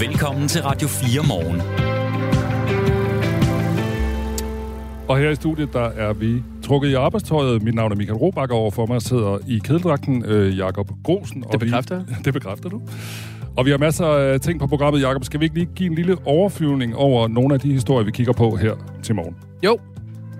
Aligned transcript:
Velkommen 0.00 0.48
til 0.48 0.62
Radio 0.62 0.88
4 0.88 1.22
morgen. 1.28 1.60
Og 5.08 5.18
her 5.18 5.30
i 5.30 5.34
studiet, 5.34 5.72
der 5.72 5.80
er 5.80 6.12
vi 6.12 6.42
trukket 6.62 6.88
i 6.88 6.94
arbejdstøjet. 6.94 7.62
Mit 7.62 7.74
navn 7.74 7.92
er 7.92 7.96
Michael 7.96 8.18
Robakker, 8.18 8.56
over 8.56 8.70
for 8.70 8.86
mig 8.86 9.02
sidder 9.02 9.38
i 9.48 9.60
kedeldragten 9.64 10.24
øh, 10.24 10.58
Jakob 10.58 10.90
Grosen. 11.04 11.44
Det 11.52 11.60
bekræfter 11.60 12.04
vi, 12.04 12.14
Det 12.24 12.32
bekræfter 12.32 12.68
du. 12.68 12.80
Og 13.56 13.66
vi 13.66 13.70
har 13.70 13.78
masser 13.78 14.06
af 14.06 14.40
ting 14.40 14.60
på 14.60 14.66
programmet, 14.66 15.00
Jakob. 15.00 15.24
Skal 15.24 15.40
vi 15.40 15.44
ikke 15.44 15.54
lige 15.54 15.68
give 15.74 15.88
en 15.90 15.94
lille 15.94 16.16
overflyvning 16.24 16.96
over 16.96 17.28
nogle 17.28 17.54
af 17.54 17.60
de 17.60 17.72
historier, 17.72 18.04
vi 18.04 18.10
kigger 18.10 18.32
på 18.32 18.56
her 18.56 18.74
til 19.02 19.14
morgen? 19.14 19.36
Jo, 19.64 19.78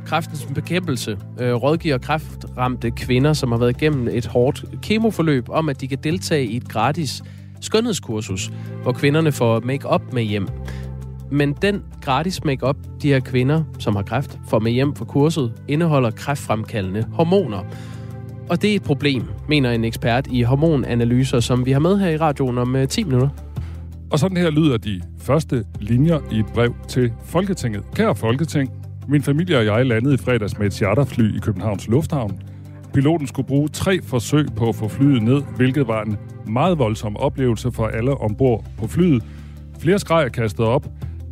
kræftens 0.07 0.49
bekæmpelse 0.55 1.19
øh, 1.41 1.55
rådgiver 1.55 1.99
kræftramte 1.99 2.91
kvinder, 2.91 3.33
som 3.33 3.53
har 3.53 3.59
været 3.59 3.83
igennem 3.83 4.09
et 4.13 4.27
hårdt 4.27 4.65
kemoforløb, 4.83 5.49
om 5.49 5.69
at 5.69 5.81
de 5.81 5.89
kan 5.89 5.99
deltage 6.05 6.47
i 6.47 6.57
et 6.57 6.69
gratis 6.69 7.23
skønhedskursus, 7.61 8.51
hvor 8.83 8.93
kvinderne 8.93 9.33
får 9.33 9.61
make-up 9.61 10.13
med 10.13 10.23
hjem. 10.23 10.49
Men 11.31 11.53
den 11.63 11.83
gratis 12.03 12.45
make-up, 12.45 12.77
de 13.03 13.09
her 13.09 13.21
kvinder, 13.21 13.63
som 13.79 13.97
har 13.97 14.03
kræft, 14.03 14.39
får 14.49 14.59
med 14.59 14.73
hjem 14.73 14.95
fra 14.95 15.05
kurset, 15.05 15.53
indeholder 15.69 16.11
kræftfremkaldende 16.11 17.05
hormoner. 17.13 17.65
Og 18.51 18.63
det 18.63 18.71
er 18.71 18.77
et 18.77 18.83
problem, 18.83 19.23
mener 19.49 19.71
en 19.71 19.85
ekspert 19.85 20.27
i 20.31 20.43
hormonanalyser, 20.43 21.41
som 21.41 21.67
vi 21.67 21.73
har 21.73 21.81
med 21.81 21.99
her 21.99 22.09
i 22.09 22.17
radioen 22.17 22.59
om 22.59 22.77
øh, 22.77 22.89
10 22.89 23.05
minutter. 23.05 23.29
Og 24.11 24.19
sådan 24.19 24.37
her 24.37 24.51
lyder 24.51 24.77
de 24.77 25.01
første 25.19 25.65
linjer 25.81 26.19
i 26.33 26.39
et 26.39 26.47
brev 26.47 26.75
til 26.89 27.13
Folketinget. 27.25 27.83
Kære 27.95 28.15
Folketing, 28.15 28.71
min 29.09 29.23
familie 29.23 29.59
og 29.59 29.65
jeg 29.65 29.87
landede 29.87 30.15
i 30.15 30.17
fredags 30.17 30.59
med 30.59 30.67
et 30.67 30.75
charterfly 30.75 31.37
i 31.37 31.39
Københavns 31.39 31.89
Lufthavn. 31.89 32.41
Piloten 32.95 33.27
skulle 33.27 33.47
bruge 33.47 33.69
tre 33.69 34.03
forsøg 34.03 34.47
på 34.57 34.69
at 34.69 34.75
få 34.75 34.89
flyet 34.89 35.23
ned, 35.23 35.43
hvilket 35.57 35.89
var 35.89 36.03
en 36.03 36.17
meget 36.47 36.79
voldsom 36.79 37.17
oplevelse 37.17 37.73
for 37.73 37.87
alle 37.87 38.15
ombord 38.15 38.65
på 38.79 38.87
flyet. 38.87 39.25
Flere 39.81 39.99
skreg 39.99 40.25
er 40.25 40.29
kastet 40.29 40.67
op. 40.67 40.87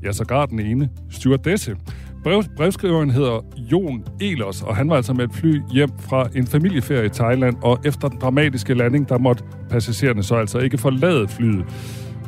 Ja, 0.05 0.13
sågar 0.13 0.47
den 0.47 0.61
ene 0.61 0.89
stewardesse. 1.11 1.77
Brev, 2.25 2.43
brevskriveren 2.57 3.11
hedder 3.11 3.45
Jon 3.57 4.05
Elers, 4.21 4.63
og 4.63 4.77
han 4.77 4.91
var 4.91 4.97
altså 4.97 5.13
med 5.13 5.25
et 5.25 5.35
fly 5.35 5.61
hjem 5.73 5.91
fra 5.99 6.29
en 6.35 6.47
familieferie 6.47 7.07
i 7.07 7.09
Thailand, 7.09 7.57
og 7.63 7.79
efter 7.85 8.09
den 8.09 8.19
dramatiske 8.19 8.75
landing, 8.75 9.09
der 9.09 9.19
måtte 9.19 9.45
passagererne 9.71 10.23
så 10.23 10.35
altså 10.35 10.59
ikke 10.59 10.79
forlade 10.79 11.29
flyet. 11.29 11.65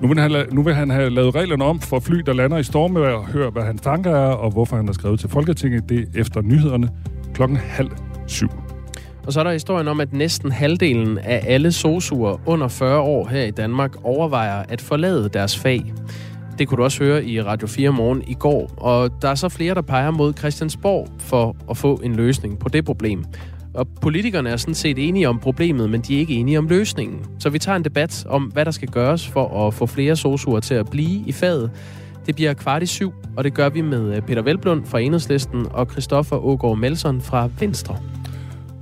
Nu 0.03 0.09
vil, 0.09 0.19
han, 0.19 0.47
nu 0.53 0.63
vil 0.63 0.75
han 0.75 0.91
have 0.91 1.11
lavet 1.11 1.35
reglerne 1.35 1.65
om 1.65 1.81
for 1.81 2.01
fly, 2.01 2.17
der 2.17 2.33
lander 2.33 2.59
i 2.59 2.63
stormvejr. 2.63 3.19
Hør, 3.33 3.51
hvad 3.51 3.63
hans 3.63 3.81
tanker 3.81 4.11
er, 4.11 4.33
og 4.33 4.51
hvorfor 4.51 4.77
han 4.77 4.87
har 4.87 4.93
skrevet 4.93 5.21
til 5.21 5.29
Folketinget. 5.29 5.89
Det 5.89 5.99
er 5.99 6.21
efter 6.21 6.43
nyhederne 6.43 6.89
klokken 7.35 7.57
halv 7.57 7.91
syv. 8.27 8.68
Og 9.29 9.35
så 9.35 9.41
er 9.41 9.45
der 9.45 9.53
historien 9.53 9.89
om, 9.89 10.01
at 10.01 10.13
næsten 10.13 10.53
halvdelen 10.53 11.19
af 11.19 11.45
alle 11.47 11.73
sosuer 11.73 12.41
under 12.47 12.69
40 12.69 13.01
år 13.01 13.29
her 13.29 13.45
i 13.45 13.51
Danmark 13.51 14.05
overvejer 14.05 14.65
at 14.69 14.81
forlade 14.81 15.29
deres 15.29 15.59
fag. 15.59 15.93
Det 16.59 16.69
kunne 16.69 16.77
du 16.77 16.83
også 16.83 17.05
høre 17.05 17.25
i 17.25 17.43
Radio 17.43 17.67
4 17.67 17.91
morgen 17.91 18.23
i 18.27 18.35
går. 18.35 18.71
Og 18.77 19.23
der 19.23 19.29
er 19.29 19.35
så 19.35 19.49
flere, 19.49 19.75
der 19.75 19.81
peger 19.81 20.11
mod 20.11 20.33
Christiansborg 20.39 21.09
for 21.19 21.57
at 21.71 21.77
få 21.77 22.01
en 22.05 22.17
løsning 22.17 22.59
på 22.59 22.69
det 22.69 22.85
problem. 22.85 23.25
Og 23.75 23.89
politikerne 24.03 24.51
er 24.51 24.57
sådan 24.57 24.75
set 24.75 25.09
enige 25.09 25.29
om 25.29 25.39
problemet, 25.39 25.91
men 25.91 26.01
de 26.01 26.15
er 26.15 26.19
ikke 26.19 26.35
enige 26.35 26.59
om 26.59 26.69
løsningen. 26.69 27.21
Så 27.39 27.51
vi 27.51 27.59
tager 27.59 27.77
en 27.77 27.85
debat 27.85 28.27
om, 28.29 28.43
hvad 28.45 28.65
der 28.65 28.71
skal 28.71 28.89
gøres 28.89 29.29
for 29.29 29.67
at 29.67 29.75
få 29.75 29.87
flere 29.87 30.17
sosuer 30.17 30.61
til 30.61 30.75
at 30.75 30.91
blive 30.91 31.23
i 31.27 31.33
faget. 31.33 31.71
Det 32.27 32.35
bliver 32.35 32.55
kvart 32.55 32.83
i 32.83 32.87
syv, 32.87 33.13
og 33.37 33.45
det 33.45 33.55
gør 33.55 33.69
vi 33.69 33.81
med 33.81 34.23
Peter 34.23 34.43
Velblund 34.43 34.87
fra 34.87 35.01
Enhedslisten 35.01 35.67
og 35.71 35.87
Christoffer 35.91 36.37
Ågaard 36.37 36.79
Melson 36.79 37.21
fra 37.21 37.49
Venstre. 37.61 37.97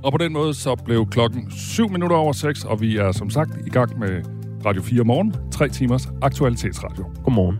Og 0.07 0.13
på 0.13 0.17
den 0.17 0.33
måde 0.33 0.53
så 0.53 0.75
blev 0.85 1.05
klokken 1.05 1.51
7 1.51 1.89
minutter 1.89 2.15
over 2.15 2.33
6, 2.33 2.63
og 2.63 2.81
vi 2.81 2.97
er 2.97 3.11
som 3.11 3.29
sagt 3.29 3.51
i 3.67 3.69
gang 3.69 3.99
med 3.99 4.23
Radio 4.65 4.81
4 4.81 5.03
morgen. 5.03 5.33
Tre 5.51 5.69
timers 5.69 6.07
aktualitetsradio. 6.21 7.05
Godmorgen. 7.23 7.59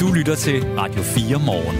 Du 0.00 0.14
lytter 0.18 0.34
til 0.34 0.62
Radio 0.78 1.02
4 1.02 1.38
morgen. 1.46 1.76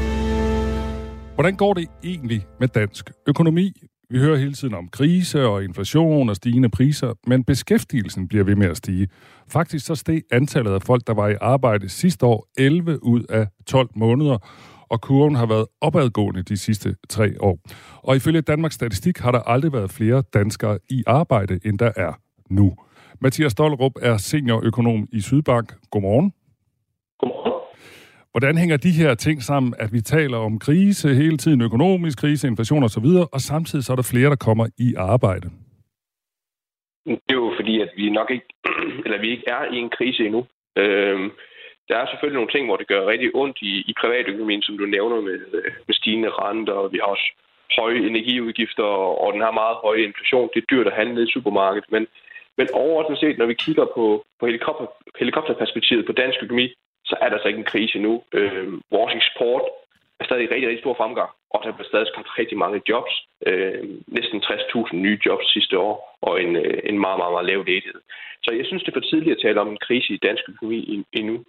Hvordan 1.35 1.57
går 1.57 1.75
det 1.75 1.87
egentlig 2.05 2.47
med 2.61 2.69
dansk 2.69 3.11
økonomi? 3.27 3.73
Vi 4.11 4.19
hører 4.19 4.37
hele 4.39 4.53
tiden 4.53 4.75
om 4.75 4.89
krise 4.89 5.47
og 5.47 5.65
inflation 5.65 6.29
og 6.29 6.37
stigende 6.37 6.69
priser, 6.69 7.13
men 7.27 7.45
beskæftigelsen 7.45 8.29
bliver 8.29 8.45
ved 8.45 8.57
med 8.57 8.67
at 8.67 8.77
stige. 8.77 9.09
Faktisk 9.49 9.87
så 9.87 9.95
steg 9.95 10.23
antallet 10.33 10.73
af 10.73 10.83
folk, 10.83 11.07
der 11.07 11.15
var 11.15 11.29
i 11.29 11.35
arbejde 11.41 11.89
sidste 11.89 12.27
år 12.27 12.47
11 12.59 13.05
ud 13.05 13.23
af 13.29 13.47
12 13.67 13.89
måneder, 13.97 14.39
og 14.91 15.01
kurven 15.01 15.35
har 15.35 15.47
været 15.47 15.67
opadgående 15.81 16.43
de 16.43 16.57
sidste 16.57 16.97
tre 17.09 17.29
år. 17.41 17.59
Og 18.03 18.17
ifølge 18.17 18.41
Danmarks 18.41 18.75
Statistik 18.75 19.19
har 19.19 19.33
der 19.33 19.39
aldrig 19.39 19.73
været 19.73 19.91
flere 19.91 20.23
danskere 20.35 20.79
i 20.91 21.03
arbejde, 21.07 21.61
end 21.65 21.79
der 21.79 21.93
er 21.97 22.13
nu. 22.51 22.77
Mathias 23.21 23.53
Stollerup 23.53 23.93
er 24.03 24.17
seniorøkonom 24.17 25.09
i 25.13 25.21
Sydbank. 25.21 25.73
Godmorgen. 25.91 26.33
Godmorgen. 27.19 27.51
Hvordan 28.31 28.59
hænger 28.59 28.77
de 28.77 28.91
her 28.91 29.15
ting 29.15 29.43
sammen, 29.43 29.75
at 29.79 29.93
vi 29.93 30.01
taler 30.01 30.39
om 30.39 30.59
krise 30.59 31.15
hele 31.15 31.37
tiden, 31.37 31.61
økonomisk 31.61 32.19
krise, 32.19 32.49
inflation 32.49 32.85
osv., 32.85 33.07
og 33.33 33.41
samtidig 33.41 33.85
så 33.85 33.93
er 33.93 33.97
der 33.97 34.11
flere, 34.13 34.31
der 34.31 34.37
kommer 34.37 34.67
i 34.79 34.95
arbejde? 34.97 35.51
Det 37.07 37.19
er 37.29 37.35
jo 37.35 37.53
fordi, 37.61 37.81
at 37.81 37.91
vi 37.97 38.11
nok 38.11 38.31
ikke, 38.31 38.47
eller 39.05 39.21
vi 39.21 39.31
ikke 39.31 39.45
er 39.47 39.63
i 39.75 39.77
en 39.77 39.91
krise 39.99 40.25
endnu. 40.27 40.47
Øhm, 40.77 41.31
der 41.91 41.97
er 41.99 42.07
selvfølgelig 42.07 42.39
nogle 42.41 42.55
ting, 42.55 42.65
hvor 42.67 42.79
det 42.81 42.91
gør 42.93 43.11
rigtig 43.13 43.31
ondt 43.35 43.59
i, 43.71 43.73
i 43.91 43.93
privatøkonomien, 44.01 44.63
som 44.63 44.79
du 44.79 44.85
nævner 44.87 45.21
med, 45.21 45.39
øh, 45.59 45.73
med 45.87 45.95
stigende 45.95 46.31
renter, 46.31 46.73
og 46.73 46.93
vi 46.93 46.99
har 47.03 47.09
også 47.17 47.29
høje 47.79 48.07
energiudgifter 48.11 48.83
og, 48.83 49.11
og 49.23 49.33
den 49.33 49.43
her 49.43 49.61
meget 49.63 49.77
høje 49.85 50.03
inflation. 50.09 50.51
Det 50.55 50.61
er 50.61 50.71
dyrt 50.71 50.87
at 50.87 50.99
handle 51.01 51.23
i 51.23 51.33
supermarkedet, 51.35 51.93
men, 51.95 52.07
men 52.59 52.67
overordnet 52.73 53.19
set, 53.19 53.39
når 53.39 53.47
vi 53.47 53.63
kigger 53.65 53.87
på, 53.97 54.25
på 54.41 54.47
helikopter, 54.47 54.87
helikopterperspektivet 55.19 56.07
på 56.07 56.13
dansk 56.13 56.39
økonomi, 56.43 56.67
så 57.05 57.15
er 57.21 57.27
der 57.29 57.37
altså 57.37 57.49
ikke 57.49 57.63
en 57.65 57.73
krise 57.75 57.99
nu. 57.99 58.23
Øh, 58.33 58.69
vores 58.91 59.15
eksport 59.21 59.63
er 60.21 60.25
stadig 60.25 60.45
i 60.45 60.51
rigtig, 60.53 60.69
rigtig 60.69 60.85
stor 60.85 60.95
fremgang, 61.01 61.31
og 61.51 61.59
der 61.65 61.73
bliver 61.73 61.91
stadig 61.93 62.07
skabt 62.07 62.39
rigtig 62.39 62.59
mange 62.59 62.83
jobs. 62.89 63.13
Øh, 63.47 63.83
næsten 64.07 64.39
60.000 64.43 64.97
nye 64.97 65.19
jobs 65.27 65.53
sidste 65.53 65.79
år, 65.79 66.19
og 66.23 66.43
en, 66.43 66.57
øh, 66.57 66.79
en 66.91 66.99
meget, 67.05 67.19
meget, 67.21 67.33
meget 67.35 67.49
lav 67.51 67.61
ledighed. 67.71 68.01
Så 68.45 68.51
jeg 68.59 68.67
synes, 68.67 68.83
det 68.83 68.91
er 68.91 68.99
for 69.01 69.09
tidligt 69.11 69.37
at 69.37 69.43
tale 69.43 69.61
om 69.61 69.69
en 69.69 69.85
krise 69.87 70.15
i 70.15 70.23
dansk 70.27 70.45
økonomi 70.49 71.05
endnu. 71.13 71.45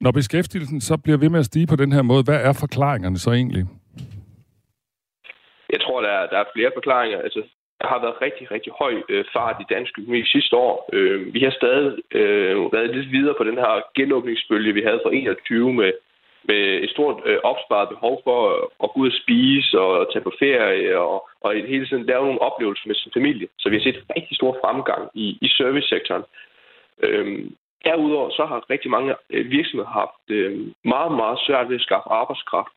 Når 0.00 0.12
beskæftigelsen 0.12 0.80
så 0.80 0.94
bliver 1.04 1.18
ved 1.18 1.28
med 1.28 1.40
at 1.40 1.44
stige 1.44 1.66
på 1.66 1.76
den 1.76 1.92
her 1.92 2.02
måde, 2.02 2.22
hvad 2.24 2.40
er 2.48 2.52
forklaringerne 2.60 3.18
så 3.18 3.30
egentlig? 3.30 3.64
Jeg 5.72 5.80
tror, 5.80 6.00
der 6.00 6.08
er, 6.08 6.26
der 6.32 6.38
er 6.38 6.52
flere 6.54 6.70
forklaringer. 6.74 7.18
Altså, 7.18 7.42
der 7.80 7.86
har 7.92 8.00
været 8.04 8.22
rigtig, 8.22 8.50
rigtig 8.50 8.72
høj 8.82 8.94
øh, 9.08 9.24
fart 9.32 9.56
i 9.60 9.70
dansk 9.74 9.98
økonomi 9.98 10.24
sidste 10.24 10.56
år. 10.56 10.90
Øh, 10.92 11.34
vi 11.34 11.40
har 11.40 11.50
stadig 11.50 11.92
øh, 12.18 12.72
været 12.72 12.96
lidt 12.96 13.12
videre 13.12 13.34
på 13.38 13.44
den 13.44 13.58
her 13.62 13.72
genåbningsbølge, 13.94 14.72
vi 14.72 14.82
havde 14.86 15.00
fra 15.02 15.14
21 15.14 15.72
med, 15.72 15.92
med 16.44 16.62
et 16.84 16.90
stort 16.90 17.16
øh, 17.26 17.38
opsparet 17.50 17.88
behov 17.88 18.20
for 18.24 18.38
at, 18.84 18.90
gå 18.92 19.00
ud 19.00 19.10
og 19.12 19.18
spise 19.22 19.80
og 19.80 20.12
tage 20.12 20.26
på 20.28 20.32
ferie 20.38 20.98
og, 20.98 21.28
og 21.40 21.56
i 21.56 21.66
hele 21.72 21.86
tiden 21.86 22.06
lave 22.06 22.24
nogle 22.24 22.42
oplevelser 22.48 22.86
med 22.88 22.94
sin 22.94 23.12
familie. 23.16 23.48
Så 23.58 23.68
vi 23.68 23.76
har 23.76 23.82
set 23.82 24.04
rigtig 24.16 24.36
stor 24.36 24.52
fremgang 24.62 25.02
i, 25.14 25.26
i 25.40 25.48
servicesektoren. 25.48 26.24
Øh, 27.02 27.50
derudover 27.84 28.30
så 28.30 28.44
har 28.44 28.70
rigtig 28.70 28.90
mange 28.90 29.14
øh, 29.30 29.50
virksomheder 29.50 29.90
haft 29.90 30.24
øh, 30.28 30.52
meget, 30.84 31.12
meget 31.12 31.38
svært 31.46 31.68
ved 31.68 31.76
at 31.76 31.86
skaffe 31.86 32.08
arbejdskraft. 32.10 32.74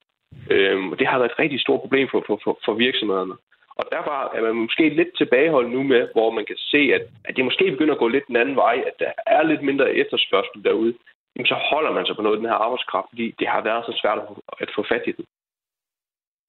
Øhm, 0.49 0.91
og 0.91 0.99
det 0.99 1.07
har 1.07 1.17
været 1.17 1.31
et 1.31 1.39
rigtig 1.39 1.59
stort 1.61 1.81
problem 1.81 2.07
for, 2.11 2.23
for, 2.27 2.39
for, 2.43 2.59
for 2.65 2.73
virksomhederne. 2.73 3.35
Og 3.79 3.85
derfor 3.91 4.15
er 4.35 4.41
man 4.41 4.55
måske 4.55 4.89
lidt 4.89 5.17
tilbageholdt 5.17 5.71
nu 5.71 5.83
med, 5.83 6.07
hvor 6.13 6.29
man 6.31 6.45
kan 6.45 6.57
se, 6.57 6.81
at, 6.97 7.03
at 7.25 7.35
det 7.35 7.45
måske 7.45 7.71
begynder 7.71 7.93
at 7.93 7.99
gå 7.99 8.07
lidt 8.07 8.27
den 8.27 8.35
anden 8.35 8.55
vej, 8.55 8.83
at 8.87 8.95
der 8.99 9.11
er 9.25 9.43
lidt 9.43 9.63
mindre 9.63 9.95
efterspørgsel 9.95 10.63
derude. 10.63 10.93
Jamen, 11.35 11.47
så 11.47 11.57
holder 11.71 11.91
man 11.91 12.05
sig 12.05 12.15
på 12.15 12.21
noget 12.21 12.35
af 12.35 12.41
den 12.41 12.49
her 12.49 12.63
arbejdskraft, 12.65 13.09
fordi 13.09 13.35
det 13.39 13.47
har 13.47 13.61
været 13.61 13.85
så 13.85 13.93
svært 14.01 14.19
at 14.59 14.69
få 14.75 14.83
fat 14.91 15.03
i 15.07 15.11
den. 15.11 15.25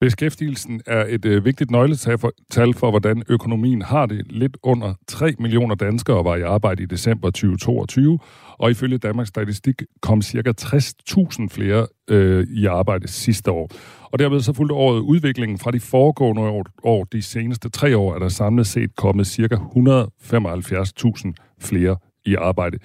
Beskæftigelsen 0.03 0.81
er 0.85 1.05
et 1.09 1.25
øh, 1.25 1.45
vigtigt 1.45 1.71
nøgletal 1.71 2.17
for, 2.17 2.31
tal 2.51 2.73
for, 2.73 2.89
hvordan 2.89 3.23
økonomien 3.29 3.81
har 3.81 4.05
det. 4.05 4.31
Lidt 4.31 4.57
under 4.63 4.93
3 5.07 5.35
millioner 5.39 5.75
danskere 5.75 6.25
var 6.25 6.35
i 6.35 6.41
arbejde 6.41 6.83
i 6.83 6.85
december 6.85 7.29
2022, 7.29 8.19
og 8.57 8.71
ifølge 8.71 8.97
Danmarks 8.97 9.29
Statistik 9.29 9.81
kom 10.01 10.21
ca. 10.21 10.53
60.000 10.61 11.47
flere 11.49 11.87
øh, 12.09 12.47
i 12.49 12.65
arbejde 12.65 13.07
sidste 13.07 13.51
år. 13.51 13.69
Og 14.11 14.19
dermed 14.19 14.39
så 14.39 14.53
fulgte 14.53 14.73
året 14.73 14.99
udviklingen 14.99 15.57
fra 15.59 15.71
de 15.71 15.79
foregående 15.79 16.41
år, 16.41 16.65
år. 16.83 17.03
De 17.03 17.21
seneste 17.21 17.69
tre 17.69 17.97
år 17.97 18.15
er 18.15 18.19
der 18.19 18.29
samlet 18.29 18.67
set 18.67 18.95
kommet 18.95 19.27
ca. 19.27 19.55
175.000 19.55 21.33
flere 21.59 21.97
i 22.25 22.35
arbejde. 22.35 22.77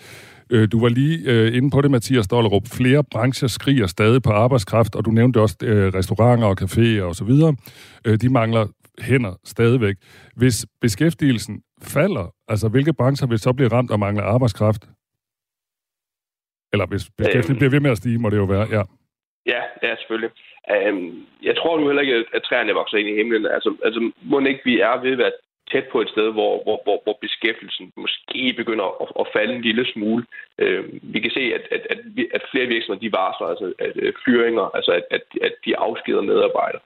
Øh, 0.50 0.68
du 0.72 0.80
var 0.80 0.88
lige 0.88 1.30
øh, 1.30 1.56
inde 1.56 1.70
på 1.70 1.80
det, 1.80 1.90
Mathias 1.90 2.28
Dollerup. 2.28 2.66
Flere 2.66 3.04
brancher 3.10 3.48
skriger 3.48 3.86
stadig 3.86 4.22
på 4.22 4.30
arbejdskraft, 4.30 4.96
og 4.96 5.04
du 5.04 5.10
nævnte 5.10 5.40
også 5.40 5.56
øh, 5.62 5.94
restauranter 5.94 6.46
og 6.46 6.56
caféer 6.62 7.02
osv. 7.10 7.32
De 8.22 8.28
mangler 8.32 8.66
hænder 9.00 9.34
stadigvæk. 9.44 9.96
Hvis 10.36 10.66
beskæftigelsen 10.80 11.62
falder, 11.82 12.34
altså 12.48 12.68
hvilke 12.68 12.92
brancher 12.92 13.28
vil 13.28 13.38
så 13.38 13.52
blive 13.52 13.68
ramt 13.68 13.90
og 13.90 14.00
mangle 14.00 14.22
arbejdskraft? 14.22 14.82
Eller 16.72 16.86
hvis 16.86 17.04
beskæftigelsen 17.18 17.52
øhm, 17.52 17.58
bliver 17.58 17.70
ved 17.70 17.80
med 17.80 17.90
at 17.90 17.96
stige, 17.96 18.18
må 18.18 18.30
det 18.30 18.36
jo 18.36 18.44
være, 18.44 18.66
ja. 18.76 18.82
Ja, 19.46 19.62
ja, 19.82 19.96
selvfølgelig. 19.96 20.30
Um, 20.74 21.26
jeg 21.42 21.56
tror 21.56 21.80
nu 21.80 21.86
heller 21.86 22.02
ikke, 22.02 22.24
at 22.34 22.42
træerne 22.42 22.72
vokser 22.72 22.98
ind 22.98 23.08
i 23.08 23.16
himlen. 23.16 23.46
Altså, 23.46 23.70
altså 23.84 24.12
må 24.22 24.40
ikke 24.40 24.60
vi 24.64 24.80
er 24.80 25.00
ved, 25.02 25.24
at 25.28 25.32
tæt 25.72 25.86
på 25.92 26.00
et 26.00 26.08
sted, 26.08 26.32
hvor, 26.32 26.62
hvor, 26.64 26.80
hvor, 26.84 26.98
hvor 27.04 27.16
beskæftigelsen 27.20 27.92
måske 27.96 28.54
begynder 28.56 28.86
at, 29.02 29.08
at 29.20 29.26
falde 29.32 29.54
en 29.54 29.62
lille 29.62 29.84
smule. 29.92 30.24
Øh, 30.58 30.84
vi 31.02 31.20
kan 31.20 31.30
se, 31.30 31.40
at, 31.56 31.64
at, 31.70 31.82
at, 31.90 31.98
at 32.36 32.42
flere 32.50 32.66
virksomheder 32.66 33.04
de 33.04 33.16
varsler 33.20 33.46
altså, 33.46 33.72
at, 33.78 33.96
at 34.08 34.14
fyringer, 34.24 34.66
altså 34.76 34.92
at, 34.92 35.04
at, 35.10 35.24
at 35.42 35.54
de 35.64 35.76
afskeder 35.76 36.22
medarbejdere. 36.22 36.82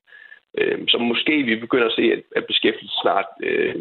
Øh, 0.58 0.78
så 0.88 0.98
måske 0.98 1.42
vi 1.42 1.56
begynder 1.56 1.86
at 1.86 1.98
se, 1.98 2.02
at, 2.16 2.22
at 2.36 2.44
beskæftigelsen 2.46 2.98
snart, 3.02 3.28
øh, 3.42 3.74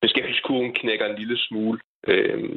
beskæftigelseskurven 0.00 0.72
knækker 0.72 1.06
en 1.06 1.18
lille 1.18 1.38
smule. 1.38 1.78
Øh, 2.08 2.50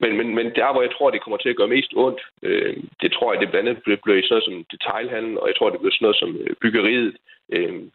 men, 0.00 0.16
men, 0.16 0.34
men 0.34 0.46
der, 0.58 0.72
hvor 0.72 0.82
jeg 0.82 0.92
tror, 0.92 1.10
det 1.10 1.22
kommer 1.22 1.36
til 1.36 1.48
at 1.48 1.56
gøre 1.56 1.74
mest 1.76 1.92
ondt, 1.96 2.20
øh, 2.42 2.76
det 3.02 3.12
tror 3.12 3.32
jeg, 3.32 3.40
det 3.40 3.50
blandt 3.50 3.68
andet 3.68 3.82
bliver 3.82 3.98
sådan 4.04 4.26
noget 4.30 4.44
som 4.44 4.64
detailhandel, 4.72 5.38
og 5.38 5.48
jeg 5.48 5.56
tror, 5.56 5.70
det 5.70 5.80
bliver 5.80 5.92
sådan 5.92 6.04
noget 6.06 6.22
som 6.22 6.30
øh, 6.36 6.56
byggeriet. 6.62 7.06
Øh, 7.08 7.14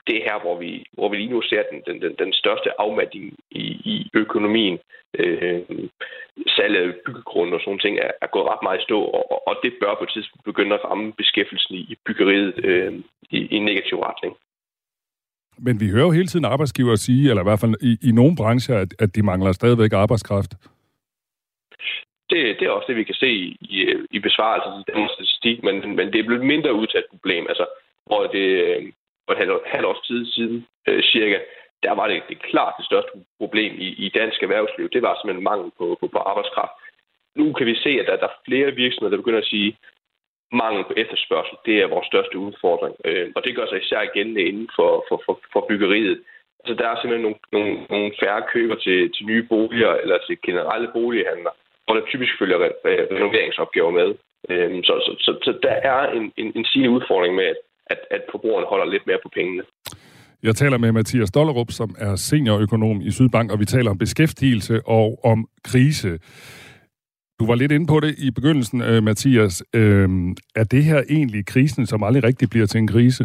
det 0.08 0.16
er 0.18 0.28
her, 0.30 0.40
hvor 0.42 0.60
vi, 0.60 0.86
hvor 0.92 1.10
vi 1.10 1.18
lige 1.18 1.30
nu 1.30 1.42
ser 1.42 1.64
den, 1.72 1.82
den, 1.88 2.02
den, 2.02 2.16
den 2.20 2.34
største 2.34 2.82
afmatning 2.82 3.38
i, 3.52 3.66
i 3.94 4.10
økonomien. 4.14 4.80
Øh, 5.14 5.62
salget 6.48 6.82
af 6.82 6.94
byggegrunde 7.06 7.54
og 7.54 7.62
sådan 7.62 7.80
ting 7.80 7.98
er, 7.98 8.12
er 8.22 8.28
gået 8.28 8.50
ret 8.52 8.64
meget 8.64 8.80
i 8.80 8.84
stå, 8.84 9.00
og, 9.02 9.48
og 9.48 9.56
det 9.64 9.74
bør 9.82 9.96
på 9.96 10.04
et 10.04 10.12
tidspunkt 10.14 10.46
begynde 10.46 10.76
at 10.76 10.84
ramme 10.84 11.14
beskæftigelsen 11.14 11.76
i, 11.76 11.80
i 11.80 11.96
byggeriet 12.06 12.54
øh, 12.66 12.94
i, 13.30 13.38
i 13.38 13.56
en 13.56 13.66
negativ 13.66 13.98
retning. 14.00 14.36
Men 15.58 15.80
vi 15.80 15.90
hører 15.90 16.06
jo 16.06 16.12
hele 16.12 16.28
tiden 16.28 16.46
arbejdsgiver 16.46 16.96
sige, 16.96 17.30
eller 17.30 17.44
i 17.44 17.50
hvert 17.50 17.60
fald 17.60 17.76
i, 17.82 17.92
i 18.10 18.12
nogle 18.12 18.36
brancher, 18.36 18.78
at, 18.78 18.92
at 19.00 19.16
de 19.16 19.24
mangler 19.24 19.52
stadigvæk 19.52 19.94
arbejdskraft. 19.94 20.52
Det, 22.30 22.42
det 22.60 22.66
er 22.66 22.72
også 22.72 22.88
det, 22.88 22.96
vi 22.96 23.04
kan 23.04 23.16
se 23.16 23.30
i, 23.76 23.96
i 24.12 24.20
besvarelsen 24.20 24.74
af 24.88 24.94
den 24.96 25.10
statistik, 25.16 25.64
men, 25.64 25.76
men 25.96 26.08
det 26.12 26.20
er 26.20 26.28
blevet 26.28 26.42
et 26.42 26.48
mindre 26.54 26.74
udtalt 26.74 27.10
problem. 27.10 27.46
Altså, 27.50 27.66
hvor 28.06 28.28
det 28.28 28.48
for 29.30 29.34
et 29.34 29.44
halvt, 29.44 29.68
halvt 29.76 29.86
års 29.86 30.08
tid 30.08 30.26
siden 30.26 30.68
øh, 30.88 31.04
cirka, 31.04 31.38
der 31.84 31.92
var 32.00 32.08
det, 32.08 32.22
det 32.30 32.42
klart 32.52 32.74
det 32.78 32.86
største 32.86 33.12
problem 33.42 33.74
i, 33.86 33.88
i 34.06 34.10
dansk 34.20 34.44
erhvervsliv. 34.44 34.90
Det 34.90 35.02
var 35.02 35.14
simpelthen 35.16 35.50
mangel 35.52 35.72
på, 35.78 35.86
på, 36.00 36.08
på 36.08 36.18
arbejdskraft. 36.18 36.76
Nu 37.36 37.54
kan 37.54 37.66
vi 37.68 37.76
se, 37.76 37.92
at 38.00 38.08
der, 38.08 38.16
der 38.16 38.28
er 38.28 38.42
flere 38.48 38.72
virksomheder, 38.72 39.16
der 39.16 39.22
begynder 39.24 39.44
at 39.44 39.54
sige, 39.54 39.78
mangel 40.52 40.84
på 40.84 40.94
efterspørgsel, 40.98 41.58
det 41.66 41.76
er 41.82 41.94
vores 41.94 42.08
største 42.08 42.38
udfordring. 42.38 42.96
Øh, 43.06 43.28
og 43.36 43.44
det 43.44 43.56
gør 43.56 43.66
sig 43.68 43.82
især 43.82 44.14
gældende 44.14 44.44
inden 44.50 44.70
for, 44.76 45.06
for, 45.10 45.22
for, 45.26 45.40
for 45.54 45.66
byggeriet. 45.70 46.18
Altså, 46.60 46.74
der 46.80 46.90
er 46.90 46.96
simpelthen 46.96 47.26
nogle, 47.28 47.40
nogle, 47.56 47.74
nogle 47.90 48.12
færre 48.22 48.44
køber 48.54 48.76
til, 48.76 49.14
til 49.14 49.26
nye 49.26 49.44
boliger 49.44 49.94
eller 49.94 50.18
til 50.28 50.38
generelle 50.46 50.90
bolighandler, 50.94 51.52
hvor 51.86 51.94
der 51.96 52.06
typisk 52.06 52.34
følger 52.40 52.60
renoveringsopgaver 53.16 53.92
med. 54.00 54.10
Øh, 54.50 54.84
så, 54.84 54.94
så, 55.06 55.12
så, 55.26 55.32
så 55.46 55.52
der 55.64 55.76
er 55.92 56.12
en, 56.18 56.34
en, 56.38 56.52
en 56.56 56.66
sigende 56.66 56.90
udfordring 56.90 57.36
med, 57.36 57.46
at, 57.46 57.58
at, 57.90 58.00
at 58.12 58.22
forbrugerne 58.32 58.68
holder 58.68 58.86
lidt 58.86 59.08
mere 59.08 59.20
på 59.24 59.30
pengene. 59.38 59.64
Jeg 60.44 60.56
taler 60.56 60.78
med 60.78 60.92
Mathias 60.92 61.32
Dollerup, 61.32 61.72
som 61.72 61.96
er 61.98 62.16
seniorøkonom 62.16 63.02
i 63.02 63.12
Sydbank, 63.12 63.52
og 63.52 63.60
vi 63.60 63.66
taler 63.66 63.90
om 63.92 63.98
beskæftigelse 63.98 64.82
og 64.86 65.20
om 65.24 65.48
krise. 65.64 66.20
Du 67.40 67.46
var 67.46 67.56
lidt 67.56 67.72
inde 67.72 67.88
på 67.88 68.00
det 68.00 68.16
i 68.28 68.32
begyndelsen, 68.32 68.82
øh, 68.82 69.04
Mathias. 69.04 69.64
Øh, 69.76 70.10
er 70.56 70.64
det 70.64 70.84
her 70.84 71.04
egentlig 71.10 71.46
krisen, 71.46 71.86
som 71.86 72.04
aldrig 72.04 72.24
rigtig 72.24 72.50
bliver 72.50 72.66
til 72.66 72.80
en 72.80 72.88
krise? 72.88 73.24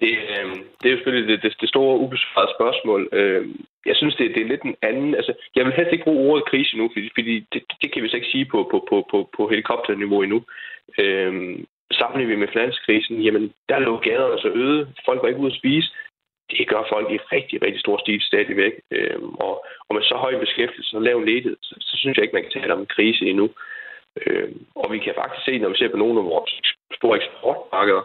Det, 0.00 0.14
øh, 0.34 0.46
det 0.78 0.86
er 0.86 0.90
jo 0.90 0.96
selvfølgelig 0.96 1.28
det, 1.28 1.42
det, 1.42 1.56
det 1.60 1.68
store 1.68 1.98
ubesvarede 1.98 2.52
spørgsmål. 2.56 3.08
Øh, 3.12 3.48
jeg 3.86 3.96
synes, 3.96 4.14
det, 4.14 4.34
det 4.34 4.42
er 4.42 4.48
lidt 4.52 4.62
en 4.62 4.76
anden... 4.82 5.14
Altså, 5.14 5.32
jeg 5.56 5.64
vil 5.64 5.72
helst 5.76 5.92
ikke 5.92 6.04
bruge 6.04 6.30
ordet 6.30 6.48
krise 6.50 6.76
nu, 6.76 6.90
fordi, 6.92 7.08
fordi 7.18 7.34
det, 7.52 7.62
det 7.82 7.92
kan 7.92 8.02
vi 8.02 8.08
så 8.08 8.16
ikke 8.16 8.34
sige 8.34 8.46
på, 8.52 8.68
på, 8.70 8.86
på, 8.90 8.96
på, 9.10 9.18
på 9.36 9.48
helikopterniveau 9.48 10.22
endnu. 10.22 10.42
Øh, 11.00 11.34
sammenligner 11.92 12.34
vi 12.34 12.40
med 12.40 12.48
finanskrisen, 12.52 13.22
jamen, 13.22 13.52
der 13.68 13.78
lå 13.78 13.96
gaderne 13.96 14.38
så 14.38 14.48
øde. 14.48 14.88
Folk 15.04 15.22
var 15.22 15.28
ikke 15.28 15.40
ude 15.40 15.52
at 15.52 15.58
spise 15.58 15.90
det 16.50 16.68
gør 16.68 16.82
folk 16.88 17.08
i 17.12 17.18
rigtig, 17.34 17.62
rigtig 17.62 17.80
stor 17.80 17.98
stil 17.98 18.20
stadigvæk. 18.20 18.72
Øhm, 18.90 19.34
og, 19.34 19.66
og 19.88 19.94
med 19.94 20.02
så 20.02 20.14
høj 20.14 20.38
beskæftigelse 20.38 20.96
og 20.96 21.02
lav 21.02 21.20
ledighed, 21.20 21.56
så, 21.62 21.74
så 21.80 21.96
synes 21.96 22.16
jeg 22.16 22.22
ikke, 22.22 22.34
man 22.36 22.42
kan 22.42 22.60
tale 22.60 22.72
om 22.72 22.80
en 22.80 22.94
krise 22.96 23.26
endnu. 23.26 23.50
Øhm, 24.26 24.66
og 24.74 24.92
vi 24.92 24.98
kan 24.98 25.14
faktisk 25.16 25.44
se, 25.44 25.58
når 25.58 25.68
vi 25.68 25.76
ser 25.76 25.90
på 25.90 25.96
nogle 25.96 26.18
af 26.20 26.24
vores 26.24 26.52
store 26.98 27.16
eksportmarkeder, 27.16 28.02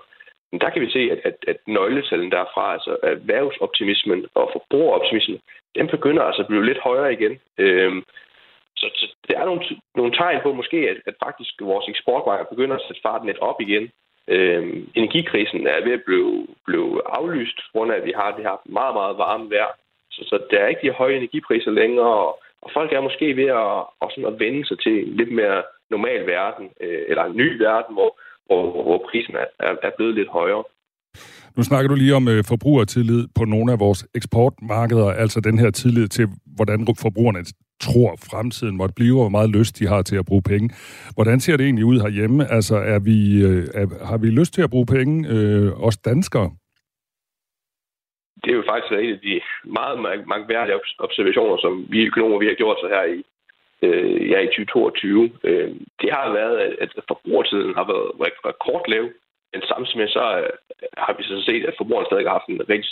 der 0.62 0.70
kan 0.70 0.82
vi 0.82 0.92
se, 0.92 1.00
at, 1.12 1.20
at, 1.24 1.36
at 1.48 1.58
nøgletallen 1.68 2.32
derfra, 2.32 2.74
altså 2.74 2.98
erhvervsoptimismen 3.04 4.26
og 4.34 4.50
forbrugeroptimismen, 4.54 5.40
den 5.76 5.88
begynder 5.88 6.24
altså 6.24 6.42
at 6.42 6.48
blive 6.48 6.66
lidt 6.66 6.80
højere 6.80 7.14
igen. 7.14 7.40
Øhm, 7.58 8.04
så, 8.82 8.88
så 9.00 9.06
der 9.28 9.36
er 9.42 9.46
nogle, 9.50 9.62
nogle 10.00 10.14
tegn 10.20 10.40
på 10.44 10.50
måske, 10.54 10.80
at, 10.92 10.98
at 11.10 11.16
faktisk 11.26 11.54
vores 11.72 11.88
eksportmarked 11.94 12.46
begynder 12.54 12.76
at 12.76 12.86
sætte 12.88 13.02
farten 13.06 13.28
lidt 13.28 13.42
op 13.50 13.60
igen. 13.68 13.86
Øh, 14.34 14.64
energikrisen 15.00 15.62
er 15.68 15.80
ved 15.86 15.94
at 16.00 16.06
blive, 16.08 16.48
blive 16.68 16.88
aflyst, 17.18 17.58
på 17.66 17.70
grund 17.74 17.92
af, 17.92 17.98
at 17.98 18.08
vi 18.10 18.14
har 18.22 18.30
det 18.36 18.44
her 18.48 18.58
meget, 18.80 18.94
meget 19.00 19.18
varme 19.24 19.50
vejr. 19.54 19.72
Så, 20.16 20.22
så 20.30 20.36
der 20.52 20.60
er 20.60 20.68
ikke 20.68 20.86
de 20.86 21.00
høje 21.02 21.16
energipriser 21.18 21.72
længere, 21.82 22.14
og, 22.28 22.32
og 22.66 22.70
folk 22.78 22.90
er 22.94 23.08
måske 23.08 23.28
ved 23.42 23.50
at, 23.62 23.72
og 24.02 24.08
sådan 24.12 24.32
at 24.34 24.40
vende 24.44 24.64
sig 24.68 24.78
til 24.80 24.96
en 25.08 25.14
lidt 25.20 25.32
mere 25.40 25.64
normal 25.94 26.22
verden, 26.28 26.66
øh, 26.84 27.02
eller 27.10 27.24
en 27.26 27.38
ny 27.42 27.48
verden, 27.66 27.94
hvor, 27.98 28.12
hvor, 28.48 28.84
hvor 28.88 29.00
prisen 29.10 29.36
er, 29.36 29.48
er, 29.66 29.74
er 29.88 29.92
blevet 29.98 30.16
lidt 30.16 30.32
højere. 30.40 30.64
Nu 31.58 31.64
snakker 31.64 31.88
du 31.90 31.96
lige 31.96 32.16
om 32.16 32.28
øh, 32.28 32.44
forbrugertillid 32.54 33.28
på 33.38 33.44
nogle 33.46 33.72
af 33.72 33.80
vores 33.80 34.06
eksportmarkeder, 34.16 35.10
altså 35.24 35.40
den 35.42 35.60
her 35.60 35.72
tillid 35.72 36.08
til, 36.08 36.28
hvordan 36.56 36.88
forbrugerne 37.02 37.40
tror, 37.88 38.10
fremtiden 38.32 38.78
måtte 38.78 38.96
blive, 39.00 39.16
og 39.16 39.24
hvor 39.24 39.36
meget 39.38 39.56
lyst 39.60 39.80
de 39.80 39.88
har 39.88 40.02
til 40.02 40.18
at 40.22 40.26
bruge 40.30 40.46
penge. 40.52 40.68
Hvordan 41.16 41.40
ser 41.40 41.58
det 41.58 41.66
egentlig 41.66 41.86
ud 41.86 41.98
herhjemme? 42.06 42.42
Altså, 42.58 42.76
er 42.76 43.00
vi, 43.10 43.18
øh, 43.48 43.64
er, 43.80 43.86
har 44.10 44.18
vi 44.18 44.28
lyst 44.40 44.54
til 44.54 44.62
at 44.62 44.70
bruge 44.70 44.86
penge, 44.86 45.16
øh, 45.34 45.88
os 45.88 45.98
danskere? 45.98 46.50
Det 48.44 48.52
er 48.52 48.60
jo 48.62 48.70
faktisk 48.72 48.92
en 48.92 49.14
af 49.18 49.20
de 49.20 49.42
meget 49.78 49.96
mangværdige 50.28 50.80
observationer, 51.00 51.58
som 51.58 51.74
vi 51.90 52.00
økonomer 52.10 52.40
vi 52.40 52.48
har 52.48 52.62
gjort 52.62 52.78
så 52.82 52.88
her 52.96 53.04
i, 53.16 53.20
øh, 53.86 54.30
ja, 54.32 54.40
i 54.40 54.48
2022. 54.48 55.32
Øh, 55.44 55.70
det 56.02 56.10
har 56.12 56.34
været, 56.40 56.58
at 56.84 56.90
forbrugertiden 57.08 57.74
har 57.80 57.86
været 57.92 58.10
rekordlav, 58.50 59.06
men 59.54 59.62
samtidig 59.62 59.98
med 59.98 60.08
så 60.08 60.26
øh, 60.40 60.50
har 61.06 61.14
vi 61.18 61.24
så 61.24 61.38
set, 61.48 61.64
at 61.66 61.78
forbrugerne 61.78 62.08
stadig 62.10 62.26
har 62.26 62.38
haft 62.40 62.50
en 62.50 62.70
rigtig 62.74 62.92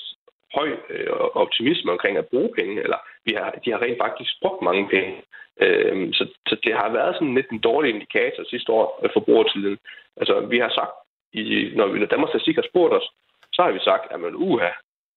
høj 0.57 0.69
øh, 0.89 1.09
optimisme 1.43 1.91
omkring 1.91 2.17
at 2.17 2.27
bruge 2.27 2.49
penge, 2.59 2.83
eller 2.83 2.99
vi 3.25 3.31
har, 3.33 3.49
de 3.65 3.71
har 3.71 3.81
rent 3.81 3.99
faktisk 4.05 4.31
brugt 4.41 4.61
mange 4.61 4.89
penge. 4.89 5.21
Øh, 5.61 6.13
så, 6.13 6.23
så 6.49 6.55
det 6.63 6.73
har 6.73 6.89
været 6.89 7.15
sådan 7.15 7.35
lidt 7.35 7.49
en 7.49 7.59
dårlig 7.59 7.89
indikator 7.93 8.43
sidste 8.43 8.71
år 8.71 8.99
af 9.03 9.09
forbrugertiden. 9.13 9.77
Altså, 10.17 10.39
vi 10.39 10.59
har 10.59 10.69
sagt, 10.69 10.95
i, 11.33 11.71
når, 11.75 11.87
vi, 11.87 11.99
når 11.99 12.05
Danmarks 12.05 12.31
Statistik 12.31 12.55
har 12.55 12.67
spurgt 12.71 12.93
os, 12.93 13.07
så 13.53 13.61
har 13.63 13.71
vi 13.71 13.79
sagt, 13.79 14.11
at 14.11 14.19
man, 14.19 14.35
uha, 14.35 14.71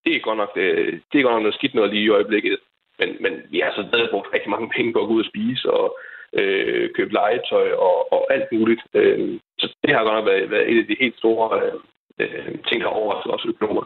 det 0.05 0.17
er 0.17 0.21
godt 0.21 0.39
nok, 0.39 0.55
det, 0.55 0.67
det 1.13 1.19
er 1.19 1.23
godt 1.23 1.35
nok 1.35 1.43
noget 1.43 1.59
skidt 1.59 1.75
noget 1.75 1.91
lige 1.91 2.05
i 2.05 2.15
øjeblikket. 2.19 2.59
Men, 2.99 3.17
men 3.21 3.33
vi 3.51 3.59
har 3.61 3.73
så 3.73 3.85
stadig 3.89 4.11
brugt 4.11 4.35
rigtig 4.35 4.51
mange 4.51 4.71
penge 4.77 4.93
på 4.93 5.01
at 5.01 5.07
gå 5.07 5.13
ud 5.15 5.25
og 5.25 5.31
spise 5.33 5.71
og 5.71 5.99
øh, 6.33 6.91
købe 6.95 7.13
legetøj 7.13 7.73
og, 7.73 8.13
og 8.13 8.35
alt 8.35 8.53
muligt. 8.53 8.83
Øh, 8.95 9.39
så 9.59 9.77
det 9.85 9.95
har 9.95 10.05
godt 10.05 10.15
nok 10.15 10.27
været, 10.27 10.51
været 10.51 10.71
et 10.73 10.79
af 10.79 10.87
de 10.87 10.97
helt 11.01 11.19
store 11.19 11.63
øh, 11.63 11.75
øh 12.19 12.59
ting, 12.69 12.81
der 12.81 12.89
har 12.89 12.97
overrasket 13.03 13.35
os 13.35 13.45
økonomer. 13.45 13.85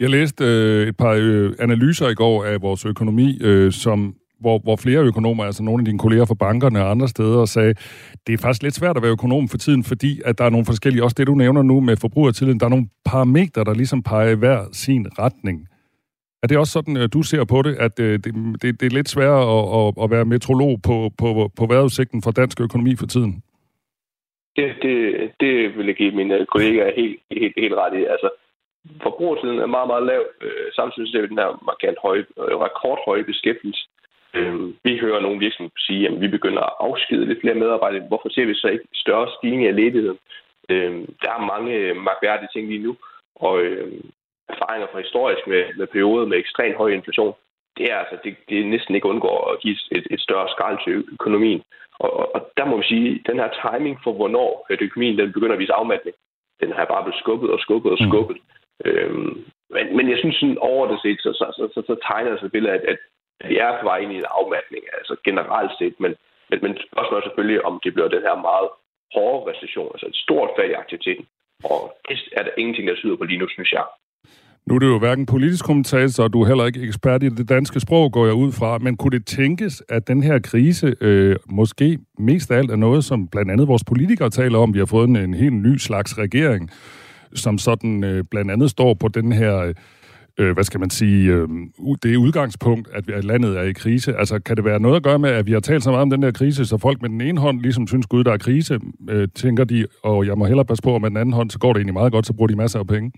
Jeg 0.00 0.10
læste 0.10 0.44
øh, 0.44 0.88
et 0.88 0.96
par 0.96 1.14
øh, 1.20 1.52
analyser 1.58 2.08
i 2.08 2.14
går 2.14 2.44
af 2.44 2.62
vores 2.62 2.84
økonomi, 2.84 3.38
øh, 3.42 3.72
som 3.72 4.14
hvor, 4.40 4.58
hvor 4.58 4.76
flere 4.76 5.00
økonomer, 5.00 5.44
altså 5.44 5.62
nogle 5.62 5.80
af 5.80 5.84
dine 5.84 5.98
kolleger 5.98 6.24
fra 6.24 6.34
bankerne 6.34 6.84
og 6.84 6.90
andre 6.90 7.08
steder, 7.08 7.44
sagde, 7.44 7.74
det 8.26 8.32
er 8.32 8.38
faktisk 8.38 8.62
lidt 8.62 8.74
svært 8.74 8.96
at 8.96 9.02
være 9.02 9.12
økonom 9.12 9.48
for 9.48 9.58
tiden, 9.58 9.84
fordi 9.84 10.20
at 10.24 10.38
der 10.38 10.44
er 10.44 10.50
nogle 10.50 10.66
forskellige, 10.66 11.04
også 11.04 11.14
det 11.18 11.26
du 11.26 11.34
nævner 11.34 11.62
nu 11.62 11.80
med 11.80 11.96
forbrugertilliden, 11.96 12.60
der 12.60 12.66
er 12.66 12.70
nogle 12.70 12.88
parametre, 13.04 13.64
der 13.64 13.74
ligesom 13.74 14.02
peger 14.02 14.34
hver 14.34 14.60
sin 14.72 15.06
retning. 15.18 15.68
Er 16.42 16.46
det 16.46 16.58
også 16.58 16.72
sådan, 16.72 16.96
øh, 16.96 17.08
du 17.12 17.22
ser 17.22 17.44
på 17.44 17.62
det, 17.62 17.74
at 17.74 18.00
øh, 18.00 18.12
det, 18.24 18.34
det, 18.62 18.80
det 18.80 18.86
er 18.86 18.96
lidt 18.98 19.08
sværere 19.08 19.44
at, 19.56 19.64
at, 19.80 20.04
at 20.04 20.10
være 20.10 20.24
metrolog 20.24 20.80
på, 20.82 21.10
på, 21.18 21.50
på 21.58 21.66
vejrudsigten 21.66 22.22
for 22.22 22.30
dansk 22.30 22.60
økonomi 22.60 22.96
for 22.96 23.06
tiden? 23.06 23.42
Det, 24.56 24.68
det, 24.82 24.96
det 25.40 25.76
vil 25.76 25.86
jeg 25.86 25.94
give 25.94 26.12
mine 26.12 26.46
kollegaer 26.52 26.90
helt, 26.96 27.20
helt, 27.30 27.54
helt 27.56 27.74
ret 27.74 27.94
i. 28.00 28.04
Altså, 28.14 28.28
forbrugersiden 29.02 29.58
er 29.58 29.66
meget, 29.76 29.88
meget 29.92 30.06
lav. 30.06 30.22
Øh, 30.40 30.72
samtidig 30.78 31.08
ser 31.10 31.20
vi 31.20 31.26
den 31.26 31.42
her 31.42 31.50
markant 31.70 31.98
høje, 32.02 32.24
øh, 32.38 32.56
rekordhøje 32.66 33.24
beskæftigelse. 33.24 33.84
Øh, 34.34 34.54
vi 34.84 34.98
hører 34.98 35.20
nogle 35.20 35.38
virksomheder 35.38 35.84
sige, 35.86 36.08
at 36.08 36.20
vi 36.20 36.28
begynder 36.28 36.62
at 36.62 36.76
afskede 36.80 37.26
lidt 37.26 37.40
flere 37.40 37.60
medarbejdere. 37.62 38.08
Hvorfor 38.08 38.28
ser 38.28 38.46
vi 38.46 38.54
så 38.54 38.68
ikke 38.68 38.84
større 38.94 39.28
stigning 39.38 39.66
af 39.66 39.76
ledigheden? 39.76 40.18
Øh, 40.68 40.92
der 41.22 41.30
er 41.32 41.50
mange 41.52 41.94
magværdige 41.94 42.52
ting 42.52 42.68
lige 42.68 42.86
nu, 42.86 42.96
og 43.34 43.60
øh, 43.60 43.92
erfaringer 44.48 44.88
fra 44.92 45.00
historisk 45.00 45.46
med, 45.46 45.62
med 45.76 45.86
perioder 45.86 46.26
med 46.26 46.38
ekstremt 46.38 46.76
høj 46.76 46.90
inflation, 46.90 47.34
det 47.76 47.92
er 47.92 47.96
altså 47.96 48.16
det, 48.24 48.36
det 48.48 48.60
er 48.60 48.64
næsten 48.64 48.94
ikke 48.94 49.08
undgår 49.12 49.50
at 49.52 49.60
give 49.60 49.76
et, 49.90 50.06
et 50.10 50.20
større 50.20 50.48
skrald 50.54 50.78
til 50.84 51.04
økonomien. 51.12 51.62
Og, 51.98 52.10
og, 52.20 52.34
og 52.34 52.40
der 52.56 52.64
må 52.64 52.76
vi 52.76 52.84
sige, 52.92 53.08
at 53.10 53.26
den 53.30 53.38
her 53.42 53.50
timing 53.62 53.96
for, 54.04 54.12
hvornår 54.12 54.66
økonomien 54.70 55.18
den 55.18 55.32
begynder 55.32 55.56
at 55.56 55.58
vise 55.64 55.72
afmatning, 55.72 56.16
den 56.60 56.72
har 56.72 56.84
bare 56.84 57.04
blevet 57.04 57.20
skubbet 57.22 57.50
og 57.50 57.60
skubbet 57.60 57.92
og 57.92 57.98
mm. 58.00 58.08
skubbet. 58.08 58.36
Mm. 58.36 58.59
Øhm, 58.84 59.32
men, 59.74 59.84
men 59.96 60.04
jeg 60.10 60.18
synes 60.18 60.36
sådan 60.36 60.64
overordnet 60.68 61.00
set, 61.04 61.18
så, 61.24 61.30
så, 61.40 61.46
så, 61.56 61.64
så, 61.74 61.80
så 61.88 61.94
tegner 62.08 62.30
det 62.30 62.38
sig 62.38 62.46
et 62.46 62.56
billede 62.56 62.74
at, 62.78 62.82
at 62.92 62.98
vi 63.50 63.56
er 63.58 63.70
på 63.80 63.84
vej 63.90 63.98
ind 63.98 64.12
i 64.12 64.22
en 64.22 64.32
afmatning, 64.38 64.82
altså 64.98 65.14
generelt 65.28 65.72
set, 65.80 65.94
men, 66.02 66.12
men, 66.50 66.58
men 66.64 66.72
spørgsmålet 66.92 67.22
er 67.22 67.28
selvfølgelig, 67.28 67.64
om 67.68 67.74
det 67.84 67.94
bliver 67.94 68.14
den 68.16 68.26
her 68.28 68.36
meget 68.48 68.68
hårde 69.14 69.40
recession, 69.50 69.90
altså 69.94 70.06
et 70.12 70.22
stort 70.26 70.50
fald 70.56 70.70
i 70.70 70.80
aktiviteten. 70.82 71.26
Og 71.64 71.80
det 72.08 72.18
er 72.38 72.42
der 72.42 72.54
ingenting, 72.58 72.88
der 72.88 72.94
tyder 72.94 73.16
på 73.16 73.24
lige 73.24 73.42
nu, 73.42 73.48
synes 73.48 73.72
jeg. 73.72 73.84
Nu 74.66 74.74
er 74.74 74.78
det 74.78 74.86
jo 74.86 74.98
hverken 74.98 75.26
politisk 75.26 75.64
kommentator, 75.64 76.24
og 76.24 76.32
du 76.32 76.42
er 76.42 76.46
heller 76.46 76.66
ikke 76.66 76.82
ekspert 76.82 77.22
i 77.22 77.28
det 77.28 77.48
danske 77.48 77.80
sprog, 77.80 78.12
går 78.12 78.26
jeg 78.26 78.34
ud 78.34 78.52
fra. 78.52 78.78
Men 78.78 78.96
kunne 78.96 79.18
det 79.18 79.26
tænkes, 79.26 79.82
at 79.88 80.08
den 80.08 80.22
her 80.22 80.38
krise 80.38 80.96
øh, 81.00 81.36
måske 81.48 81.98
mest 82.18 82.50
af 82.50 82.58
alt 82.58 82.70
er 82.70 82.76
noget, 82.76 83.04
som 83.04 83.28
blandt 83.28 83.50
andet 83.50 83.68
vores 83.68 83.84
politikere 83.84 84.30
taler 84.30 84.58
om? 84.58 84.74
Vi 84.74 84.78
har 84.78 84.86
fået 84.86 85.08
en, 85.08 85.16
en 85.16 85.34
helt 85.34 85.54
ny 85.54 85.76
slags 85.76 86.18
regering, 86.18 86.70
som 87.34 87.58
sådan 87.58 88.04
øh, 88.04 88.24
blandt 88.30 88.50
andet 88.50 88.70
står 88.70 88.94
på 88.94 89.08
den 89.08 89.32
her... 89.32 89.72
Øh, 90.38 90.52
hvad 90.54 90.64
skal 90.64 90.80
man 90.80 90.90
sige, 90.90 91.32
øh, 91.32 91.48
det 92.02 92.16
udgangspunkt, 92.16 92.88
at 92.92 93.24
landet 93.24 93.58
er 93.58 93.62
i 93.62 93.72
krise. 93.72 94.16
Altså, 94.16 94.42
kan 94.42 94.56
det 94.56 94.64
være 94.64 94.80
noget 94.80 94.96
at 94.96 95.02
gøre 95.02 95.18
med, 95.18 95.30
at 95.30 95.46
vi 95.46 95.52
har 95.52 95.60
talt 95.60 95.82
så 95.82 95.90
meget 95.90 96.02
om 96.02 96.10
den 96.10 96.22
der 96.22 96.32
krise, 96.32 96.66
så 96.66 96.78
folk 96.78 97.02
med 97.02 97.10
den 97.10 97.20
ene 97.20 97.40
hånd 97.40 97.60
ligesom 97.60 97.86
synes, 97.86 98.06
gud, 98.06 98.24
der 98.24 98.32
er 98.32 98.38
krise, 98.38 98.80
øh, 99.10 99.28
tænker 99.34 99.64
de, 99.64 99.86
og 100.04 100.26
jeg 100.26 100.38
må 100.38 100.44
hellere 100.44 100.64
passe 100.64 100.82
på, 100.82 100.94
at 100.94 101.00
med 101.00 101.10
den 101.10 101.16
anden 101.16 101.34
hånd, 101.34 101.50
så 101.50 101.58
går 101.58 101.72
det 101.72 101.78
egentlig 101.78 102.00
meget 102.00 102.12
godt, 102.12 102.26
så 102.26 102.36
bruger 102.36 102.48
de 102.48 102.56
masser 102.56 102.78
af 102.78 102.86
penge? 102.86 103.12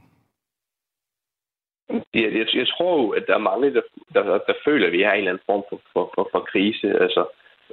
Jeg, 2.14 2.28
jeg, 2.38 2.46
jeg 2.54 2.66
tror 2.68 2.92
jo, 3.02 3.08
at 3.08 3.24
der 3.26 3.34
er 3.34 3.48
mange, 3.50 3.74
der, 3.74 3.82
der, 4.14 4.22
der 4.48 4.54
føler, 4.66 4.86
at 4.86 4.92
vi 4.92 5.02
er 5.02 5.12
i 5.12 5.18
en 5.18 5.18
eller 5.18 5.30
anden 5.30 5.48
form 5.50 5.62
for, 5.68 5.80
for, 5.92 6.04
for, 6.14 6.28
for 6.32 6.40
krise. 6.52 6.88
Altså, 7.04 7.22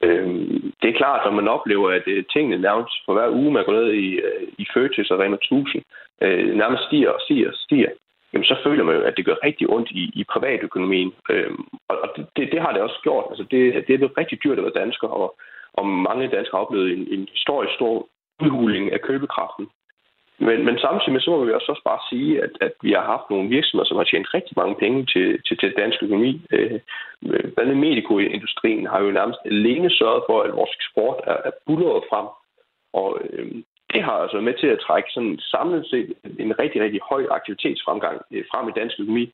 øhm, 0.04 0.74
det 0.82 0.88
er 0.90 1.00
klart, 1.02 1.26
når 1.26 1.32
man 1.40 1.48
oplever, 1.48 1.90
at 1.90 2.06
øh, 2.08 2.24
tingene 2.34 2.58
nærmest 2.68 2.96
for 3.06 3.14
hver 3.14 3.30
uge, 3.30 3.52
man 3.52 3.66
går 3.66 3.74
ned 3.74 3.92
i, 3.94 4.10
øh, 4.28 4.44
i 4.58 4.66
Føtex 4.74 5.06
og 5.12 5.20
Rema 5.20 5.36
1000, 5.36 5.84
øh, 6.22 6.56
nærmest 6.56 6.84
stiger 6.84 7.10
og 7.10 7.22
stiger 7.22 7.48
og 7.48 7.56
stiger, 7.56 7.90
jamen 8.34 8.46
så 8.46 8.56
føler 8.64 8.84
man 8.84 8.96
jo, 8.96 9.02
at 9.02 9.18
det 9.18 9.26
gør 9.26 9.44
rigtig 9.44 9.70
ondt 9.70 9.92
i, 9.92 10.04
i 10.14 10.24
privatøkonomien. 10.34 11.14
Øh, 11.30 11.52
og 11.90 11.96
og 12.04 12.10
det, 12.36 12.52
det 12.52 12.62
har 12.62 12.72
det 12.74 12.82
også 12.82 13.00
gjort. 13.04 13.26
Altså, 13.30 13.44
det, 13.52 13.88
det 13.88 13.94
er 13.94 13.98
blevet 13.98 14.18
rigtig 14.18 14.44
dyrt 14.44 14.58
at 14.58 14.64
være 14.64 14.82
dansker, 14.84 15.08
og, 15.08 15.40
og 15.74 15.86
mange 15.88 16.28
danskere 16.28 16.58
har 16.58 16.66
oplevet 16.66 16.92
en, 16.98 17.08
en 17.14 17.28
historisk 17.32 17.74
stor 17.74 18.08
udhuling 18.44 18.94
af 18.94 19.02
købekraften. 19.02 19.68
Men, 20.48 20.66
men 20.66 20.80
samtidig 20.80 21.14
med 21.14 21.22
så 21.22 21.32
må 21.32 21.46
vi 21.46 21.54
også, 21.54 21.72
også 21.72 21.84
bare 21.92 22.02
sige, 22.10 22.44
at, 22.44 22.54
at 22.62 22.74
vi 22.82 22.92
har 22.92 23.06
haft 23.14 23.30
nogle 23.30 23.50
virksomheder, 23.50 23.88
som 23.88 23.98
har 23.98 24.04
tjent 24.04 24.34
rigtig 24.34 24.54
mange 24.58 24.76
penge 24.76 25.06
til, 25.06 25.28
til, 25.48 25.58
til 25.58 25.74
dansk 25.78 26.04
økonomi. 26.04 26.42
Øh, 26.52 26.80
blandt 27.22 27.60
andet 27.60 27.78
medicoindustrien 27.78 28.86
har 28.88 29.00
jo 29.02 29.12
nærmest 29.12 29.40
alene 29.46 29.90
sørget 29.90 30.24
for, 30.30 30.42
at 30.42 30.56
vores 30.60 30.74
eksport 30.80 31.18
er, 31.32 31.38
er 31.50 31.52
bullet 31.66 32.04
frem. 32.10 32.28
Og 32.94 33.20
øh, 33.24 33.52
det 33.94 34.02
har 34.04 34.16
altså 34.24 34.40
med 34.48 34.56
til 34.62 34.70
at 34.76 34.84
trække 34.88 35.10
sådan 35.16 35.38
samlet 35.54 35.84
set 35.92 36.10
en 36.40 36.60
rigtig, 36.62 36.82
rigtig 36.82 37.02
høj 37.12 37.24
aktivitetsfremgang 37.38 38.18
øh, 38.32 38.44
frem 38.52 38.70
i 38.70 38.78
dansk 38.80 38.96
økonomi. 39.00 39.26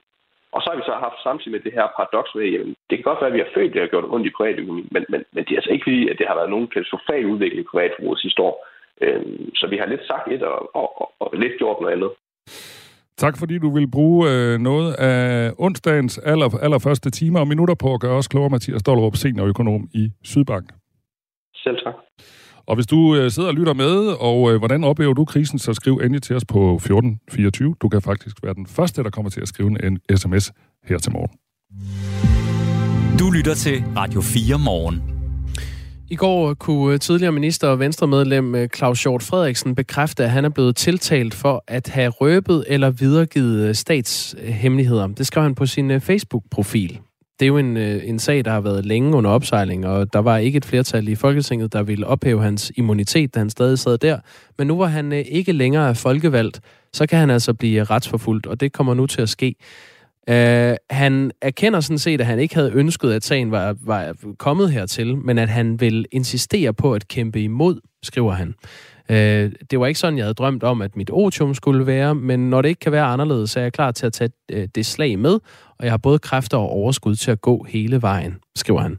Og 0.55 0.59
så 0.61 0.67
har 0.69 0.77
vi 0.77 0.89
så 0.89 0.95
haft 1.05 1.19
samtidig 1.27 1.53
med 1.55 1.63
det 1.65 1.73
her 1.77 1.87
paradoks 1.97 2.31
med, 2.35 2.45
at 2.59 2.65
det 2.87 2.95
kan 2.97 3.07
godt 3.09 3.21
være, 3.21 3.31
at 3.31 3.37
vi 3.37 3.43
har 3.45 3.55
følt, 3.55 3.69
at 3.69 3.73
det 3.73 3.81
har 3.81 3.93
gjort 3.93 4.11
ondt 4.13 4.27
i 4.27 4.35
privatøkonomi, 4.37 4.83
men, 4.95 5.03
men, 5.11 5.21
men 5.33 5.41
det 5.43 5.51
er 5.51 5.59
altså 5.61 5.73
ikke 5.73 5.87
fordi, 5.89 6.01
at 6.11 6.17
det 6.19 6.27
har 6.27 6.35
været 6.39 6.53
nogen 6.53 6.67
katastrofal 6.73 7.25
udvikling 7.33 7.61
i 7.63 7.71
privatforbruget 7.71 8.19
sidste 8.19 8.41
år. 8.47 8.55
Øhm, 9.01 9.55
så 9.59 9.65
vi 9.71 9.77
har 9.77 9.87
lidt 9.93 10.05
sagt 10.07 10.25
et 10.33 10.43
og, 10.43 10.75
og, 10.81 10.87
og, 11.01 11.07
og 11.19 11.29
lidt 11.43 11.55
gjort 11.61 11.77
noget 11.81 11.93
andet. 11.95 12.11
Tak 13.17 13.35
fordi 13.39 13.55
du 13.59 13.69
vil 13.77 13.91
bruge 13.91 14.21
øh, 14.31 14.59
noget 14.69 14.89
af 14.93 15.51
onsdagens 15.59 16.17
aller, 16.17 16.49
allerførste 16.65 17.09
timer 17.11 17.39
og 17.39 17.47
minutter 17.47 17.75
på 17.83 17.93
at 17.93 17.99
gøre 17.99 18.17
os 18.21 18.27
klogere, 18.27 18.49
Mathias 18.49 18.83
Dollerup, 18.83 19.15
seniorøkonom 19.15 19.81
i 19.93 20.03
Sydbank. 20.23 20.67
Selv 21.55 21.77
tak. 21.83 21.95
Og 22.67 22.75
hvis 22.75 22.87
du 22.87 23.15
øh, 23.15 23.31
sidder 23.31 23.49
og 23.49 23.55
lytter 23.55 23.73
med, 23.73 24.15
og 24.19 24.51
øh, 24.51 24.57
hvordan 24.57 24.83
oplever 24.83 25.13
du 25.13 25.25
krisen, 25.25 25.59
så 25.59 25.73
skriv 25.73 25.93
endelig 25.93 26.21
til 26.21 26.35
os 26.35 26.45
på 26.45 26.75
1424. 26.75 27.75
Du 27.81 27.89
kan 27.89 28.01
faktisk 28.01 28.35
være 28.43 28.53
den 28.53 28.65
første, 28.67 29.03
der 29.03 29.09
kommer 29.09 29.29
til 29.29 29.41
at 29.41 29.47
skrive 29.47 29.85
en 29.87 29.99
sms 30.15 30.51
her 30.83 30.97
til 30.97 31.11
morgen. 31.11 31.37
Du 33.19 33.29
lytter 33.29 33.53
til 33.53 33.83
Radio 33.97 34.21
4 34.21 34.59
morgen. 34.59 35.15
I 36.09 36.15
går 36.15 36.53
kunne 36.53 36.97
tidligere 36.97 37.31
minister 37.31 37.67
og 37.67 37.79
venstremedlem 37.79 38.55
øh, 38.55 38.69
Claus 38.75 39.03
Hjort 39.03 39.23
Frederiksen 39.23 39.75
bekræfte, 39.75 40.23
at 40.23 40.31
han 40.31 40.45
er 40.45 40.49
blevet 40.49 40.75
tiltalt 40.75 41.33
for 41.33 41.63
at 41.67 41.87
have 41.87 42.09
røbet 42.09 42.63
eller 42.67 42.89
videregivet 42.89 43.67
øh, 43.67 43.75
statshemmeligheder. 43.75 45.07
Det 45.07 45.27
skrev 45.27 45.43
han 45.43 45.55
på 45.55 45.65
sin 45.65 45.91
øh, 45.91 46.01
Facebook-profil. 46.01 46.99
Det 47.39 47.45
er 47.45 47.47
jo 47.47 47.57
en, 47.57 47.77
øh, 47.77 48.01
en 48.05 48.19
sag, 48.19 48.45
der 48.45 48.51
har 48.51 48.61
været 48.61 48.85
længe 48.85 49.15
under 49.15 49.29
opsejling, 49.31 49.87
og 49.87 50.13
der 50.13 50.19
var 50.19 50.37
ikke 50.37 50.57
et 50.57 50.65
flertal 50.65 51.07
i 51.07 51.15
Folketinget, 51.15 51.73
der 51.73 51.83
ville 51.83 52.07
ophæve 52.07 52.41
hans 52.41 52.71
immunitet, 52.75 53.35
da 53.35 53.39
han 53.39 53.49
stadig 53.49 53.79
sad 53.79 53.97
der. 53.97 54.19
Men 54.57 54.67
nu 54.67 54.75
hvor 54.75 54.85
han 54.85 55.13
øh, 55.13 55.25
ikke 55.27 55.51
længere 55.51 55.89
er 55.89 55.93
folkevalgt, 55.93 56.61
så 56.93 57.07
kan 57.07 57.19
han 57.19 57.29
altså 57.29 57.53
blive 57.53 57.83
retsforfulgt, 57.83 58.47
og 58.47 58.59
det 58.59 58.73
kommer 58.73 58.93
nu 58.93 59.07
til 59.07 59.21
at 59.21 59.29
ske. 59.29 59.55
Uh, 60.31 60.75
han 60.89 61.31
erkender 61.41 61.79
sådan 61.79 61.97
set, 61.97 62.21
at 62.21 62.27
han 62.27 62.39
ikke 62.39 62.55
havde 62.55 62.71
ønsket, 62.73 63.11
at 63.11 63.23
sagen 63.23 63.51
var, 63.51 63.75
var 63.81 64.15
kommet 64.37 64.71
hertil, 64.71 65.17
men 65.17 65.37
at 65.37 65.49
han 65.49 65.81
vil 65.81 66.05
insistere 66.11 66.73
på 66.73 66.93
at 66.93 67.07
kæmpe 67.07 67.41
imod, 67.41 67.79
skriver 68.03 68.31
han. 68.31 68.55
Øh, 69.09 69.51
det 69.71 69.79
var 69.79 69.85
ikke 69.85 69.99
sådan, 69.99 70.17
jeg 70.17 70.25
havde 70.25 70.33
drømt 70.33 70.63
om, 70.63 70.81
at 70.81 70.95
mit 70.95 71.09
otium 71.13 71.53
skulle 71.53 71.85
være, 71.85 72.15
men 72.15 72.49
når 72.49 72.61
det 72.61 72.69
ikke 72.69 72.79
kan 72.79 72.91
være 72.91 73.05
anderledes, 73.05 73.51
så 73.51 73.59
er 73.59 73.63
jeg 73.63 73.73
klar 73.73 73.91
til 73.91 74.05
at 74.05 74.13
tage 74.13 74.29
øh, 74.51 74.67
det 74.75 74.85
slag 74.85 75.19
med, 75.19 75.39
og 75.77 75.83
jeg 75.83 75.91
har 75.91 75.97
både 75.97 76.19
kræfter 76.19 76.57
og 76.57 76.69
overskud 76.69 77.15
til 77.15 77.31
at 77.31 77.41
gå 77.41 77.65
hele 77.69 78.01
vejen, 78.01 78.35
skriver 78.55 78.81
han. 78.81 78.97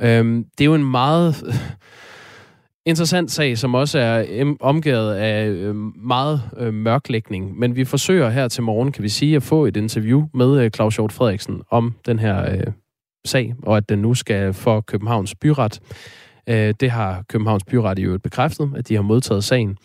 Øh, 0.00 0.44
det 0.58 0.60
er 0.60 0.64
jo 0.64 0.74
en 0.74 0.90
meget 0.90 1.34
interessant 2.86 3.30
sag, 3.30 3.58
som 3.58 3.74
også 3.74 3.98
er 3.98 4.54
omgivet 4.60 5.14
af 5.14 5.46
øh, 5.48 5.74
meget 5.96 6.42
øh, 6.56 6.74
mørklægning. 6.74 7.58
Men 7.58 7.76
vi 7.76 7.84
forsøger 7.84 8.30
her 8.30 8.48
til 8.48 8.62
morgen, 8.62 8.92
kan 8.92 9.02
vi 9.02 9.08
sige, 9.08 9.36
at 9.36 9.42
få 9.42 9.66
et 9.66 9.76
interview 9.76 10.26
med 10.34 10.60
øh, 10.60 10.70
Claus 10.70 10.96
Hjort 10.96 11.12
Frederiksen 11.12 11.62
om 11.70 11.94
den 12.06 12.18
her 12.18 12.52
øh, 12.52 12.72
sag, 13.24 13.54
og 13.62 13.76
at 13.76 13.88
den 13.88 13.98
nu 13.98 14.14
skal 14.14 14.54
for 14.54 14.80
Københavns 14.80 15.34
Byret. 15.34 15.80
Øh, 16.48 16.74
det 16.80 16.90
har 16.90 17.22
Københavns 17.28 17.64
Byret 17.64 17.98
i 17.98 18.02
øvrigt 18.02 18.22
bekræftet, 18.22 18.72
at 18.76 18.88
de 18.88 18.94
har 18.94 19.02
modtaget 19.02 19.44
sagen. 19.44 19.76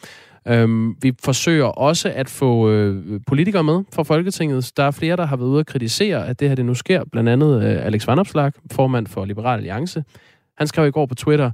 Øhm, 0.48 0.96
vi 1.02 1.14
forsøger 1.24 1.66
også 1.66 2.12
at 2.16 2.30
få 2.30 2.70
øh, 2.70 3.20
politikere 3.28 3.64
med 3.64 3.84
fra 3.94 4.04
Folketinget. 4.04 4.72
Der 4.78 4.84
er 4.84 4.92
flere, 4.92 5.16
der 5.16 5.26
har 5.26 5.36
været 5.36 5.48
ude 5.48 5.60
at 5.60 5.66
kritisere, 5.66 6.28
at 6.28 6.40
det 6.40 6.48
her 6.48 6.56
det 6.56 6.66
nu 6.66 6.74
sker. 6.74 7.04
Blandt 7.12 7.30
andet 7.30 7.64
øh, 7.64 7.86
Alex 7.86 8.08
Vanopslag, 8.08 8.52
formand 8.72 9.08
for 9.08 9.26
Liberal 9.26 9.58
Alliance. 9.58 10.04
Han 10.58 10.68
skrev 10.68 10.88
i 10.88 10.92
går 10.92 11.06
på 11.06 11.16
Twitter, 11.16 11.52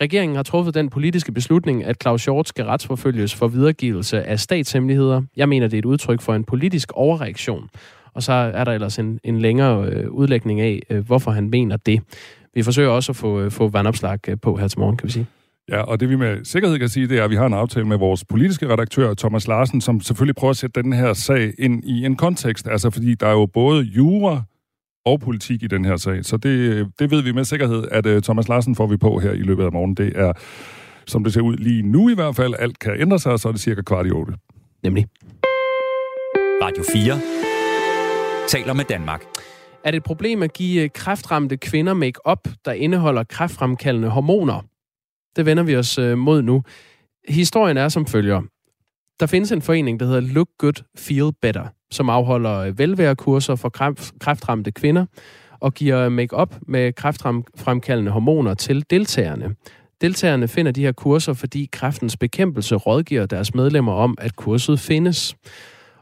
Regeringen 0.00 0.36
har 0.36 0.42
truffet 0.42 0.74
den 0.74 0.90
politiske 0.90 1.32
beslutning, 1.32 1.84
at 1.84 2.02
Claus 2.02 2.24
Hjort 2.24 2.48
skal 2.48 2.64
retsforfølges 2.64 3.34
for 3.34 3.48
videregivelse 3.48 4.22
af 4.22 4.40
statshemmeligheder. 4.40 5.22
Jeg 5.36 5.48
mener, 5.48 5.68
det 5.68 5.76
er 5.76 5.78
et 5.78 5.84
udtryk 5.84 6.20
for 6.20 6.34
en 6.34 6.44
politisk 6.44 6.92
overreaktion. 6.92 7.68
Og 8.14 8.22
så 8.22 8.32
er 8.32 8.64
der 8.64 8.72
ellers 8.72 8.98
en, 8.98 9.20
en 9.24 9.40
længere 9.40 9.86
øh, 9.86 10.10
udlægning 10.10 10.60
af, 10.60 10.80
øh, 10.90 11.06
hvorfor 11.06 11.30
han 11.30 11.50
mener 11.50 11.76
det. 11.76 12.00
Vi 12.54 12.62
forsøger 12.62 12.88
også 12.88 13.12
at 13.12 13.16
få, 13.16 13.40
øh, 13.40 13.50
få 13.50 13.68
vandopslag 13.68 14.28
øh, 14.28 14.36
på 14.42 14.56
her 14.56 14.68
til 14.68 14.78
morgen, 14.78 14.96
kan 14.96 15.06
vi 15.06 15.12
sige. 15.12 15.26
Ja, 15.68 15.80
og 15.82 16.00
det 16.00 16.08
vi 16.08 16.16
med 16.16 16.44
sikkerhed 16.44 16.78
kan 16.78 16.88
sige, 16.88 17.08
det 17.08 17.18
er, 17.18 17.24
at 17.24 17.30
vi 17.30 17.36
har 17.36 17.46
en 17.46 17.54
aftale 17.54 17.86
med 17.86 17.96
vores 17.96 18.24
politiske 18.24 18.68
redaktør, 18.68 19.14
Thomas 19.14 19.48
Larsen, 19.48 19.80
som 19.80 20.00
selvfølgelig 20.00 20.36
prøver 20.36 20.50
at 20.50 20.56
sætte 20.56 20.82
den 20.82 20.92
her 20.92 21.12
sag 21.12 21.52
ind 21.58 21.84
i 21.84 22.04
en 22.04 22.16
kontekst. 22.16 22.68
Altså, 22.68 22.90
fordi 22.90 23.14
der 23.14 23.26
er 23.26 23.32
jo 23.32 23.46
både 23.46 23.82
jura, 23.82 24.42
og 25.04 25.20
politik 25.20 25.62
i 25.62 25.66
den 25.66 25.84
her 25.84 25.96
sag. 25.96 26.24
Så 26.24 26.36
det, 26.36 26.86
det 26.98 27.10
ved 27.10 27.22
vi 27.22 27.32
med 27.32 27.44
sikkerhed, 27.44 27.84
at 27.90 28.06
uh, 28.06 28.20
Thomas 28.20 28.48
Larsen 28.48 28.74
får 28.74 28.86
vi 28.86 28.96
på 28.96 29.18
her 29.18 29.32
i 29.32 29.42
løbet 29.42 29.64
af 29.64 29.72
morgen. 29.72 29.94
Det 29.94 30.12
er, 30.16 30.32
som 31.06 31.24
det 31.24 31.32
ser 31.32 31.40
ud 31.40 31.56
lige 31.56 31.82
nu 31.82 32.08
i 32.08 32.14
hvert 32.14 32.36
fald, 32.36 32.54
alt 32.58 32.78
kan 32.78 33.00
ændre 33.00 33.18
sig, 33.18 33.40
så 33.40 33.48
er 33.48 33.52
det 33.52 33.60
cirka 33.60 33.82
kvart 33.82 34.06
i 34.06 34.10
otte. 34.10 34.32
Nemlig. 34.82 35.06
Radio 36.62 36.84
4 36.92 37.20
taler 38.48 38.72
med 38.72 38.84
Danmark. 38.84 39.22
Er 39.84 39.90
det 39.90 39.96
et 39.96 40.02
problem 40.02 40.42
at 40.42 40.52
give 40.52 40.82
øh, 40.82 40.90
kræftramte 40.94 41.56
kvinder 41.56 41.94
make-up, 41.94 42.48
der 42.64 42.72
indeholder 42.72 43.24
kræftfremkaldende 43.24 44.08
hormoner? 44.08 44.60
Det 45.36 45.46
vender 45.46 45.62
vi 45.62 45.76
os 45.76 45.98
øh, 45.98 46.18
mod 46.18 46.42
nu. 46.42 46.62
Historien 47.28 47.76
er 47.76 47.88
som 47.88 48.06
følger. 48.06 48.42
Der 49.20 49.26
findes 49.26 49.52
en 49.52 49.62
forening, 49.62 50.00
der 50.00 50.06
hedder 50.06 50.20
Look 50.20 50.48
Good, 50.58 50.84
Feel 50.98 51.30
Better, 51.42 51.66
som 51.90 52.10
afholder 52.10 52.58
øh, 52.58 52.78
velværekurser 52.78 53.56
for 53.56 53.68
kræftramte 54.20 54.72
kvinder 54.72 55.06
og 55.60 55.74
giver 55.74 56.08
make-up 56.08 56.54
med 56.68 56.92
kræftfremkaldende 56.92 58.10
hormoner 58.10 58.54
til 58.54 58.84
deltagerne. 58.90 59.54
Deltagerne 60.00 60.48
finder 60.48 60.72
de 60.72 60.82
her 60.82 60.92
kurser, 60.92 61.32
fordi 61.32 61.68
kræftens 61.72 62.16
bekæmpelse 62.16 62.74
rådgiver 62.74 63.26
deres 63.26 63.54
medlemmer 63.54 63.92
om, 63.92 64.18
at 64.20 64.36
kurset 64.36 64.80
findes. 64.80 65.36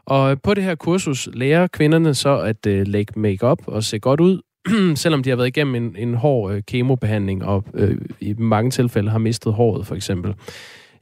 Og 0.05 0.41
på 0.41 0.53
det 0.53 0.63
her 0.63 0.75
kursus 0.75 1.29
lærer 1.33 1.67
kvinderne 1.67 2.13
så 2.13 2.39
at 2.39 2.65
øh, 2.65 2.87
lægge 2.87 3.19
makeup 3.19 3.59
og 3.67 3.83
se 3.83 3.99
godt 3.99 4.19
ud, 4.19 4.41
selvom 4.95 5.23
de 5.23 5.29
har 5.29 5.37
været 5.37 5.47
igennem 5.47 5.75
en, 5.75 5.95
en 5.97 6.13
hård 6.13 6.53
øh, 6.53 6.61
kemobehandling 6.67 7.45
og 7.45 7.63
øh, 7.73 7.97
i 8.19 8.33
mange 8.33 8.71
tilfælde 8.71 9.09
har 9.09 9.19
mistet 9.19 9.53
håret 9.53 9.87
for 9.87 9.95
eksempel. 9.95 10.33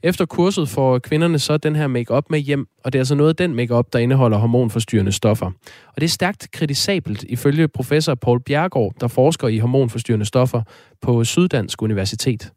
Efter 0.02 0.26
kurset 0.26 0.68
får 0.68 0.98
kvinderne 0.98 1.38
så 1.38 1.56
den 1.56 1.76
her 1.76 1.86
makeup 1.86 2.24
med 2.30 2.38
hjem, 2.38 2.66
og 2.84 2.92
det 2.92 2.98
er 2.98 3.00
altså 3.00 3.14
noget 3.14 3.28
af 3.28 3.36
den 3.36 3.54
makeup, 3.54 3.86
der 3.92 3.98
indeholder 3.98 4.38
hormonforstyrrende 4.38 5.12
stoffer. 5.12 5.46
Og 5.86 5.94
det 5.96 6.04
er 6.04 6.08
stærkt 6.08 6.48
kritisabelt 6.52 7.22
ifølge 7.22 7.68
professor 7.68 8.14
Paul 8.14 8.40
Bjergård, 8.40 8.94
der 9.00 9.08
forsker 9.08 9.48
i 9.48 9.58
hormonforstyrrende 9.58 10.26
stoffer 10.26 10.62
på 11.02 11.24
Syddansk 11.24 11.82
Universitet. 11.82 12.52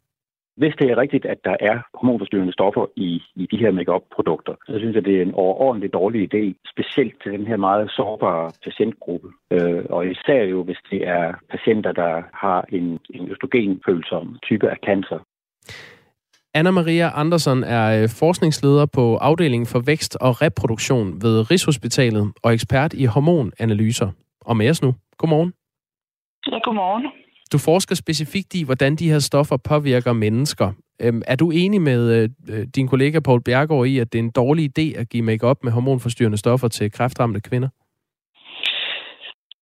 Hvis 0.56 0.74
det 0.78 0.90
er 0.90 0.96
rigtigt, 0.98 1.24
at 1.26 1.38
der 1.44 1.56
er 1.60 1.76
hormonforstyrrende 1.94 2.52
stoffer 2.52 2.86
i, 2.96 3.22
i 3.36 3.46
de 3.52 3.56
her 3.56 3.70
make-up-produkter, 3.70 4.54
så 4.66 4.74
synes 4.78 4.94
jeg, 4.94 5.04
det 5.04 5.16
er 5.18 5.22
en 5.22 5.34
overordentlig 5.34 5.92
dårlig 5.92 6.20
idé, 6.28 6.42
specielt 6.72 7.22
til 7.22 7.32
den 7.32 7.46
her 7.46 7.56
meget 7.56 7.90
sårbare 7.90 8.50
patientgruppe. 8.64 9.28
Øh, 9.50 9.84
og 9.90 10.06
især 10.06 10.42
jo, 10.42 10.62
hvis 10.62 10.80
det 10.90 11.08
er 11.08 11.34
patienter, 11.50 11.92
der 11.92 12.22
har 12.32 12.64
en, 12.68 12.98
en 13.10 13.30
østrogenfølsom 13.30 14.38
type 14.42 14.70
af 14.70 14.76
cancer. 14.86 15.18
Anna-Maria 16.58 17.08
Andersen 17.20 17.64
er 17.64 18.02
øh, 18.02 18.08
forskningsleder 18.20 18.86
på 18.86 19.16
afdelingen 19.16 19.66
for 19.66 19.80
vækst 19.86 20.16
og 20.20 20.42
reproduktion 20.42 21.06
ved 21.22 21.50
Rigshospitalet 21.50 22.32
og 22.42 22.52
ekspert 22.54 22.92
i 22.92 23.04
hormonanalyser. 23.04 24.10
Og 24.44 24.56
med 24.56 24.70
os 24.70 24.82
nu. 24.82 24.94
Godmorgen. 25.18 25.52
Ja, 26.46 26.58
godmorgen. 26.64 27.23
Du 27.54 27.58
forsker 27.58 27.94
specifikt 27.94 28.54
i, 28.54 28.64
hvordan 28.64 28.96
de 28.96 29.10
her 29.12 29.18
stoffer 29.18 29.56
påvirker 29.70 30.12
mennesker. 30.12 30.68
Øhm, 31.02 31.22
er 31.26 31.36
du 31.36 31.50
enig 31.50 31.80
med 31.90 32.00
øh, 32.16 32.28
øh 32.52 32.66
din 32.76 32.88
kollega 32.88 33.20
Paul 33.20 33.40
Bjergård 33.46 33.86
i, 33.86 33.98
at 33.98 34.12
det 34.12 34.18
er 34.18 34.22
en 34.22 34.36
dårlig 34.42 34.64
idé 34.72 34.86
at 35.00 35.08
give 35.08 35.22
makeup 35.22 35.58
med 35.64 35.72
hormonforstyrrende 35.72 36.38
stoffer 36.38 36.68
til 36.68 36.92
kræftramte 36.92 37.40
kvinder? 37.40 37.68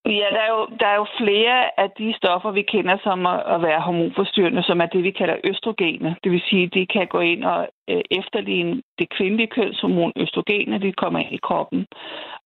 Ja, 0.06 0.28
der 0.36 0.42
er, 0.46 0.50
jo, 0.56 0.62
der 0.80 0.86
er 0.86 0.96
jo 1.02 1.06
flere 1.22 1.80
af 1.80 1.88
de 1.98 2.14
stoffer, 2.20 2.50
vi 2.50 2.62
kender 2.62 2.96
som 3.02 3.26
at, 3.26 3.40
at 3.54 3.62
være 3.62 3.80
hormonforstyrrende, 3.80 4.62
som 4.62 4.80
er 4.80 4.86
det, 4.86 5.02
vi 5.02 5.10
kalder 5.10 5.36
østrogene. 5.44 6.16
Det 6.24 6.32
vil 6.32 6.42
sige, 6.50 6.64
at 6.64 6.74
de 6.74 6.86
kan 6.86 7.06
gå 7.06 7.20
ind 7.20 7.44
og 7.44 7.68
øh, 7.90 8.02
efterligne 8.10 8.82
det 8.98 9.06
kvindelige 9.16 9.52
kønshormon 9.56 10.12
østrogene, 10.16 10.80
de 10.80 10.92
kommer 10.92 11.18
ind 11.20 11.32
i 11.32 11.44
kroppen. 11.48 11.86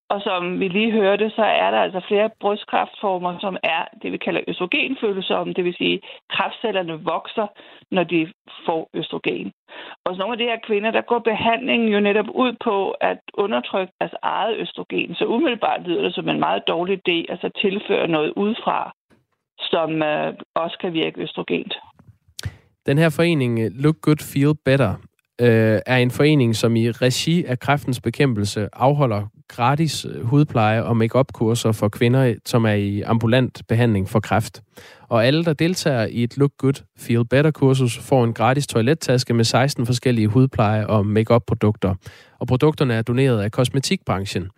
Og 0.09 0.21
som 0.23 0.61
vi 0.61 0.69
lige 0.69 0.93
hørte, 0.93 1.31
så 1.31 1.43
er 1.43 1.71
der 1.71 1.79
altså 1.79 2.01
flere 2.09 2.31
brystkræftformer, 2.41 3.39
som 3.41 3.57
er 3.63 3.83
det, 4.03 4.13
vi 4.13 4.17
kalder 4.17 4.41
østrogenfølsomme. 4.49 5.53
Det 5.55 5.65
vil 5.65 5.75
sige, 5.75 5.95
at 5.95 6.01
kræftcellerne 6.31 7.05
vokser, 7.05 7.47
når 7.91 8.05
de 8.05 8.33
får 8.67 8.91
østrogen. 8.95 9.53
Og 10.05 10.15
så 10.15 10.19
nogle 10.19 10.33
af 10.33 10.39
de 10.39 10.51
her 10.51 10.61
kvinder, 10.67 10.91
der 10.91 11.01
går 11.01 11.19
behandlingen 11.19 11.89
jo 11.89 12.01
netop 12.01 12.29
ud 12.29 12.53
på 12.65 12.91
at 12.91 13.21
undertrykke 13.35 13.93
deres 14.01 14.15
eget 14.23 14.57
østrogen. 14.59 15.15
Så 15.15 15.25
umiddelbart 15.25 15.81
lyder 15.87 16.03
det 16.03 16.15
som 16.15 16.29
en 16.29 16.41
meget 16.41 16.63
dårlig 16.69 16.95
idé, 16.99 17.19
altså 17.33 17.51
tilføre 17.63 18.09
noget 18.09 18.33
udefra, 18.37 18.93
som 19.59 20.03
øh, 20.03 20.35
også 20.55 20.77
kan 20.81 20.93
virke 20.93 21.21
østrogent. 21.21 21.75
Den 22.87 22.99
her 22.99 23.11
forening 23.17 23.53
Look 23.83 23.97
Good 24.03 24.23
Feel 24.33 24.55
Better 24.65 24.95
øh, 25.41 25.81
er 25.87 25.97
en 25.97 26.11
forening, 26.11 26.57
som 26.57 26.77
i 26.77 26.91
regi 26.91 27.45
af 27.45 27.59
kræftens 27.59 28.01
bekæmpelse 28.01 28.69
afholder 28.73 29.23
gratis 29.49 30.05
øh, 30.05 30.25
hudpleje 30.25 30.83
og 30.83 30.97
make 30.97 31.25
kurser 31.33 31.73
for 31.73 31.89
kvinder, 31.89 32.35
som 32.47 32.65
er 32.65 32.73
i 32.73 33.03
ambulant 33.03 33.63
behandling 33.69 34.09
for 34.09 34.21
kræft. 34.21 34.63
Og 35.09 35.27
alle, 35.27 35.45
der 35.45 35.53
deltager 35.53 36.07
i 36.07 36.23
et 36.23 36.37
Look 36.37 36.51
Good, 36.59 36.85
Feel 36.99 37.25
Better-kursus, 37.25 37.99
får 37.99 38.25
en 38.25 38.33
gratis 38.33 38.67
toilettaske 38.67 39.35
med 39.35 39.45
16 39.45 39.87
forskellige 39.87 40.29
hudpleje- 40.29 40.87
og 40.87 41.07
make 41.07 41.41
produkter 41.47 41.95
Og 42.39 42.47
produkterne 42.47 42.95
er 42.95 43.03
doneret 43.03 43.41
af 43.41 43.53
kosmetikbranchen. 43.53 44.49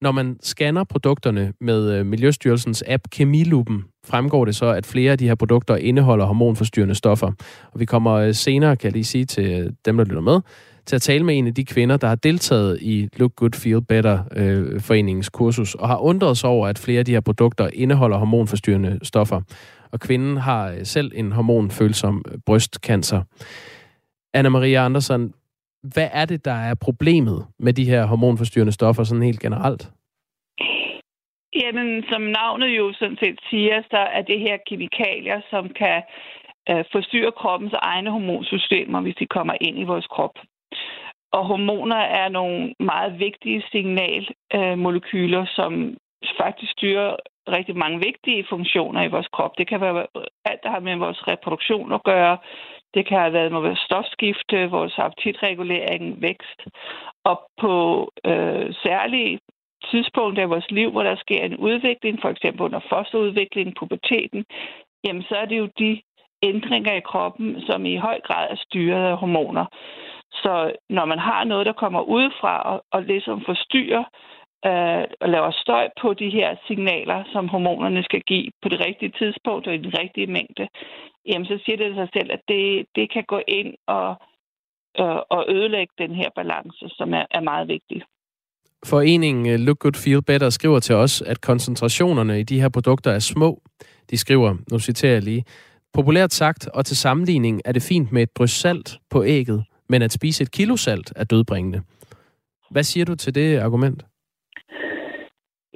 Når 0.00 0.12
man 0.12 0.36
scanner 0.42 0.84
produkterne 0.84 1.52
med 1.60 1.92
øh, 1.92 2.06
Miljøstyrelsens 2.06 2.84
app 2.86 3.02
Kemiluppen, 3.10 3.84
fremgår 4.04 4.44
det 4.44 4.56
så, 4.56 4.66
at 4.66 4.86
flere 4.86 5.12
af 5.12 5.18
de 5.18 5.28
her 5.28 5.34
produkter 5.34 5.76
indeholder 5.76 6.24
hormonforstyrrende 6.24 6.94
stoffer. 6.94 7.32
Og 7.72 7.80
vi 7.80 7.84
kommer 7.84 8.12
øh, 8.12 8.34
senere, 8.34 8.76
kan 8.76 8.86
jeg 8.86 8.92
lige 8.92 9.04
sige 9.04 9.24
til 9.24 9.60
øh, 9.60 9.72
dem, 9.84 9.96
der 9.96 10.04
lytter 10.04 10.20
med, 10.20 10.40
til 10.86 10.96
at 10.96 11.02
tale 11.02 11.24
med 11.24 11.38
en 11.38 11.46
af 11.46 11.54
de 11.54 11.64
kvinder, 11.64 11.96
der 11.96 12.08
har 12.08 12.14
deltaget 12.14 12.78
i 12.82 13.08
Look 13.16 13.32
Good 13.36 13.52
Feel 13.52 13.82
Better 13.82 14.18
øh, 14.36 14.80
foreningens 14.80 15.28
kursus, 15.28 15.74
og 15.74 15.88
har 15.88 15.98
undret 15.98 16.38
sig 16.38 16.50
over, 16.50 16.68
at 16.68 16.78
flere 16.78 16.98
af 16.98 17.04
de 17.04 17.12
her 17.12 17.20
produkter 17.20 17.70
indeholder 17.72 18.16
hormonforstyrrende 18.16 18.98
stoffer. 19.02 19.40
Og 19.92 20.00
kvinden 20.00 20.36
har 20.36 20.74
selv 20.82 21.12
en 21.14 21.32
hormonfølsom 21.32 22.24
brystcancer. 22.46 23.22
Anna-Maria 24.36 24.84
Andersen, 24.84 25.32
hvad 25.94 26.08
er 26.12 26.24
det, 26.24 26.44
der 26.44 26.58
er 26.70 26.74
problemet 26.74 27.46
med 27.58 27.72
de 27.72 27.84
her 27.84 28.06
hormonforstyrrende 28.06 28.72
stoffer 28.72 29.04
sådan 29.04 29.22
helt 29.22 29.40
generelt? 29.40 29.82
Jamen, 31.62 32.04
som 32.10 32.22
navnet 32.22 32.68
jo 32.68 32.92
sådan 32.92 33.18
set 33.22 33.38
siger, 33.50 33.82
så 33.90 34.00
er 34.16 34.22
det 34.22 34.40
her 34.40 34.56
kemikalier, 34.68 35.40
som 35.50 35.68
kan 35.68 36.02
øh, 36.70 36.84
forstyrre 36.92 37.32
kroppens 37.32 37.72
egne 37.72 38.10
hormonsystemer, 38.10 39.00
hvis 39.00 39.14
de 39.14 39.26
kommer 39.26 39.54
ind 39.60 39.78
i 39.78 39.84
vores 39.84 40.06
krop. 40.06 40.36
Og 41.32 41.46
hormoner 41.46 41.96
er 41.96 42.28
nogle 42.28 42.74
meget 42.80 43.18
vigtige 43.18 43.62
signalmolekyler, 43.70 45.40
øh, 45.40 45.48
som 45.56 45.96
faktisk 46.40 46.72
styrer 46.72 47.16
rigtig 47.48 47.76
mange 47.76 47.98
vigtige 47.98 48.46
funktioner 48.48 49.02
i 49.02 49.12
vores 49.14 49.28
krop. 49.32 49.52
Det 49.58 49.68
kan 49.68 49.80
være 49.80 50.06
alt, 50.44 50.62
der 50.62 50.70
har 50.70 50.80
med 50.80 50.96
vores 50.96 51.28
reproduktion 51.28 51.92
at 51.92 52.04
gøre. 52.04 52.38
Det 52.94 53.06
kan 53.06 53.18
have 53.20 53.32
været 53.32 53.52
med 53.52 53.60
vores 53.60 53.78
stofskifte, 53.78 54.70
vores 54.70 54.98
appetitregulering, 54.98 56.22
vækst. 56.22 56.60
Og 57.24 57.36
på 57.60 57.74
øh, 58.26 58.74
særlige 58.82 59.38
tidspunkter 59.90 60.42
i 60.42 60.52
vores 60.54 60.70
liv, 60.70 60.90
hvor 60.90 61.02
der 61.02 61.16
sker 61.16 61.42
en 61.44 61.56
udvikling, 61.56 62.18
for 62.22 62.28
eksempel 62.28 62.62
under 62.62 62.80
fosterudviklingen, 62.88 63.74
puberteten, 63.78 64.44
jamen 65.04 65.22
så 65.22 65.34
er 65.36 65.44
det 65.44 65.58
jo 65.58 65.68
de 65.78 66.00
ændringer 66.42 66.94
i 66.94 67.00
kroppen, 67.00 67.62
som 67.62 67.86
i 67.86 67.96
høj 67.96 68.20
grad 68.20 68.46
er 68.50 68.56
styret 68.56 69.04
af 69.10 69.16
hormoner. 69.16 69.66
Så 70.32 70.72
når 70.90 71.04
man 71.04 71.18
har 71.18 71.44
noget, 71.44 71.66
der 71.66 71.72
kommer 71.72 72.00
udefra 72.00 72.62
og, 72.62 72.84
og 72.92 73.02
ligesom 73.02 73.42
forstyrrer 73.46 74.04
øh, 74.04 74.35
Øh, 74.64 75.04
og 75.20 75.28
laver 75.28 75.50
støj 75.50 75.88
på 76.02 76.14
de 76.14 76.30
her 76.30 76.56
signaler, 76.66 77.24
som 77.32 77.48
hormonerne 77.48 78.02
skal 78.02 78.20
give 78.20 78.50
på 78.62 78.68
det 78.68 78.80
rigtige 78.86 79.12
tidspunkt 79.18 79.66
og 79.66 79.74
i 79.74 79.78
den 79.78 79.98
rigtige 79.98 80.26
mængde, 80.26 80.68
jamen 81.26 81.46
så 81.46 81.58
siger 81.64 81.76
det 81.76 81.94
sig 81.94 82.08
selv, 82.12 82.30
at 82.32 82.40
det, 82.48 82.86
det 82.96 83.12
kan 83.12 83.24
gå 83.28 83.40
ind 83.48 83.74
og, 83.86 84.08
øh, 85.00 85.20
og 85.30 85.44
ødelægge 85.48 85.92
den 85.98 86.14
her 86.14 86.30
balance, 86.36 86.84
som 86.88 87.14
er, 87.14 87.24
er 87.30 87.40
meget 87.40 87.68
vigtig. 87.68 88.02
Foreningen 88.86 89.46
øh, 89.52 89.58
Look 89.58 89.78
Good 89.78 89.98
Feel 90.04 90.22
Better 90.22 90.50
skriver 90.50 90.80
til 90.80 90.94
os, 90.94 91.22
at 91.22 91.40
koncentrationerne 91.40 92.40
i 92.40 92.42
de 92.42 92.60
her 92.60 92.68
produkter 92.68 93.10
er 93.10 93.18
små. 93.18 93.62
De 94.10 94.16
skriver, 94.18 94.54
nu 94.70 94.78
citerer 94.78 95.12
jeg 95.12 95.22
lige, 95.22 95.44
Populært 95.96 96.32
sagt 96.32 96.68
og 96.68 96.86
til 96.86 96.96
sammenligning 96.96 97.62
er 97.64 97.72
det 97.72 97.82
fint 97.82 98.12
med 98.12 98.22
et 98.22 98.36
drys 98.36 98.50
salt 98.50 98.98
på 99.10 99.24
ægget, 99.24 99.64
men 99.88 100.02
at 100.02 100.12
spise 100.12 100.42
et 100.42 100.50
kilo 100.50 100.76
salt 100.76 101.12
er 101.16 101.24
dødbringende. 101.24 101.82
Hvad 102.70 102.82
siger 102.82 103.04
du 103.04 103.14
til 103.14 103.34
det 103.34 103.58
argument? 103.58 104.04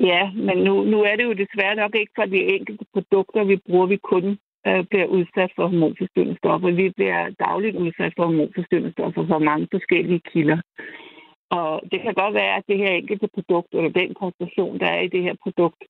Ja, 0.01 0.31
men 0.33 0.59
nu, 0.59 0.85
nu 0.85 1.03
er 1.03 1.17
det 1.17 1.25
jo 1.25 1.33
desværre 1.33 1.75
nok 1.75 1.95
ikke 1.95 2.13
for 2.15 2.25
de 2.25 2.55
enkelte 2.57 2.85
produkter, 2.93 3.45
vi 3.45 3.57
bruger, 3.57 3.87
vi 3.87 3.97
kun 3.97 4.39
øh, 4.67 4.85
bliver 4.91 5.07
udsat 5.07 5.53
for 5.57 5.67
hormonforstyrrende 5.67 6.37
stoffer. 6.37 6.71
Vi 6.71 6.91
bliver 6.91 7.31
dagligt 7.47 7.77
udsat 7.77 8.13
for 8.17 8.25
hormonforstyrrende 8.25 8.93
stoffer 8.93 9.27
fra 9.27 9.39
mange 9.39 9.69
forskellige 9.71 10.21
kilder. 10.33 10.61
Og 11.51 11.83
det 11.93 12.01
kan 12.03 12.15
godt 12.15 12.35
være, 12.35 12.57
at 12.57 12.65
det 12.69 12.79
her 12.79 12.93
enkelte 12.93 13.29
produkt, 13.35 13.75
eller 13.75 13.91
den 13.91 14.15
konstruktion, 14.15 14.81
der 14.81 14.87
er 14.87 15.01
i 15.01 15.09
det 15.09 15.23
her 15.23 15.35
produkt, 15.43 15.83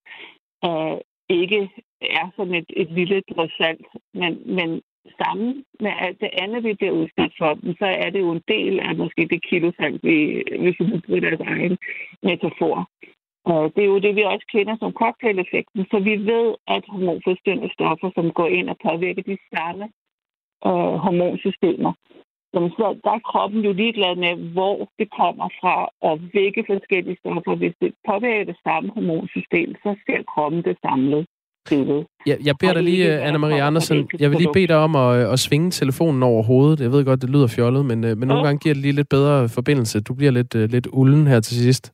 øh, 0.64 0.96
ikke 1.28 1.70
er 2.00 2.26
sådan 2.36 2.54
et, 2.54 2.70
et 2.76 2.90
lille 2.90 3.22
drøsalt. 3.30 3.86
Men, 4.14 4.32
men 4.56 4.82
sammen 5.20 5.64
med 5.80 5.92
alt 5.98 6.20
det 6.20 6.30
andet, 6.42 6.64
vi 6.64 6.74
bliver 6.74 6.92
udsat 6.92 7.32
for, 7.38 7.58
så 7.78 7.86
er 8.04 8.10
det 8.10 8.20
jo 8.20 8.30
en 8.32 8.42
del 8.48 8.80
af 8.80 8.96
måske 8.96 9.28
det 9.30 9.42
kilosalt, 9.48 10.00
vi, 10.02 10.42
hvis 10.60 10.76
vi 10.80 11.00
bruger 11.06 11.20
deres 11.20 11.40
egen 11.40 11.78
metafor. 12.22 12.88
Og 13.52 13.62
det 13.74 13.82
er 13.82 13.90
jo 13.94 13.98
det, 14.06 14.12
vi 14.16 14.22
også 14.22 14.46
kender 14.54 14.76
som 14.78 14.92
cocktail-effekten. 15.02 15.80
Så 15.90 15.96
vi 16.08 16.14
ved, 16.32 16.46
at 16.76 16.84
hormonforstyrrende 16.92 17.70
stoffer, 17.76 18.10
som 18.16 18.26
går 18.38 18.48
ind 18.58 18.68
og 18.72 18.76
påvirker 18.86 19.22
de 19.22 19.36
samme 19.54 19.84
øh, 20.68 20.94
hormonsystemer, 21.04 21.92
Jamen, 22.54 22.70
så 22.70 22.86
der 23.04 23.12
er 23.18 23.22
kroppen 23.30 23.60
jo 23.68 23.72
ligeglad 23.72 24.14
med, 24.24 24.52
hvor 24.54 24.76
det 24.98 25.08
kommer 25.20 25.48
fra, 25.60 25.76
og 26.08 26.14
hvilke 26.32 26.62
forskellige 26.70 27.16
stoffer. 27.22 27.54
Hvis 27.62 27.74
det 27.82 27.90
påvirker 28.08 28.44
det 28.52 28.58
samme 28.66 28.88
hormonsystem, 28.94 29.68
så 29.82 29.90
ser 30.06 30.20
kroppen 30.32 30.60
det 30.68 30.76
samlet. 30.86 31.26
Ja, 32.26 32.34
jeg 32.44 32.54
beder 32.60 32.74
dig 32.74 32.82
lige, 32.82 33.06
Anna-Marie 33.26 33.62
Andersen, 33.68 34.08
jeg 34.18 34.30
vil 34.30 34.38
lige 34.38 34.52
bede 34.52 34.66
dig 34.66 34.76
om 34.76 34.96
at, 34.96 35.32
at 35.32 35.38
svinge 35.38 35.70
telefonen 35.70 36.22
over 36.22 36.42
hovedet. 36.42 36.80
Jeg 36.80 36.92
ved 36.92 37.04
godt, 37.04 37.22
det 37.22 37.30
lyder 37.30 37.46
fjollet, 37.46 37.86
men, 37.86 38.04
øh, 38.04 38.16
men 38.18 38.28
nogle 38.28 38.44
gange 38.44 38.58
giver 38.58 38.74
det 38.74 38.82
lige 38.82 38.92
lidt 38.92 39.08
bedre 39.08 39.48
forbindelse. 39.48 40.00
Du 40.00 40.14
bliver 40.14 40.32
lidt, 40.32 40.54
lidt 40.54 40.88
ulden 40.92 41.26
her 41.26 41.40
til 41.40 41.56
sidst. 41.56 41.92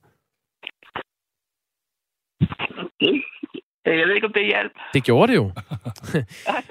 Jeg 3.87 4.07
ved 4.07 4.14
ikke, 4.14 4.27
om 4.27 4.33
det 4.33 4.46
hjalp. 4.46 4.72
Det 4.94 5.05
gjorde 5.05 5.33
det 5.33 5.37
jo. 5.37 5.51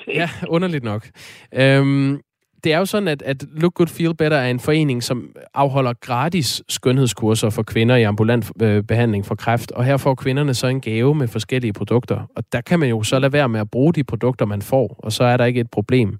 ja, 0.20 0.30
underligt 0.48 0.84
nok. 0.84 1.08
Øhm, 1.54 2.22
det 2.66 2.74
er 2.74 2.78
jo 2.78 2.86
sådan, 2.86 3.08
at, 3.08 3.22
at 3.22 3.46
Look 3.52 3.74
Good 3.74 3.88
Feel 3.88 4.16
Better 4.16 4.38
er 4.38 4.50
en 4.50 4.60
forening, 4.60 5.04
som 5.04 5.36
afholder 5.54 5.94
gratis 5.94 6.64
skønhedskurser 6.70 7.50
for 7.50 7.64
kvinder 7.64 7.96
i 7.96 8.04
ambulant 8.04 8.52
øh, 8.62 8.84
behandling 8.84 9.26
for 9.26 9.36
kræft, 9.36 9.72
og 9.72 9.86
her 9.86 9.98
får 9.98 10.16
kvinderne 10.16 10.54
så 10.54 10.68
en 10.68 10.82
gave 10.82 11.16
med 11.16 11.28
forskellige 11.28 11.74
produkter. 11.74 12.32
Og 12.36 12.44
der 12.52 12.62
kan 12.62 12.80
man 12.80 12.90
jo 12.90 13.04
så 13.04 13.20
lade 13.20 13.34
være 13.34 13.50
med 13.50 13.60
at 13.60 13.72
bruge 13.72 13.94
de 13.94 14.04
produkter, 14.04 14.46
man 14.46 14.62
får, 14.62 14.96
og 15.00 15.12
så 15.12 15.24
er 15.24 15.38
der 15.38 15.46
ikke 15.46 15.60
et 15.60 15.72
problem. 15.72 16.18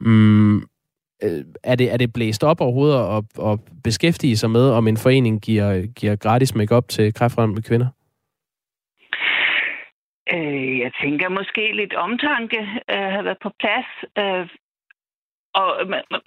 Mm, 0.00 0.56
øh, 1.22 1.44
er, 1.64 1.74
det, 1.74 1.92
er 1.92 1.96
det 1.96 2.12
blæst 2.12 2.44
op 2.44 2.60
overhovedet 2.60 2.98
at, 2.98 3.44
at 3.52 3.58
beskæftige 3.84 4.36
sig 4.36 4.50
med, 4.50 4.70
om 4.70 4.88
en 4.88 4.96
forening 4.96 5.40
giver, 5.40 5.86
giver 5.86 6.16
gratis 6.16 6.54
makeup 6.54 6.88
til 6.88 7.14
kræftramte 7.14 7.62
kvinder? 7.62 7.86
Øh, 10.34 10.78
jeg 10.78 10.92
tænker 11.02 11.28
måske 11.28 11.72
lidt 11.72 11.94
omtanke 11.94 12.60
øh, 12.92 13.08
har 13.14 13.22
været 13.22 13.42
på 13.42 13.50
plads. 13.60 13.90
Øh, 14.18 14.48
og, 15.60 15.70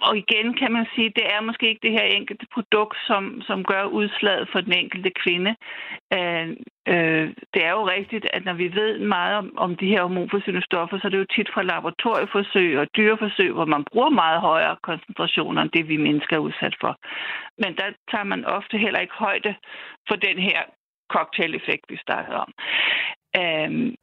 og 0.00 0.16
igen 0.16 0.48
kan 0.60 0.72
man 0.72 0.86
sige, 0.94 1.12
det 1.18 1.26
er 1.34 1.40
måske 1.40 1.68
ikke 1.68 1.86
det 1.86 1.98
her 1.98 2.06
enkelte 2.18 2.46
produkt, 2.54 2.96
som, 3.06 3.42
som 3.48 3.64
gør 3.64 3.84
udslaget 3.84 4.48
for 4.52 4.60
den 4.60 4.72
enkelte 4.72 5.10
kvinde. 5.22 5.52
Øh, 6.16 6.48
øh, 6.92 7.26
det 7.54 7.60
er 7.68 7.72
jo 7.78 7.88
rigtigt, 7.96 8.26
at 8.32 8.44
når 8.44 8.52
vi 8.52 8.74
ved 8.74 8.98
meget 8.98 9.34
om, 9.36 9.58
om 9.58 9.76
de 9.76 9.88
her 9.92 10.02
hormonforsynende 10.02 10.66
stoffer, 10.66 10.98
så 10.98 11.06
er 11.06 11.10
det 11.10 11.18
jo 11.18 11.34
tit 11.36 11.50
fra 11.54 11.62
laboratorieforsøg 11.62 12.78
og 12.78 12.86
dyreforsøg, 12.96 13.52
hvor 13.52 13.64
man 13.64 13.84
bruger 13.92 14.08
meget 14.08 14.40
højere 14.40 14.76
koncentrationer 14.82 15.62
end 15.62 15.70
det, 15.70 15.88
vi 15.88 15.96
mennesker 15.96 16.36
er 16.36 16.46
udsat 16.48 16.76
for. 16.80 16.96
Men 17.62 17.76
der 17.76 17.88
tager 18.10 18.24
man 18.24 18.44
ofte 18.44 18.78
heller 18.78 19.00
ikke 19.00 19.14
højde 19.14 19.54
for 20.08 20.16
den 20.16 20.38
her 20.38 20.60
cocktail-effekt, 21.14 21.84
vi 21.88 21.96
snakkede 22.06 22.36
om. 22.36 22.52
Øhm, 23.36 23.94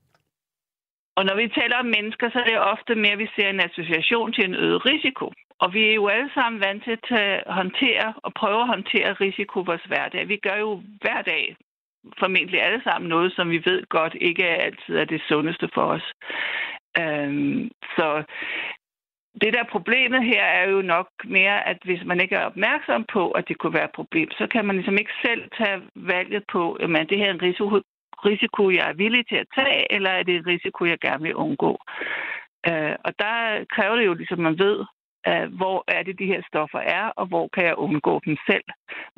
og 1.17 1.25
når 1.25 1.35
vi 1.35 1.47
taler 1.47 1.77
om 1.77 1.85
mennesker, 1.85 2.29
så 2.29 2.39
er 2.39 2.43
det 2.43 2.59
ofte 2.59 2.95
mere, 2.95 3.11
at 3.17 3.19
vi 3.19 3.29
ser 3.35 3.49
en 3.49 3.67
association 3.69 4.33
til 4.33 4.43
en 4.45 4.55
øget 4.55 4.85
risiko. 4.85 5.31
Og 5.59 5.73
vi 5.73 5.81
er 5.89 5.93
jo 5.93 6.07
alle 6.07 6.29
sammen 6.33 6.61
vant 6.61 6.83
til 6.83 6.97
at 7.15 7.43
håndtere 7.59 8.13
og 8.25 8.33
prøve 8.33 8.61
at 8.61 8.67
håndtere 8.67 9.13
risiko 9.13 9.61
i 9.61 9.65
vores 9.65 9.83
hverdag. 9.83 10.27
Vi 10.27 10.37
gør 10.37 10.57
jo 10.65 10.81
hver 11.01 11.21
dag 11.21 11.55
formentlig 12.19 12.61
alle 12.61 12.81
sammen 12.83 13.09
noget, 13.09 13.33
som 13.35 13.49
vi 13.49 13.61
ved 13.65 13.83
godt 13.89 14.15
ikke 14.21 14.45
altid 14.45 14.95
er 14.95 15.05
det 15.05 15.21
sundeste 15.27 15.69
for 15.73 15.85
os. 15.95 16.05
Øhm, 16.99 17.71
så 17.95 18.23
det 19.41 19.53
der 19.53 19.63
problemet 19.71 20.23
her 20.23 20.43
er 20.43 20.69
jo 20.69 20.81
nok 20.81 21.07
mere, 21.25 21.67
at 21.67 21.77
hvis 21.83 22.03
man 22.05 22.19
ikke 22.21 22.35
er 22.35 22.45
opmærksom 22.45 23.05
på, 23.13 23.31
at 23.31 23.47
det 23.47 23.57
kunne 23.57 23.73
være 23.73 23.85
et 23.85 23.99
problem, 23.99 24.31
så 24.31 24.47
kan 24.51 24.65
man 24.65 24.75
ligesom 24.75 24.97
ikke 24.97 25.11
selv 25.25 25.49
tage 25.57 25.81
valget 25.95 26.43
på, 26.51 26.73
at 26.73 27.09
det 27.09 27.17
her 27.17 27.25
er 27.25 27.33
en 27.33 27.41
risiko, 27.41 27.81
risiko, 28.25 28.69
jeg 28.69 28.89
er 28.89 28.93
villig 28.93 29.27
til 29.27 29.35
at 29.35 29.47
tage, 29.55 29.91
eller 29.91 30.09
er 30.09 30.23
det 30.23 30.35
en 30.35 30.47
risiko, 30.47 30.85
jeg 30.85 30.99
gerne 30.99 31.23
vil 31.23 31.35
undgå? 31.35 31.77
Øh, 32.69 32.95
og 33.05 33.11
der 33.19 33.65
kræver 33.75 33.95
det 33.95 34.05
jo 34.05 34.13
ligesom, 34.13 34.39
man 34.39 34.59
ved, 34.59 34.85
øh, 35.27 35.53
hvor 35.59 35.83
er 35.87 36.03
det, 36.03 36.19
de 36.19 36.31
her 36.33 36.41
stoffer 36.47 36.79
er, 36.79 37.05
og 37.19 37.25
hvor 37.25 37.47
kan 37.53 37.65
jeg 37.65 37.75
undgå 37.77 38.21
dem 38.25 38.37
selv. 38.49 38.67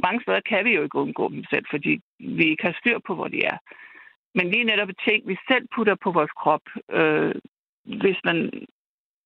Mange 0.03 0.21
steder 0.21 0.39
kan 0.39 0.65
vi 0.65 0.75
jo 0.75 0.83
ikke 0.83 1.01
undgå 1.03 1.29
dem 1.29 1.43
selv, 1.49 1.65
fordi 1.69 1.99
vi 2.19 2.43
ikke 2.51 2.63
har 2.63 2.75
styr 2.79 2.99
på, 3.07 3.15
hvor 3.15 3.27
de 3.27 3.43
er. 3.43 3.57
Men 4.35 4.51
lige 4.51 4.63
netop 4.63 4.89
ting, 5.07 5.27
vi 5.27 5.37
selv 5.51 5.67
putter 5.75 5.95
på 6.03 6.11
vores 6.11 6.31
krop, 6.31 6.65
øh, 6.91 7.35
hvis 7.85 8.17
man 8.23 8.37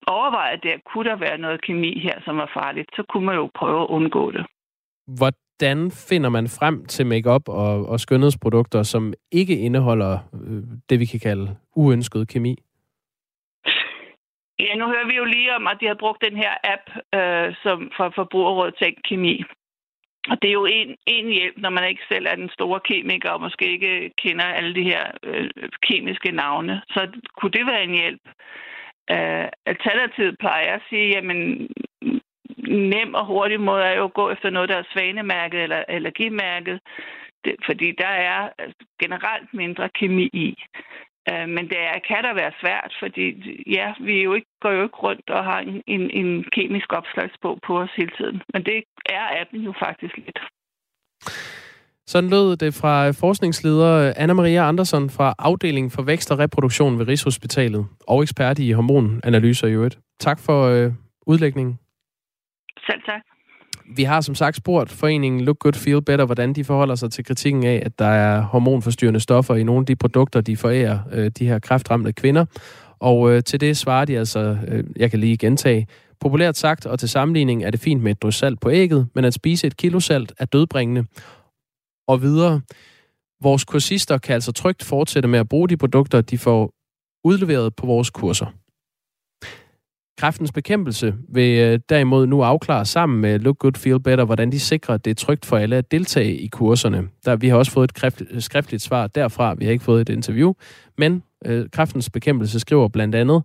overvejer, 0.07 0.53
at 0.53 0.63
der 0.63 0.77
kunne 0.85 1.09
der 1.09 1.15
være 1.15 1.37
noget 1.37 1.61
kemi 1.61 1.99
her, 1.99 2.21
som 2.25 2.39
er 2.39 2.49
farligt, 2.53 2.89
så 2.95 3.03
kunne 3.09 3.25
man 3.25 3.35
jo 3.35 3.49
prøve 3.55 3.81
at 3.81 3.89
undgå 3.89 4.31
det. 4.31 4.45
Hvordan 5.63 5.91
finder 5.91 6.29
man 6.29 6.47
frem 6.59 6.85
til 6.85 7.05
makeup 7.05 7.45
og, 7.47 7.85
og 7.91 7.99
skønhedsprodukter, 7.99 8.83
som 8.83 9.13
ikke 9.31 9.55
indeholder 9.59 10.13
øh, 10.33 10.63
det, 10.89 10.99
vi 10.99 11.05
kan 11.05 11.19
kalde 11.19 11.57
uønsket 11.75 12.27
kemi? 12.27 12.55
Ja, 14.59 14.75
nu 14.75 14.85
hører 14.85 15.07
vi 15.07 15.15
jo 15.15 15.25
lige 15.25 15.55
om, 15.55 15.67
at 15.67 15.77
de 15.81 15.87
har 15.87 15.97
brugt 16.03 16.25
den 16.27 16.35
her 16.43 16.53
app 16.73 16.85
øh, 17.17 17.55
som 17.63 17.91
for 17.97 18.11
Forbrugerrådet 18.15 18.75
Tænk 18.81 18.97
Kemi. 19.09 19.43
Og 20.29 20.35
det 20.41 20.47
er 20.47 20.59
jo 20.61 20.65
en, 20.65 20.95
en 21.07 21.27
hjælp, 21.37 21.57
når 21.57 21.69
man 21.69 21.89
ikke 21.89 22.03
selv 22.11 22.25
er 22.29 22.35
den 22.35 22.49
store 22.49 22.79
kemiker, 22.89 23.29
og 23.29 23.41
måske 23.41 23.65
ikke 23.71 24.11
kender 24.23 24.45
alle 24.45 24.75
de 24.75 24.83
her 24.83 25.03
øh, 25.23 25.49
kemiske 25.87 26.31
navne. 26.31 26.81
Så 26.89 27.01
kunne 27.37 27.51
det 27.51 27.65
være 27.65 27.83
en 27.83 27.95
hjælp. 28.01 28.25
Øh, 29.15 29.47
alternativet 29.65 30.35
plejer 30.39 30.63
jeg 30.65 30.75
at 30.75 30.87
sige, 30.89 31.07
jamen 31.15 31.67
nem 32.67 33.13
og 33.13 33.25
hurtig 33.25 33.59
måde 33.59 33.83
er 33.83 33.95
jo 33.97 34.03
at 34.03 34.13
gå 34.13 34.29
efter 34.29 34.49
noget, 34.49 34.69
der 34.69 34.77
er 34.77 34.91
svanemærket 34.93 35.63
eller 35.63 35.83
allergimærket, 35.87 36.79
det, 37.45 37.55
fordi 37.65 37.91
der 37.97 38.13
er 38.31 38.49
altså, 38.57 38.85
generelt 39.01 39.53
mindre 39.53 39.89
kemi 39.99 40.29
i. 40.33 40.55
Øh, 41.31 41.47
men 41.55 41.63
det 41.71 41.79
er, 41.89 41.97
kan 42.07 42.23
da 42.23 42.31
være 42.33 42.53
svært, 42.61 42.91
fordi 43.01 43.25
ja, 43.77 43.87
vi 44.07 44.23
jo 44.23 44.33
ikke, 44.33 44.47
går 44.61 44.71
jo 44.71 44.83
ikke 44.83 44.97
rundt 44.97 45.29
og 45.29 45.43
har 45.43 45.59
en, 45.59 45.81
en, 45.87 46.03
en 46.09 46.43
kemisk 46.51 46.93
opslagsbog 46.93 47.59
på 47.67 47.79
os 47.79 47.89
hele 47.97 48.11
tiden. 48.17 48.41
Men 48.53 48.63
det 48.65 48.83
er 49.05 49.41
appen 49.41 49.61
jo 49.61 49.73
faktisk 49.85 50.17
lidt. 50.17 50.39
Sådan 52.07 52.29
lød 52.29 52.55
det 52.55 52.73
fra 52.73 53.11
forskningsleder 53.11 54.13
Anna-Maria 54.17 54.67
Andersen 54.69 55.09
fra 55.09 55.33
afdelingen 55.39 55.91
for 55.91 56.01
vækst 56.01 56.31
og 56.31 56.39
reproduktion 56.39 56.99
ved 56.99 57.07
Rigshospitalet 57.07 57.85
og 58.07 58.21
ekspert 58.23 58.59
i 58.59 58.71
hormonanalyser 58.71 59.67
i 59.67 59.73
øvrigt. 59.73 59.99
Tak 60.19 60.39
for 60.39 60.67
øh, 60.67 60.91
udlægningen. 61.27 61.79
Selv 62.79 63.01
tak. 63.05 63.21
Vi 63.95 64.03
har 64.03 64.21
som 64.21 64.35
sagt 64.35 64.55
spurgt 64.55 64.91
foreningen 64.91 65.41
Look 65.41 65.59
Good 65.59 65.73
Feel 65.73 66.01
Better, 66.01 66.25
hvordan 66.25 66.53
de 66.53 66.63
forholder 66.63 66.95
sig 66.95 67.11
til 67.11 67.25
kritikken 67.25 67.65
af, 67.65 67.81
at 67.85 67.99
der 67.99 68.05
er 68.05 68.41
hormonforstyrrende 68.41 69.19
stoffer 69.19 69.55
i 69.55 69.63
nogle 69.63 69.79
af 69.79 69.85
de 69.85 69.95
produkter, 69.95 70.41
de 70.41 70.57
forærer 70.57 70.99
øh, 71.11 71.31
de 71.39 71.47
her 71.47 71.59
kræftramte 71.59 72.13
kvinder. 72.13 72.45
Og 72.99 73.31
øh, 73.31 73.43
til 73.43 73.61
det 73.61 73.77
svarer 73.77 74.05
de 74.05 74.17
altså, 74.17 74.57
øh, 74.67 74.83
jeg 74.95 75.11
kan 75.11 75.19
lige 75.19 75.37
gentage, 75.37 75.87
populært 76.19 76.57
sagt 76.57 76.85
og 76.85 76.99
til 76.99 77.09
sammenligning 77.09 77.63
er 77.63 77.71
det 77.71 77.79
fint 77.79 78.03
med 78.03 78.11
et 78.11 78.21
drys 78.21 78.35
salt 78.35 78.59
på 78.59 78.71
ægget, 78.71 79.07
men 79.15 79.25
at 79.25 79.33
spise 79.33 79.67
et 79.67 79.77
kilo 79.77 79.99
salt 79.99 80.33
er 80.39 80.45
dødbringende. 80.45 81.05
Og 82.07 82.21
videre, 82.21 82.61
vores 83.41 83.65
kursister 83.65 84.17
kan 84.17 84.33
altså 84.33 84.51
trygt 84.51 84.83
fortsætte 84.83 85.29
med 85.29 85.39
at 85.39 85.49
bruge 85.49 85.69
de 85.69 85.77
produkter, 85.77 86.21
de 86.21 86.37
får 86.37 86.71
udleveret 87.23 87.75
på 87.75 87.85
vores 87.85 88.09
kurser. 88.09 88.45
Kræftens 90.17 90.51
bekæmpelse 90.51 91.15
vil 91.29 91.59
øh, 91.59 91.79
derimod 91.89 92.27
nu 92.27 92.41
afklare 92.41 92.85
sammen 92.85 93.21
med 93.21 93.39
Look 93.39 93.57
Good 93.57 93.75
Feel 93.75 93.99
Better, 93.99 94.25
hvordan 94.25 94.51
de 94.51 94.59
sikrer, 94.59 94.95
at 94.95 95.05
det 95.05 95.11
er 95.11 95.15
trygt 95.15 95.45
for 95.45 95.57
alle 95.57 95.75
at 95.75 95.91
deltage 95.91 96.37
i 96.37 96.47
kurserne. 96.47 97.09
Der, 97.25 97.35
vi 97.35 97.47
har 97.47 97.57
også 97.57 97.71
fået 97.71 97.83
et 97.83 97.93
kræft, 97.93 98.21
øh, 98.29 98.41
skriftligt 98.41 98.83
svar 98.83 99.07
derfra. 99.07 99.53
Vi 99.53 99.65
har 99.65 99.71
ikke 99.71 99.83
fået 99.83 100.01
et 100.01 100.09
interview. 100.09 100.53
Men 100.97 101.23
øh, 101.45 101.69
Kræftens 101.71 102.09
bekæmpelse 102.09 102.59
skriver 102.59 102.87
blandt 102.87 103.15
andet, 103.15 103.43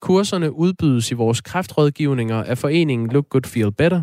Kurserne 0.00 0.52
udbydes 0.52 1.10
i 1.10 1.14
vores 1.14 1.40
kræftrådgivninger 1.40 2.42
af 2.42 2.58
foreningen 2.58 3.10
Look 3.10 3.28
Good 3.28 3.44
Feel 3.46 3.72
Better. 3.72 4.02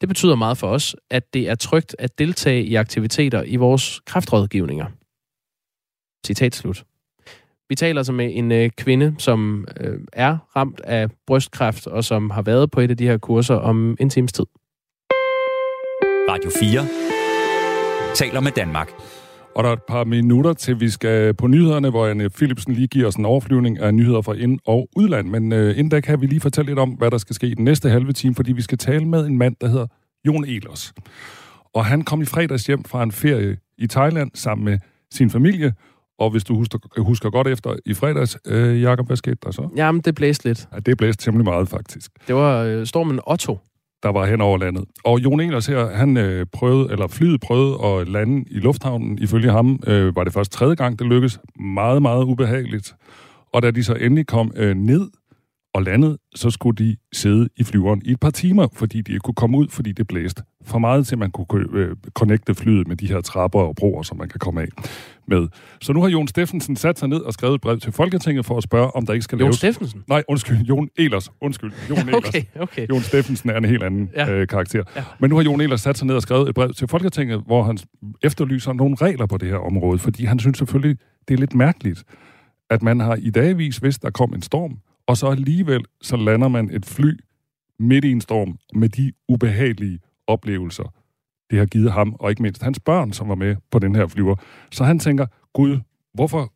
Det 0.00 0.08
betyder 0.08 0.34
meget 0.34 0.58
for 0.58 0.66
os, 0.66 0.96
at 1.10 1.34
det 1.34 1.48
er 1.48 1.54
trygt 1.54 1.96
at 1.98 2.18
deltage 2.18 2.64
i 2.64 2.74
aktiviteter 2.74 3.42
i 3.42 3.56
vores 3.56 4.00
kræftrådgivninger. 4.06 4.86
Citat 6.26 6.54
slut. 6.54 6.84
Vi 7.68 7.74
taler 7.74 8.00
altså 8.00 8.12
med 8.12 8.30
en 8.32 8.52
øh, 8.52 8.70
kvinde, 8.70 9.14
som 9.18 9.66
øh, 9.80 9.98
er 10.12 10.38
ramt 10.56 10.80
af 10.80 11.08
brystkræft, 11.26 11.86
og 11.86 12.04
som 12.04 12.30
har 12.30 12.42
været 12.42 12.70
på 12.70 12.80
et 12.80 12.90
af 12.90 12.96
de 12.96 13.06
her 13.06 13.18
kurser 13.18 13.54
om 13.54 13.96
en 14.00 14.10
times 14.10 14.32
tid. 14.32 14.44
Radio 16.30 16.50
4 16.60 18.14
taler 18.14 18.40
med 18.40 18.52
Danmark. 18.52 18.90
Og 19.56 19.64
der 19.64 19.70
er 19.70 19.72
et 19.72 19.82
par 19.88 20.04
minutter 20.04 20.52
til, 20.52 20.80
vi 20.80 20.88
skal 20.88 21.34
på 21.34 21.46
nyhederne, 21.46 21.90
hvor 21.90 22.06
Anne 22.06 22.30
Philipsen 22.30 22.72
lige 22.72 22.86
giver 22.86 23.06
os 23.06 23.14
en 23.14 23.24
overflyvning 23.24 23.78
af 23.78 23.94
nyheder 23.94 24.22
fra 24.22 24.32
ind- 24.32 24.60
og 24.66 24.88
udland. 24.96 25.28
Men 25.28 25.52
øh, 25.52 25.70
inden 25.70 25.88
da 25.88 26.00
kan 26.00 26.20
vi 26.20 26.26
lige 26.26 26.40
fortælle 26.40 26.70
lidt 26.70 26.78
om, 26.78 26.90
hvad 26.90 27.10
der 27.10 27.18
skal 27.18 27.34
ske 27.34 27.46
i 27.46 27.54
den 27.54 27.64
næste 27.64 27.88
halve 27.88 28.12
time, 28.12 28.34
fordi 28.34 28.52
vi 28.52 28.62
skal 28.62 28.78
tale 28.78 29.04
med 29.04 29.26
en 29.26 29.38
mand, 29.38 29.56
der 29.60 29.66
hedder 29.66 29.86
Jon 30.26 30.44
Elers. 30.44 30.92
Og 31.74 31.84
han 31.84 32.02
kom 32.02 32.22
i 32.22 32.24
fredags 32.24 32.66
hjem 32.66 32.84
fra 32.84 33.02
en 33.02 33.12
ferie 33.12 33.56
i 33.78 33.86
Thailand 33.86 34.30
sammen 34.34 34.64
med 34.64 34.78
sin 35.10 35.30
familie, 35.30 35.72
og 36.18 36.30
hvis 36.30 36.44
du 36.44 36.54
husker, 36.54 36.78
husker 37.02 37.30
godt 37.30 37.48
efter 37.48 37.76
i 37.86 37.94
fredags, 37.94 38.38
øh, 38.46 38.82
Jacob, 38.82 39.06
hvad 39.06 39.16
skete 39.16 39.36
der 39.44 39.50
så? 39.50 39.68
Jamen, 39.76 40.00
det 40.00 40.14
blæste 40.14 40.44
lidt. 40.44 40.68
Ja, 40.74 40.78
det 40.78 40.98
blæste 40.98 41.24
temmelig 41.24 41.44
meget, 41.44 41.68
faktisk. 41.68 42.10
Det 42.26 42.34
var 42.34 42.62
øh, 42.62 42.86
stormen 42.86 43.20
Otto. 43.26 43.58
Der 44.02 44.08
var 44.12 44.26
hen 44.26 44.40
over 44.40 44.58
landet. 44.58 44.84
Og 45.04 45.18
Jon 45.18 45.40
Elers 45.40 45.66
her, 45.66 45.90
han 45.90 46.16
øh, 46.16 46.46
prøvede, 46.52 46.92
eller 46.92 47.06
flyet 47.06 47.40
prøvede 47.40 47.84
at 47.84 48.08
lande 48.08 48.44
i 48.50 48.58
lufthavnen. 48.58 49.18
Ifølge 49.18 49.50
ham 49.50 49.80
øh, 49.86 50.16
var 50.16 50.24
det 50.24 50.32
først 50.32 50.52
tredje 50.52 50.74
gang, 50.74 50.98
det 50.98 51.06
lykkedes. 51.06 51.40
Meget, 51.60 52.02
meget 52.02 52.24
ubehageligt. 52.24 52.94
Og 53.52 53.62
da 53.62 53.70
de 53.70 53.84
så 53.84 53.94
endelig 53.94 54.26
kom 54.26 54.52
øh, 54.56 54.74
ned 54.76 55.08
og 55.76 55.82
landede, 55.82 56.18
så 56.34 56.50
skulle 56.50 56.84
de 56.84 56.96
sidde 57.12 57.48
i 57.56 57.64
flyveren 57.64 58.02
i 58.04 58.10
et 58.10 58.20
par 58.20 58.30
timer, 58.30 58.68
fordi 58.72 59.00
de 59.00 59.12
ikke 59.12 59.20
kunne 59.20 59.34
komme 59.34 59.58
ud, 59.58 59.68
fordi 59.68 59.92
det 59.92 60.06
blæste 60.08 60.42
for 60.64 60.78
meget 60.78 61.06
til, 61.06 61.18
man 61.18 61.30
kunne 61.30 61.46
øh, 61.72 61.96
connecte 62.14 62.54
flyet 62.54 62.88
med 62.88 62.96
de 62.96 63.06
her 63.06 63.20
trapper 63.20 63.60
og 63.60 63.76
broer, 63.76 64.02
som 64.02 64.18
man 64.18 64.28
kan 64.28 64.38
komme 64.38 64.62
af 64.62 64.68
med. 65.28 65.48
Så 65.80 65.92
nu 65.92 66.02
har 66.02 66.08
Jon 66.08 66.28
Steffensen 66.28 66.76
sat 66.76 66.98
sig 66.98 67.08
ned 67.08 67.20
og 67.20 67.32
skrevet 67.32 67.54
et 67.54 67.60
brev 67.60 67.78
til 67.80 67.92
Folketinget 67.92 68.46
for 68.46 68.56
at 68.56 68.62
spørge, 68.62 68.96
om 68.96 69.06
der 69.06 69.12
ikke 69.12 69.22
skal 69.24 69.36
Jon 69.38 69.44
laves... 69.44 69.56
Steffensen? 69.56 70.02
Nej, 70.08 70.22
undskyld, 70.28 70.56
Jon 70.58 70.88
Elers. 70.96 71.30
Undskyld, 71.40 71.72
Jon 71.90 71.98
Elers. 72.08 72.24
okay, 72.28 72.42
okay. 72.60 72.86
Jon 72.88 73.00
Steffensen 73.02 73.50
er 73.50 73.56
en 73.56 73.64
helt 73.64 73.82
anden 73.82 74.10
Ja. 74.16 74.30
øh, 74.32 74.48
karakter. 74.48 74.82
Ja. 74.96 75.04
Men 75.20 75.30
nu 75.30 75.36
har 75.36 75.42
Jon 75.42 75.60
Elers 75.60 75.80
sat 75.80 75.98
sig 75.98 76.06
ned 76.06 76.14
og 76.14 76.22
skrevet 76.22 76.48
et 76.48 76.54
brev 76.54 76.72
til 76.72 76.88
Folketinget, 76.88 77.42
hvor 77.46 77.62
han 77.62 77.78
efterlyser 78.22 78.72
nogle 78.72 78.96
regler 78.96 79.26
på 79.26 79.36
det 79.36 79.48
her 79.48 79.56
område, 79.56 79.98
fordi 79.98 80.24
han 80.24 80.38
synes 80.38 80.58
selvfølgelig, 80.58 80.98
det 81.28 81.34
er 81.34 81.38
lidt 81.38 81.54
mærkeligt, 81.54 82.04
at 82.70 82.82
man 82.82 83.00
har 83.00 83.14
i 83.14 83.30
dagvis 83.30 83.82
vidst, 83.82 84.02
der 84.02 84.10
kom 84.10 84.34
en 84.34 84.42
storm, 84.42 84.78
og 85.06 85.16
så 85.16 85.26
alligevel 85.26 85.84
så 86.02 86.16
lander 86.16 86.48
man 86.48 86.70
et 86.70 86.86
fly 86.86 87.18
midt 87.78 88.04
i 88.04 88.10
en 88.10 88.20
storm 88.20 88.58
med 88.74 88.88
de 88.88 89.12
ubehagelige 89.28 89.98
oplevelser, 90.26 90.92
det 91.50 91.58
har 91.58 91.66
givet 91.66 91.92
ham, 91.92 92.16
og 92.20 92.30
ikke 92.30 92.42
mindst 92.42 92.62
hans 92.62 92.80
børn, 92.80 93.12
som 93.12 93.28
var 93.28 93.34
med 93.34 93.56
på 93.70 93.78
den 93.78 93.94
her 93.94 94.06
flyver. 94.06 94.36
Så 94.72 94.84
han 94.84 94.98
tænker, 94.98 95.26
Gud, 95.54 95.78
hvorfor 96.14 96.52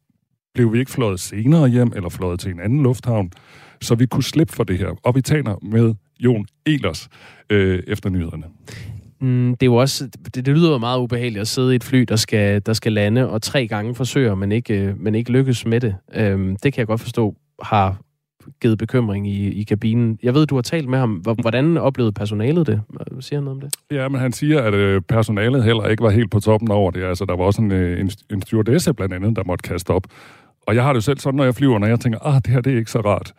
blev 0.55 0.73
vi 0.73 0.79
ikke 0.79 0.91
fløjet 0.91 1.21
senere 1.21 1.69
hjem, 1.69 1.93
eller 1.97 2.09
fløjet 2.09 2.41
til 2.41 2.51
en 2.51 2.61
anden 2.61 2.83
lufthavn, 2.83 3.33
så 3.81 3.95
vi 3.95 4.07
kunne 4.07 4.23
slippe 4.23 4.53
for 4.53 4.65
det 4.65 4.79
her. 4.79 4.89
Og 5.03 5.15
vi 5.15 5.23
taler 5.23 5.57
med 5.63 5.95
Jon 6.21 6.47
Elers 6.67 7.09
øh, 7.51 7.83
efter 7.87 8.11
nyhederne. 8.11 8.45
Mm, 9.21 9.51
det 9.51 9.63
er 9.63 9.71
jo 9.71 9.75
også, 9.75 10.09
det, 10.35 10.47
det 10.47 10.49
lyder 10.49 10.73
jo 10.73 10.79
meget 10.79 11.01
ubehageligt 11.01 11.41
at 11.41 11.49
sidde 11.49 11.73
i 11.73 11.77
et 11.77 11.85
fly, 11.85 12.01
der 12.09 12.17
skal, 12.17 12.63
der 12.67 12.73
skal 12.73 12.93
lande, 12.93 13.31
og 13.31 13.43
tre 13.43 13.67
gange 13.67 13.95
forsøger, 13.95 14.35
men 14.35 14.53
ikke, 14.53 14.75
øh, 14.75 15.01
men 15.01 15.15
ikke 15.15 15.33
lykkes 15.33 15.67
med 15.67 15.81
det. 15.81 15.97
Øhm, 16.15 16.57
det 16.57 16.73
kan 16.73 16.79
jeg 16.79 16.87
godt 16.87 17.01
forstå, 17.01 17.37
har 17.63 18.01
givet 18.61 18.79
bekymring 18.79 19.29
i, 19.29 19.61
i 19.61 19.63
kabinen. 19.63 20.19
Jeg 20.23 20.35
ved, 20.35 20.47
du 20.47 20.55
har 20.55 20.63
talt 20.63 20.89
med 20.89 20.99
ham. 20.99 21.11
Hvordan 21.41 21.77
oplevede 21.77 22.13
personalet 22.13 22.67
det? 22.67 22.83
Siger 23.21 23.41
han 23.41 23.49
om 23.49 23.61
det? 23.61 23.75
Ja, 23.91 24.09
men 24.09 24.21
han 24.21 24.33
siger, 24.33 24.63
at 24.63 24.75
øh, 24.75 25.03
personalet 25.03 25.65
heller 25.65 25.87
ikke 25.87 26.03
var 26.03 26.11
helt 26.11 26.31
på 26.31 26.41
toppen 26.41 26.71
over 26.71 26.91
det. 26.91 27.05
Altså, 27.05 27.25
der 27.25 27.37
var 27.37 27.45
også 27.45 27.63
en, 27.63 27.73
øh, 27.73 28.01
en, 28.01 28.11
en 28.31 28.43
stewardesse 28.43 28.95
blandt 28.95 29.15
andet, 29.15 29.37
der 29.37 29.45
måtte 29.45 29.69
kaste 29.69 29.91
op. 29.91 30.07
Og 30.67 30.75
jeg 30.75 30.83
har 30.83 30.93
det 30.93 30.97
jo 30.97 31.01
selv 31.01 31.19
sådan, 31.19 31.37
når 31.37 31.45
jeg 31.45 31.55
flyver, 31.55 31.79
når 31.79 31.87
jeg 31.87 32.01
tænker, 32.01 32.19
ah, 32.27 32.35
det 32.35 32.47
her 32.47 32.61
det 32.61 32.73
er 32.73 32.79
ikke 32.79 32.91
så 32.91 33.01
rart. 33.01 33.33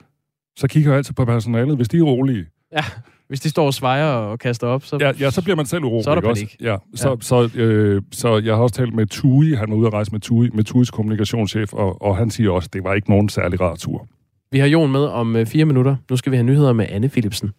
Så 0.56 0.68
kigger 0.68 0.92
jeg 0.92 0.98
altid 0.98 1.14
på 1.14 1.26
personalet, 1.26 1.76
hvis 1.76 1.88
de 1.88 1.98
er 1.98 2.02
rolige. 2.02 2.46
Ja, 2.72 2.84
hvis 3.28 3.40
de 3.40 3.50
står 3.50 3.66
og 3.66 3.74
svejer 3.74 4.06
og 4.06 4.40
kaster 4.40 4.68
op, 4.68 4.84
så... 4.86 4.98
Ja, 5.02 5.12
ja 5.20 5.30
så 5.30 5.44
bliver 5.44 5.56
man 5.56 5.66
selv 5.66 5.84
urolig. 5.84 6.04
Så 6.04 6.12
er 6.12 6.16
der 6.16 6.22
panik. 6.22 6.44
Også? 6.44 6.56
Ja, 6.62 6.78
så, 6.96 7.10
ja. 7.10 7.16
Så, 7.22 7.50
øh, 7.60 8.02
så 8.12 8.38
jeg 8.38 8.56
har 8.56 8.64
også 8.64 8.76
talt 8.76 8.94
med 8.94 9.06
Tui, 9.06 9.54
han 9.54 9.72
var 9.72 9.76
ude 9.76 9.88
at 9.88 9.94
rejse 9.94 10.12
med 10.12 10.20
Tui, 10.20 10.50
med 10.54 10.64
Tuis 10.64 10.92
kommunikationschef, 10.92 11.74
og, 11.74 12.02
og 12.02 12.18
han 12.18 12.30
siger 12.30 12.52
også, 12.52 12.68
at 12.68 12.74
det 12.74 12.84
var 12.84 12.94
ikke 12.94 13.10
nogen 13.10 13.30
særlig 13.30 13.62
rar 13.62 13.76
tur. 13.76 14.08
Vi 14.54 14.60
har 14.60 14.68
Jon 14.68 14.92
med 14.92 15.04
om 15.04 15.36
øh, 15.36 15.46
fire 15.46 15.66
minutter. 15.66 15.96
Nu 16.10 16.18
skal 16.18 16.32
vi 16.32 16.38
have 16.38 16.46
nyheder 16.46 16.74
med 16.74 16.86
Anne 16.90 17.10
Philipsen. 17.10 17.52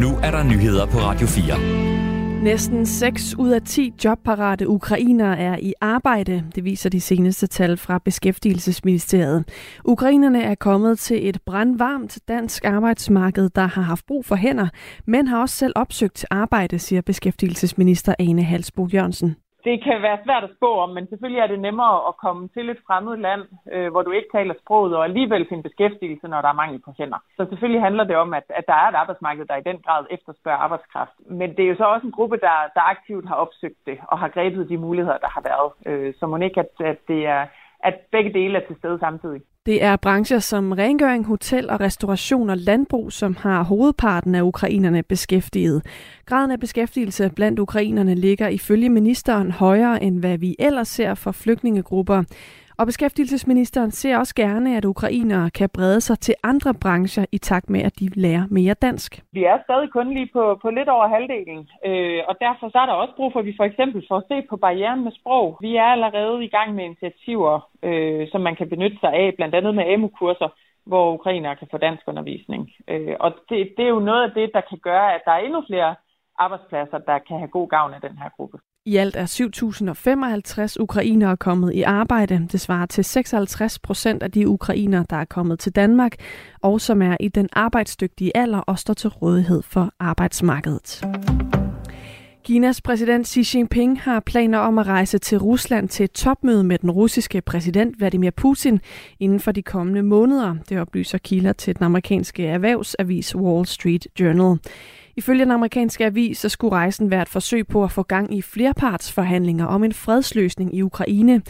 Nu 0.00 0.08
er 0.22 0.30
der 0.30 0.42
nyheder 0.42 0.86
på 0.86 0.98
Radio 0.98 1.26
4. 1.26 2.42
Næsten 2.42 2.86
6 2.86 3.34
ud 3.38 3.50
af 3.50 3.62
10 3.62 3.92
jobparate 4.04 4.68
ukrainere 4.68 5.38
er 5.38 5.58
i 5.58 5.72
arbejde, 5.80 6.44
det 6.54 6.64
viser 6.64 6.90
de 6.90 7.00
seneste 7.00 7.46
tal 7.46 7.76
fra 7.76 7.98
Beskæftigelsesministeriet. 7.98 9.44
Ukrainerne 9.84 10.42
er 10.42 10.54
kommet 10.54 10.98
til 10.98 11.28
et 11.28 11.38
brandvarmt 11.46 12.18
dansk 12.28 12.64
arbejdsmarked, 12.64 13.50
der 13.54 13.66
har 13.66 13.82
haft 13.82 14.06
brug 14.06 14.24
for 14.24 14.34
hænder, 14.34 14.68
men 15.06 15.28
har 15.28 15.40
også 15.40 15.56
selv 15.56 15.72
opsøgt 15.76 16.26
arbejde, 16.30 16.78
siger 16.78 17.02
Beskæftigelsesminister 17.02 18.14
Ane 18.18 18.42
Halsbo 18.42 18.86
Jørgensen 18.86 19.36
det 19.66 19.76
kan 19.86 20.02
være 20.06 20.18
svært 20.24 20.44
at 20.44 20.54
spå 20.56 20.70
om, 20.84 20.90
men 20.96 21.08
selvfølgelig 21.08 21.40
er 21.42 21.46
det 21.46 21.60
nemmere 21.60 22.08
at 22.08 22.16
komme 22.24 22.48
til 22.48 22.66
et 22.70 22.80
fremmed 22.86 23.16
land, 23.16 23.42
øh, 23.72 23.88
hvor 23.92 24.02
du 24.02 24.10
ikke 24.10 24.28
taler 24.32 24.54
sproget, 24.62 24.96
og 24.96 25.04
alligevel 25.04 25.46
finde 25.48 25.62
beskæftigelse, 25.68 26.26
når 26.28 26.40
der 26.40 26.48
er 26.48 26.60
mangel 26.62 26.80
på 26.84 26.90
hænder. 26.98 27.20
Så 27.36 27.46
selvfølgelig 27.48 27.82
handler 27.82 28.04
det 28.04 28.16
om, 28.16 28.34
at, 28.34 28.46
at 28.48 28.64
der 28.66 28.76
er 28.82 28.88
et 28.88 29.00
arbejdsmarked, 29.02 29.44
der 29.46 29.56
i 29.56 29.68
den 29.70 29.78
grad 29.86 30.06
efterspørger 30.10 30.58
arbejdskraft. 30.58 31.16
Men 31.40 31.48
det 31.56 31.62
er 31.64 31.68
jo 31.68 31.76
så 31.76 31.84
også 31.84 32.06
en 32.06 32.18
gruppe, 32.18 32.36
der, 32.36 32.56
der 32.74 32.90
aktivt 32.94 33.28
har 33.28 33.34
opsøgt 33.34 33.80
det, 33.86 33.98
og 34.08 34.18
har 34.18 34.28
grebet 34.28 34.68
de 34.68 34.78
muligheder, 34.78 35.18
der 35.18 35.30
har 35.36 35.42
været. 35.50 35.68
Øh, 35.88 36.14
så 36.18 36.26
må 36.26 36.36
ikke, 36.36 36.60
at, 36.60 36.72
at 36.80 36.98
det 37.08 37.26
er 37.26 37.46
at 37.80 37.94
begge 38.12 38.32
dele 38.32 38.58
er 38.58 38.66
til 38.66 38.76
stede 38.76 38.98
samtidig. 38.98 39.42
Det 39.66 39.82
er 39.82 39.96
brancher 39.96 40.38
som 40.38 40.72
rengøring, 40.72 41.26
hotel 41.26 41.70
og 41.70 41.80
restauration 41.80 42.50
og 42.50 42.56
landbrug, 42.56 43.12
som 43.12 43.36
har 43.36 43.62
hovedparten 43.62 44.34
af 44.34 44.42
ukrainerne 44.42 45.02
beskæftiget. 45.02 45.82
Graden 46.26 46.50
af 46.50 46.60
beskæftigelse 46.60 47.30
blandt 47.36 47.58
ukrainerne 47.58 48.14
ligger 48.14 48.48
ifølge 48.48 48.88
ministeren 48.88 49.50
højere 49.50 50.02
end 50.02 50.20
hvad 50.20 50.38
vi 50.38 50.56
ellers 50.58 50.88
ser 50.88 51.14
for 51.14 51.32
flygtningegrupper. 51.32 52.22
Og 52.78 52.86
beskæftigelsesministeren 52.86 53.90
ser 53.90 54.18
også 54.18 54.34
gerne, 54.34 54.76
at 54.76 54.84
ukrainere 54.84 55.50
kan 55.50 55.68
brede 55.74 56.00
sig 56.00 56.18
til 56.18 56.34
andre 56.42 56.74
brancher 56.82 57.24
i 57.32 57.38
takt 57.38 57.70
med, 57.70 57.80
at 57.82 57.98
de 58.00 58.08
lærer 58.14 58.44
mere 58.50 58.74
dansk. 58.74 59.22
Vi 59.32 59.44
er 59.44 59.58
stadig 59.62 59.90
kun 59.92 60.14
lige 60.14 60.30
på, 60.32 60.58
på 60.62 60.70
lidt 60.70 60.88
over 60.88 61.08
halvdelen, 61.08 61.68
øh, 61.86 62.20
og 62.28 62.34
derfor 62.40 62.68
så 62.70 62.78
er 62.78 62.86
der 62.86 62.92
også 62.92 63.14
brug 63.16 63.32
for, 63.32 63.40
at 63.40 63.46
vi 63.46 63.54
for 63.56 63.64
eksempel 63.64 64.04
får 64.08 64.22
set 64.28 64.44
på 64.50 64.56
barrieren 64.56 65.04
med 65.04 65.12
sprog. 65.12 65.58
Vi 65.60 65.76
er 65.76 65.88
allerede 65.96 66.44
i 66.44 66.48
gang 66.48 66.74
med 66.74 66.84
initiativer, 66.84 67.54
øh, 67.82 68.28
som 68.32 68.40
man 68.40 68.56
kan 68.56 68.68
benytte 68.68 68.98
sig 69.00 69.12
af, 69.12 69.34
blandt 69.36 69.54
andet 69.54 69.74
med 69.74 69.84
AMU-kurser, 69.92 70.48
hvor 70.86 71.12
ukrainere 71.12 71.56
kan 71.56 71.68
få 71.70 71.78
dansk 71.78 72.02
undervisning. 72.06 72.72
Øh, 72.88 73.14
og 73.20 73.30
det, 73.48 73.58
det 73.76 73.84
er 73.84 73.94
jo 73.96 74.08
noget 74.10 74.22
af 74.28 74.32
det, 74.34 74.50
der 74.54 74.60
kan 74.70 74.78
gøre, 74.78 75.14
at 75.14 75.22
der 75.24 75.32
er 75.32 75.38
endnu 75.38 75.62
flere 75.66 75.94
arbejdspladser, 76.38 76.98
der 76.98 77.18
kan 77.28 77.38
have 77.38 77.48
god 77.48 77.68
gavn 77.68 77.94
af 77.94 78.00
den 78.00 78.18
her 78.18 78.28
gruppe. 78.36 78.58
I 78.86 78.96
alt 78.96 79.16
er 79.16 79.26
7.055 80.76 80.82
ukrainere 80.82 81.36
kommet 81.36 81.74
i 81.74 81.82
arbejde. 81.82 82.48
Det 82.52 82.60
svarer 82.60 82.86
til 82.86 83.04
56 83.04 83.78
procent 83.78 84.22
af 84.22 84.30
de 84.30 84.48
ukrainere, 84.48 85.04
der 85.10 85.16
er 85.16 85.24
kommet 85.24 85.58
til 85.58 85.72
Danmark, 85.72 86.12
og 86.62 86.80
som 86.80 87.02
er 87.02 87.16
i 87.20 87.28
den 87.28 87.48
arbejdsdygtige 87.52 88.36
alder 88.36 88.58
og 88.58 88.78
står 88.78 88.94
til 88.94 89.10
rådighed 89.10 89.62
for 89.62 89.90
arbejdsmarkedet. 90.00 91.04
Kinas 92.46 92.82
præsident 92.82 93.28
Xi 93.28 93.56
Jinping 93.56 94.00
har 94.00 94.20
planer 94.20 94.58
om 94.58 94.78
at 94.78 94.86
rejse 94.86 95.18
til 95.18 95.38
Rusland 95.38 95.88
til 95.88 96.04
et 96.04 96.12
topmøde 96.12 96.64
med 96.64 96.78
den 96.78 96.90
russiske 96.90 97.40
præsident 97.40 97.98
Vladimir 97.98 98.30
Putin 98.30 98.80
inden 99.20 99.40
for 99.40 99.52
de 99.52 99.62
kommende 99.62 100.02
måneder. 100.02 100.54
Det 100.68 100.80
oplyser 100.80 101.18
kilder 101.18 101.52
til 101.52 101.76
den 101.76 101.84
amerikanske 101.84 102.46
erhvervsavis 102.46 103.36
Wall 103.36 103.66
Street 103.66 104.06
Journal. 104.20 104.58
Ifølge 105.18 105.44
den 105.44 105.50
amerikanske 105.50 106.06
avis, 106.06 106.38
så 106.38 106.48
skulle 106.48 106.72
rejsen 106.72 107.10
være 107.10 107.22
et 107.22 107.28
forsøg 107.28 107.66
på 107.66 107.84
at 107.84 107.90
få 107.90 108.02
gang 108.02 108.34
i 108.34 108.42
flerpartsforhandlinger 108.42 109.66
om 109.66 109.84
en 109.84 109.92
fredsløsning 109.92 110.74
i 110.74 110.82
Ukraine. 110.82 111.42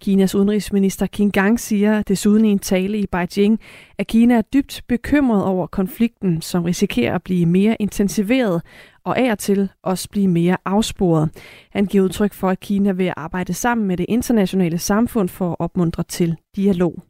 Kinas 0.00 0.34
udenrigsminister 0.34 1.06
Qin 1.06 1.30
Gang 1.30 1.60
siger 1.60 2.02
desuden 2.02 2.44
i 2.44 2.48
en 2.48 2.58
tale 2.58 2.98
i 2.98 3.06
Beijing, 3.06 3.60
at 3.98 4.06
Kina 4.06 4.34
er 4.34 4.42
dybt 4.42 4.82
bekymret 4.88 5.44
over 5.44 5.66
konflikten, 5.66 6.42
som 6.42 6.64
risikerer 6.64 7.14
at 7.14 7.22
blive 7.22 7.46
mere 7.46 7.76
intensiveret 7.80 8.62
og 9.04 9.18
af 9.18 9.30
og 9.30 9.38
til 9.38 9.68
også 9.82 10.08
blive 10.10 10.28
mere 10.28 10.56
afsporet. 10.64 11.30
Han 11.70 11.86
giver 11.86 12.04
udtryk 12.04 12.32
for, 12.32 12.48
at 12.48 12.60
Kina 12.60 12.92
vil 12.92 13.12
arbejde 13.16 13.54
sammen 13.54 13.86
med 13.86 13.96
det 13.96 14.06
internationale 14.08 14.78
samfund 14.78 15.28
for 15.28 15.50
at 15.50 15.56
opmuntre 15.58 16.02
til 16.02 16.36
dialog. 16.56 17.02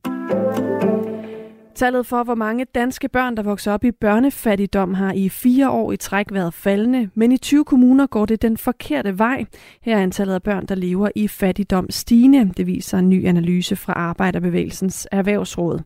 Tallet 1.75 2.07
for, 2.07 2.23
hvor 2.25 2.35
mange 2.35 2.65
danske 2.65 3.09
børn, 3.09 3.37
der 3.37 3.43
vokser 3.43 3.73
op 3.73 3.85
i 3.85 3.91
børnefattigdom, 3.91 4.95
har 4.95 5.13
i 5.13 5.29
fire 5.29 5.71
år 5.71 5.93
i 5.93 5.97
træk 5.97 6.27
været 6.33 6.55
faldende, 6.55 7.11
men 7.15 7.33
i 7.33 7.37
20 7.37 7.65
kommuner 7.65 8.07
går 8.07 8.27
det 8.27 8.43
den 8.43 8.57
forkerte 8.57 9.19
vej. 9.19 9.45
Her 9.83 9.97
er 9.97 10.03
antallet 10.03 10.35
af 10.35 10.43
børn, 10.43 10.67
der 10.67 10.75
lever 10.75 11.09
i 11.15 11.29
fattigdom 11.29 11.91
stigende, 11.91 12.53
det 12.57 12.67
viser 12.67 12.99
en 12.99 13.09
ny 13.09 13.27
analyse 13.27 13.77
fra 13.77 13.93
Arbejderbevægelsens 13.93 15.09
Erhvervsråd. 15.13 15.81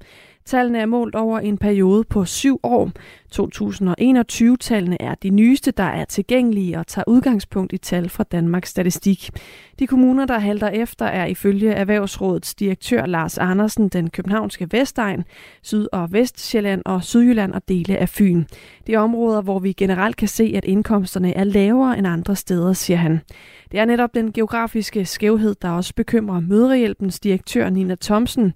Tallene 0.46 0.78
er 0.78 0.86
målt 0.86 1.14
over 1.14 1.38
en 1.38 1.58
periode 1.58 2.04
på 2.04 2.24
syv 2.24 2.60
år. 2.62 2.90
2021-tallene 3.34 5.02
er 5.02 5.14
de 5.14 5.30
nyeste, 5.30 5.70
der 5.70 5.84
er 5.84 6.04
tilgængelige 6.04 6.78
og 6.78 6.86
tager 6.86 7.04
udgangspunkt 7.06 7.72
i 7.72 7.78
tal 7.78 8.08
fra 8.08 8.24
Danmarks 8.24 8.68
Statistik. 8.68 9.30
De 9.78 9.86
kommuner, 9.86 10.26
der 10.26 10.38
halter 10.38 10.68
efter, 10.68 11.06
er 11.06 11.26
ifølge 11.26 11.72
Erhvervsrådets 11.72 12.54
direktør 12.54 13.06
Lars 13.06 13.38
Andersen 13.38 13.88
den 13.88 14.10
københavnske 14.10 14.68
Vestegn, 14.72 15.24
Syd- 15.62 15.88
og 15.92 16.12
Vestjylland 16.12 16.82
og 16.84 17.04
Sydjylland 17.04 17.52
og 17.52 17.62
dele 17.68 17.96
af 17.96 18.08
Fyn. 18.08 18.44
Det 18.86 18.94
er 18.94 18.98
områder, 18.98 19.42
hvor 19.42 19.58
vi 19.58 19.72
generelt 19.72 20.16
kan 20.16 20.28
se, 20.28 20.52
at 20.56 20.64
indkomsterne 20.64 21.34
er 21.34 21.44
lavere 21.44 21.98
end 21.98 22.06
andre 22.06 22.36
steder, 22.36 22.72
siger 22.72 22.98
han. 22.98 23.20
Det 23.72 23.80
er 23.80 23.84
netop 23.84 24.14
den 24.14 24.32
geografiske 24.32 25.04
skævhed, 25.04 25.54
der 25.62 25.70
også 25.70 25.94
bekymrer 25.94 26.40
Mødrehjælpens 26.40 27.20
direktør 27.20 27.70
Nina 27.70 27.94
Thomsen. 28.00 28.52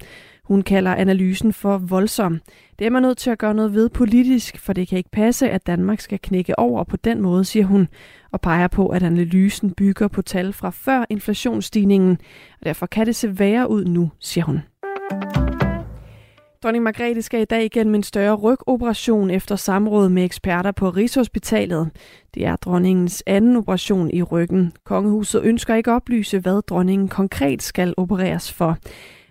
Hun 0.51 0.63
kalder 0.63 0.95
analysen 0.95 1.53
for 1.53 1.79
voldsom. 1.79 2.41
Det 2.79 2.87
er 2.87 2.91
man 2.91 3.03
nødt 3.03 3.19
til 3.19 3.31
at 3.31 3.39
gøre 3.39 3.55
noget 3.55 3.75
ved 3.75 3.89
politisk, 3.89 4.59
for 4.59 4.73
det 4.73 4.89
kan 4.89 4.99
ikke 4.99 5.11
passe, 5.11 5.51
at 5.51 5.67
Danmark 5.67 6.01
skal 6.01 6.19
knække 6.23 6.59
over 6.59 6.85
på 6.85 6.97
den 6.97 7.21
måde, 7.21 7.45
siger 7.45 7.67
hun, 7.67 7.89
og 8.33 8.41
peger 8.41 8.69
på, 8.69 8.89
at 8.89 9.03
analysen 9.03 9.71
bygger 9.71 10.09
på 10.09 10.23
tal 10.23 10.53
fra 10.53 10.71
før 10.71 11.05
inflationsstigningen, 11.11 12.19
og 12.61 12.67
derfor 12.67 12.87
kan 12.87 13.07
det 13.07 13.17
se 13.17 13.39
værre 13.39 13.71
ud 13.71 13.85
nu, 13.85 14.11
siger 14.19 14.45
hun. 14.45 14.61
Dronning 16.63 16.85
Margrethe 16.85 17.23
skal 17.23 17.41
i 17.41 17.45
dag 17.45 17.65
igennem 17.65 17.95
en 17.95 18.03
større 18.03 18.35
rygoperation 18.35 19.31
efter 19.31 19.57
samråd 19.57 20.09
med 20.09 20.25
eksperter 20.25 20.73
på 20.73 20.91
Rigshospitalet. 20.91 21.91
Det 22.35 22.47
er 22.47 22.57
dronningens 22.57 23.23
anden 23.27 23.57
operation 23.57 24.11
i 24.11 24.23
ryggen. 24.23 24.73
Kongehuset 24.85 25.43
ønsker 25.45 25.75
ikke 25.75 25.91
at 25.91 25.95
oplyse, 25.95 26.39
hvad 26.39 26.63
dronningen 26.63 27.09
konkret 27.09 27.63
skal 27.63 27.95
opereres 27.97 28.53
for. 28.53 28.79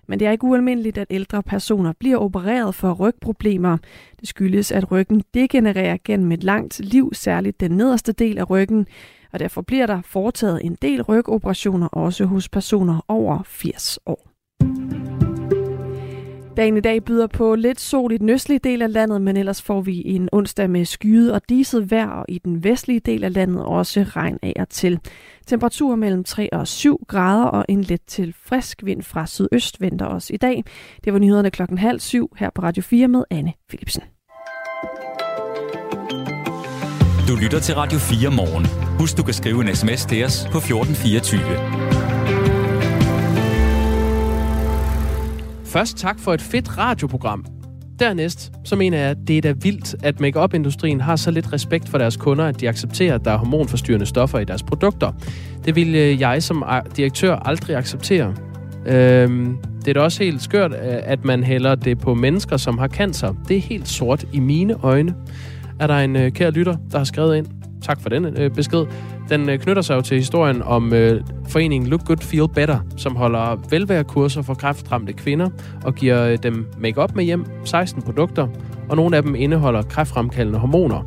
Men 0.09 0.19
det 0.19 0.27
er 0.27 0.31
ikke 0.31 0.43
ualmindeligt, 0.43 0.97
at 0.97 1.07
ældre 1.09 1.43
personer 1.43 1.93
bliver 1.99 2.17
opereret 2.17 2.75
for 2.75 2.93
rygproblemer. 2.93 3.77
Det 4.19 4.29
skyldes, 4.29 4.71
at 4.71 4.91
ryggen 4.91 5.23
degenererer 5.33 5.97
gennem 6.05 6.31
et 6.31 6.43
langt 6.43 6.79
liv, 6.79 7.13
særligt 7.13 7.59
den 7.59 7.71
nederste 7.71 8.11
del 8.11 8.37
af 8.37 8.49
ryggen, 8.49 8.87
og 9.33 9.39
derfor 9.39 9.61
bliver 9.61 9.85
der 9.85 10.01
foretaget 10.05 10.65
en 10.65 10.77
del 10.81 11.01
rygoperationer 11.01 11.87
også 11.87 12.25
hos 12.25 12.49
personer 12.49 13.05
over 13.07 13.43
80 13.45 13.99
år. 14.05 14.28
Dagen 16.57 16.77
i 16.77 16.81
dag 16.81 17.03
byder 17.03 17.27
på 17.27 17.55
lidt 17.55 17.79
sol 17.79 18.11
i 18.11 18.17
den 18.17 18.29
østlige 18.29 18.59
del 18.59 18.81
af 18.81 18.93
landet, 18.93 19.21
men 19.21 19.37
ellers 19.37 19.61
får 19.61 19.81
vi 19.81 20.03
en 20.05 20.29
onsdag 20.31 20.69
med 20.69 20.85
skyet 20.85 21.33
og 21.33 21.41
diset 21.49 21.91
vejr, 21.91 22.09
og 22.09 22.25
i 22.29 22.37
den 22.37 22.63
vestlige 22.63 22.99
del 22.99 23.23
af 23.23 23.33
landet 23.33 23.65
også 23.65 24.03
regn 24.03 24.39
af 24.43 24.53
og 24.59 24.69
til. 24.69 24.99
Temperatur 25.47 25.95
mellem 25.95 26.23
3 26.23 26.53
og 26.53 26.67
7 26.67 27.05
grader 27.07 27.45
og 27.45 27.65
en 27.69 27.81
let 27.81 28.01
til 28.07 28.35
frisk 28.43 28.85
vind 28.85 29.03
fra 29.03 29.25
sydøst 29.27 29.81
venter 29.81 30.05
os 30.05 30.29
i 30.29 30.37
dag. 30.37 30.63
Det 31.03 31.13
var 31.13 31.19
nyhederne 31.19 31.51
klokken 31.51 31.77
halv 31.77 31.99
syv 31.99 32.35
her 32.37 32.49
på 32.55 32.61
Radio 32.61 32.83
4 32.83 33.07
med 33.07 33.23
Anne 33.29 33.53
Philipsen. 33.69 34.03
Du 37.27 37.35
lytter 37.35 37.59
til 37.59 37.75
Radio 37.75 37.99
4 37.99 38.31
morgen. 38.31 38.65
Husk, 38.99 39.17
du 39.17 39.23
kan 39.23 39.33
skrive 39.33 39.61
en 39.61 39.75
sms 39.75 40.05
til 40.05 40.25
os 40.25 40.47
på 40.51 40.57
1424. 40.57 41.98
Først 45.69 45.97
tak 45.97 46.19
for 46.19 46.33
et 46.33 46.41
fedt 46.41 46.77
radioprogram. 46.77 47.45
Dernæst, 47.99 48.51
så 48.65 48.75
mener 48.75 48.97
jeg, 48.97 49.09
at 49.09 49.17
det 49.27 49.37
er 49.37 49.41
da 49.41 49.51
vildt, 49.51 49.95
at 50.03 50.19
makeup 50.19 50.53
industrien 50.53 51.01
har 51.01 51.15
så 51.15 51.31
lidt 51.31 51.53
respekt 51.53 51.89
for 51.89 51.97
deres 51.97 52.17
kunder, 52.17 52.45
at 52.45 52.61
de 52.61 52.69
accepterer, 52.69 53.15
at 53.15 53.25
der 53.25 53.31
er 53.31 53.37
hormonforstyrrende 53.37 54.05
stoffer 54.05 54.39
i 54.39 54.45
deres 54.45 54.63
produkter. 54.63 55.11
Det 55.65 55.75
vil 55.75 55.95
øh, 55.95 56.19
jeg 56.19 56.43
som 56.43 56.63
direktør 56.97 57.35
aldrig 57.35 57.75
acceptere. 57.75 58.35
Øhm, 58.85 59.57
Det 59.79 59.87
er 59.87 59.93
da 59.93 59.99
også 59.99 60.23
helt 60.23 60.41
skørt, 60.41 60.71
øh, 60.71 60.77
at 60.83 61.25
man 61.25 61.43
hælder 61.43 61.75
det 61.75 61.99
på 61.99 62.13
mennesker, 62.13 62.57
som 62.57 62.77
har 62.77 62.87
cancer. 62.87 63.33
Det 63.47 63.57
er 63.57 63.61
helt 63.61 63.87
sort 63.87 64.25
i 64.33 64.39
mine 64.39 64.75
øjne. 64.83 65.13
Er 65.79 65.87
der 65.87 65.97
en 65.97 66.15
øh, 66.15 66.31
kær 66.31 66.49
lytter, 66.49 66.75
der 66.91 66.97
har 66.97 67.05
skrevet 67.05 67.37
ind? 67.37 67.47
Tak 67.81 68.01
for 68.01 68.09
den 68.09 68.25
øh, 68.25 68.51
besked. 68.51 68.85
Den 69.29 69.49
øh, 69.49 69.59
knytter 69.59 69.81
sig 69.81 69.95
jo 69.95 70.01
til 70.01 70.17
historien 70.17 70.61
om 70.61 70.93
øh, 70.93 71.21
foreningen 71.47 71.89
Look 71.89 72.05
Good 72.05 72.17
Feel 72.17 72.47
Better, 72.55 72.79
som 72.97 73.15
holder 73.15 73.67
velværekurser 73.69 74.41
for 74.41 74.53
kræftramte 74.53 75.13
kvinder 75.13 75.49
og 75.83 75.95
giver 75.95 76.23
øh, 76.25 76.37
dem 76.43 76.67
makeup 76.77 77.15
med 77.15 77.23
hjem, 77.23 77.45
16 77.65 78.01
produkter, 78.01 78.47
og 78.89 78.95
nogle 78.95 79.17
af 79.17 79.23
dem 79.23 79.35
indeholder 79.35 79.81
kræftfremkaldende 79.81 80.59
hormoner. 80.59 81.03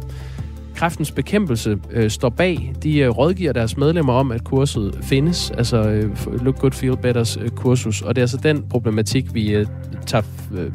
Kræftens 0.74 1.12
Bekæmpelse 1.12 1.78
øh, 1.90 2.10
står 2.10 2.28
bag. 2.28 2.72
De 2.82 2.98
øh, 2.98 3.10
rådgiver 3.10 3.52
deres 3.52 3.76
medlemmer 3.76 4.12
om, 4.12 4.32
at 4.32 4.44
kurset 4.44 4.98
findes, 5.02 5.50
altså 5.50 5.76
øh, 5.76 6.42
Look 6.44 6.58
Good 6.58 6.72
Feel 6.72 6.96
Betters 6.96 7.36
øh, 7.36 7.48
kursus, 7.48 8.02
og 8.02 8.16
det 8.16 8.20
er 8.20 8.24
altså 8.24 8.38
den 8.42 8.64
problematik, 8.70 9.34
vi 9.34 9.54
øh, 9.54 9.66
tager 10.06 10.24
øh, 10.54 10.72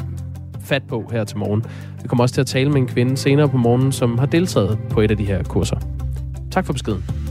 fat 0.62 0.84
på 0.90 1.10
her 1.12 1.24
til 1.24 1.38
morgen. 1.38 1.66
Vi 2.02 2.08
kommer 2.08 2.24
også 2.24 2.34
til 2.34 2.42
at 2.42 2.48
tale 2.48 2.70
med 2.70 2.78
en 2.78 2.88
kvinde 2.88 3.18
senere 3.18 3.50
på 3.50 3.58
morgenen, 3.58 3.92
som 3.92 4.18
har 4.18 4.26
deltaget 4.26 4.80
på 4.90 5.02
et 5.02 5.12
af 5.12 5.18
de 5.18 5.26
her 5.26 5.44
kurser. 5.44 5.78
Tak 6.52 6.66
for 6.66 6.74
beskeden. 6.74 7.27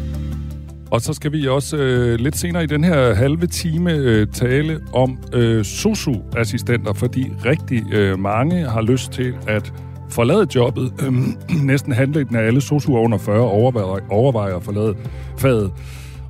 Og 0.90 1.01
så 1.01 1.12
skal 1.12 1.33
vi 1.33 1.49
også 1.49 1.77
øh, 1.77 2.18
lidt 2.18 2.37
senere 2.37 2.64
i 2.64 2.66
den 2.66 2.85
her 2.85 3.14
halve 3.14 3.46
time 3.46 3.92
øh, 3.92 4.27
tale 4.27 4.81
om 4.92 5.18
øh, 5.33 5.64
sosu-assistenter, 5.64 6.92
fordi 6.92 7.33
rigtig 7.44 7.94
øh, 7.94 8.18
mange 8.18 8.68
har 8.68 8.83
lyst 8.83 9.12
til 9.12 9.35
at 9.49 9.72
forlade 10.11 10.46
jobbet. 10.55 10.92
Øh, 11.03 11.12
næsten 11.72 11.92
halvdelen 11.92 12.37
af 12.37 12.42
alle 12.42 12.61
sosuer 12.61 13.01
under 13.01 13.18
40 13.18 13.40
overvejer, 13.40 14.01
overvejer 14.11 14.57
at 14.57 14.62
forlade 14.62 14.94
faget. 15.38 15.72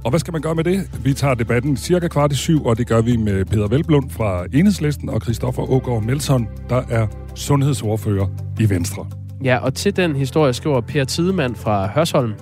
Og 0.04 0.10
hvad 0.10 0.20
skal 0.20 0.32
man 0.32 0.42
gøre 0.42 0.54
med 0.54 0.64
det? 0.64 0.90
Vi 1.04 1.12
tager 1.12 1.34
debatten 1.34 1.76
cirka 1.76 2.08
kvart 2.08 2.32
i 2.32 2.36
syv, 2.36 2.66
og 2.66 2.78
det 2.78 2.86
gør 2.86 3.00
vi 3.00 3.16
med 3.16 3.44
Peter 3.44 3.68
Velblund 3.68 4.10
fra 4.10 4.44
Enhedslisten 4.54 5.08
og 5.08 5.20
Christoffer 5.20 5.70
Ågaard 5.70 6.02
Melson, 6.02 6.48
der 6.68 6.82
er 6.90 7.06
sundhedsordfører 7.34 8.26
i 8.60 8.70
Venstre. 8.70 9.06
Ja, 9.44 9.58
og 9.58 9.74
til 9.74 9.96
den 9.96 10.16
historie 10.16 10.52
skriver 10.52 10.80
Per 10.80 11.04
Tidemand 11.04 11.54
fra 11.54 11.88
Hørsholm. 11.94 12.32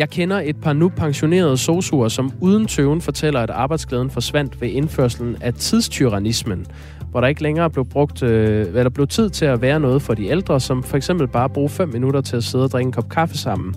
Jeg 0.00 0.10
kender 0.10 0.40
et 0.44 0.56
par 0.56 0.72
nu 0.72 0.88
pensionerede 0.88 1.56
sosuer, 1.56 2.08
som 2.08 2.32
uden 2.40 2.66
tøven 2.66 3.00
fortæller, 3.00 3.40
at 3.40 3.50
arbejdsglæden 3.50 4.10
forsvandt 4.10 4.60
ved 4.60 4.68
indførselen 4.68 5.36
af 5.40 5.54
tidstyrannismen, 5.54 6.66
hvor 7.10 7.20
der 7.20 7.28
ikke 7.28 7.42
længere 7.42 7.70
blev 7.70 7.84
brugt, 7.84 8.22
øh, 8.22 8.66
eller 8.66 8.90
blev 8.90 9.06
tid 9.06 9.30
til 9.30 9.44
at 9.44 9.62
være 9.62 9.80
noget 9.80 10.02
for 10.02 10.14
de 10.14 10.26
ældre, 10.26 10.60
som 10.60 10.82
for 10.82 10.96
eksempel 10.96 11.28
bare 11.28 11.48
bruge 11.48 11.68
5 11.68 11.88
minutter 11.88 12.20
til 12.20 12.36
at 12.36 12.44
sidde 12.44 12.64
og 12.64 12.70
drikke 12.70 12.86
en 12.86 12.92
kop 12.92 13.08
kaffe 13.08 13.38
sammen. 13.38 13.74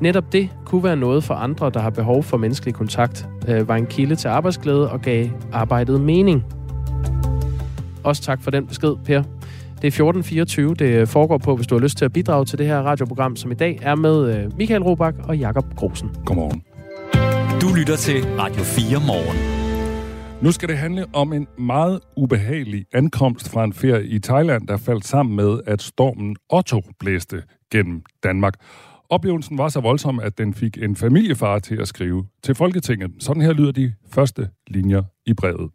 Netop 0.00 0.32
det 0.32 0.48
kunne 0.64 0.84
være 0.84 0.96
noget 0.96 1.24
for 1.24 1.34
andre, 1.34 1.70
der 1.74 1.80
har 1.80 1.90
behov 1.90 2.22
for 2.22 2.36
menneskelig 2.36 2.74
kontakt, 2.74 3.28
øh, 3.48 3.68
var 3.68 3.76
en 3.76 3.86
kilde 3.86 4.16
til 4.16 4.28
arbejdsglæde 4.28 4.90
og 4.90 5.00
gav 5.00 5.28
arbejdet 5.52 6.00
mening. 6.00 6.44
Også 8.04 8.22
tak 8.22 8.42
for 8.42 8.50
den 8.50 8.66
besked, 8.66 8.94
Per. 9.04 9.22
Det 9.82 9.86
er 9.86 10.04
1424, 10.04 10.74
det 10.74 11.08
foregår 11.08 11.38
på, 11.38 11.56
hvis 11.56 11.66
du 11.66 11.74
har 11.74 11.82
lyst 11.82 11.98
til 11.98 12.04
at 12.04 12.12
bidrage 12.12 12.44
til 12.44 12.58
det 12.58 12.66
her 12.66 12.78
radioprogram, 12.78 13.36
som 13.36 13.50
i 13.50 13.54
dag 13.54 13.78
er 13.82 13.94
med 13.94 14.34
øh, 14.34 14.58
Michael 14.58 14.82
Robach 14.82 15.18
og 15.28 15.38
Jakob 15.38 15.74
Grosen. 15.76 16.10
Godmorgen. 16.24 16.62
Du 17.60 17.74
lytter 17.74 17.96
til 17.96 18.24
Radio 18.38 18.62
4 18.62 19.00
morgen. 19.06 19.60
Nu 20.42 20.52
skal 20.52 20.68
det 20.68 20.78
handle 20.78 21.06
om 21.12 21.32
en 21.32 21.46
meget 21.58 22.00
ubehagelig 22.16 22.84
ankomst 22.92 23.48
fra 23.48 23.64
en 23.64 23.72
ferie 23.72 24.06
i 24.06 24.18
Thailand, 24.18 24.66
der 24.66 24.76
faldt 24.76 25.06
sammen 25.06 25.36
med, 25.36 25.60
at 25.66 25.82
stormen 25.82 26.36
Otto 26.50 26.82
blæste 26.98 27.42
gennem 27.72 28.02
Danmark. 28.22 28.54
Oplevelsen 29.10 29.58
var 29.58 29.68
så 29.68 29.80
voldsom, 29.80 30.20
at 30.20 30.38
den 30.38 30.54
fik 30.54 30.78
en 30.82 30.96
familiefar 30.96 31.58
til 31.58 31.80
at 31.80 31.88
skrive 31.88 32.26
til 32.42 32.54
Folketinget. 32.54 33.10
Sådan 33.18 33.42
her 33.42 33.52
lyder 33.52 33.72
de 33.72 33.92
første 34.12 34.48
linjer 34.66 35.02
i 35.26 35.34
brevet. 35.34 35.70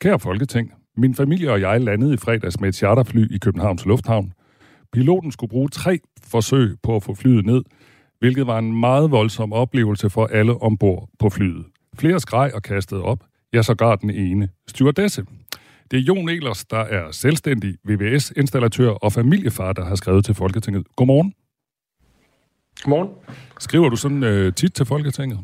Kære 0.00 0.18
Folketing, 0.18 0.72
min 0.96 1.14
familie 1.14 1.52
og 1.52 1.60
jeg 1.60 1.80
landede 1.80 2.14
i 2.14 2.16
fredags 2.16 2.60
med 2.60 2.68
et 2.68 2.74
charterfly 2.74 3.34
i 3.34 3.38
Københavns 3.38 3.86
Lufthavn. 3.86 4.32
Piloten 4.92 5.32
skulle 5.32 5.50
bruge 5.50 5.68
tre 5.68 5.98
forsøg 6.22 6.76
på 6.82 6.96
at 6.96 7.02
få 7.02 7.14
flyet 7.14 7.46
ned, 7.46 7.62
hvilket 8.18 8.46
var 8.46 8.58
en 8.58 8.80
meget 8.80 9.10
voldsom 9.10 9.52
oplevelse 9.52 10.10
for 10.10 10.26
alle 10.26 10.62
ombord 10.62 11.08
på 11.18 11.30
flyet. 11.30 11.64
Flere 11.98 12.20
skreg 12.20 12.54
og 12.54 12.62
kastede 12.62 13.02
op, 13.02 13.24
ja 13.54 13.62
sågar 13.62 13.96
den 13.96 14.10
ene 14.10 14.48
stewardesse. 14.68 15.24
Det 15.90 15.98
er 15.98 16.02
Jon 16.02 16.28
Elers, 16.28 16.64
der 16.64 16.78
er 16.78 17.10
selvstændig 17.10 17.76
VVS-installatør 17.84 18.90
og 18.90 19.12
familiefar, 19.12 19.72
der 19.72 19.84
har 19.84 19.94
skrevet 19.94 20.24
til 20.24 20.34
Folketinget. 20.34 20.86
Godmorgen. 20.96 21.34
Godmorgen. 22.82 23.08
Skriver 23.58 23.88
du 23.88 23.96
sådan 23.96 24.22
øh, 24.22 24.54
tit 24.54 24.74
til 24.74 24.86
Folketinget? 24.86 25.38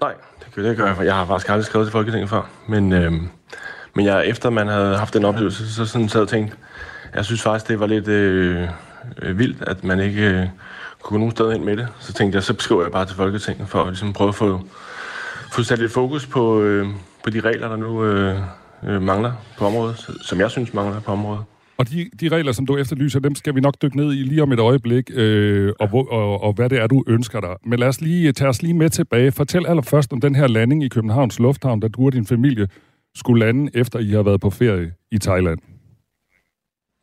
Nej, 0.00 0.14
det 0.44 0.76
gør 0.76 0.86
jeg. 0.86 0.96
Jeg 1.04 1.14
har 1.14 1.26
faktisk 1.26 1.48
aldrig 1.48 1.64
skrevet 1.64 1.86
til 1.86 1.92
Folketinget 1.92 2.30
før. 2.30 2.50
Men, 2.68 2.92
øh, 2.92 3.12
men 3.96 4.06
jeg, 4.06 4.26
efter 4.26 4.50
man 4.50 4.68
havde 4.68 4.96
haft 4.96 5.14
den 5.14 5.24
oplevelse, 5.24 5.74
så 5.74 5.86
sådan 5.86 6.08
sad 6.08 6.20
og 6.20 6.28
tænkte, 6.28 6.56
jeg 7.14 7.24
synes 7.24 7.42
faktisk, 7.42 7.68
det 7.68 7.80
var 7.80 7.86
lidt 7.86 8.08
øh, 8.08 8.68
øh, 9.22 9.38
vildt, 9.38 9.62
at 9.68 9.84
man 9.84 10.00
ikke 10.00 10.22
øh, 10.22 10.46
kunne 11.02 11.14
gå 11.14 11.18
nogen 11.18 11.30
steder 11.30 11.52
ind 11.52 11.64
med 11.64 11.76
det. 11.76 11.88
Så 12.00 12.12
tænkte 12.12 12.36
jeg, 12.36 12.42
så 12.42 12.54
beskriver 12.54 12.82
jeg 12.82 12.92
bare 12.92 13.06
til 13.06 13.16
Folketinget 13.16 13.68
for 13.68 13.80
at 13.80 13.86
ligesom, 13.86 14.12
prøve 14.12 14.28
at 14.28 14.34
få, 14.34 14.60
få 15.52 15.62
sat 15.62 15.78
lidt 15.78 15.92
fokus 15.92 16.26
på, 16.26 16.62
øh, 16.62 16.86
på 17.24 17.30
de 17.30 17.40
regler, 17.40 17.68
der 17.68 17.76
nu 17.76 18.04
øh, 18.04 18.36
øh, 18.86 19.02
mangler 19.02 19.32
på 19.58 19.66
området, 19.66 20.10
som 20.22 20.40
jeg 20.40 20.50
synes 20.50 20.74
mangler 20.74 21.00
på 21.00 21.12
området. 21.12 21.42
Og 21.78 21.90
de, 21.90 22.10
de 22.20 22.28
regler, 22.28 22.52
som 22.52 22.66
du 22.66 22.76
efterlyser, 22.76 23.20
dem 23.20 23.34
skal 23.34 23.54
vi 23.54 23.60
nok 23.60 23.74
dykke 23.82 23.96
ned 23.96 24.12
i 24.12 24.16
lige 24.16 24.42
om 24.42 24.52
et 24.52 24.58
øjeblik, 24.58 25.10
øh, 25.14 25.72
og, 25.80 25.88
hvor, 25.88 26.12
og, 26.12 26.42
og 26.42 26.52
hvad 26.52 26.68
det 26.70 26.78
er, 26.78 26.86
du 26.86 27.04
ønsker 27.06 27.40
dig. 27.40 27.56
Men 27.64 27.78
lad 27.78 27.88
os 27.88 28.00
lige 28.00 28.28
øh, 28.28 28.34
tage 28.34 28.48
os 28.48 28.62
lige 28.62 28.74
med 28.74 28.90
tilbage. 28.90 29.32
Fortæl 29.32 29.66
allerførst 29.66 30.12
om 30.12 30.20
den 30.20 30.34
her 30.34 30.46
landing 30.46 30.84
i 30.84 30.88
Københavns 30.88 31.38
Lufthavn, 31.38 31.82
der 31.82 31.88
du 31.88 32.06
og 32.06 32.12
din 32.12 32.26
familie 32.26 32.68
skulle 33.16 33.46
lande, 33.46 33.70
efter 33.74 33.98
I 33.98 34.10
har 34.10 34.22
været 34.22 34.40
på 34.40 34.50
ferie 34.50 34.92
i 35.10 35.18
Thailand. 35.18 35.58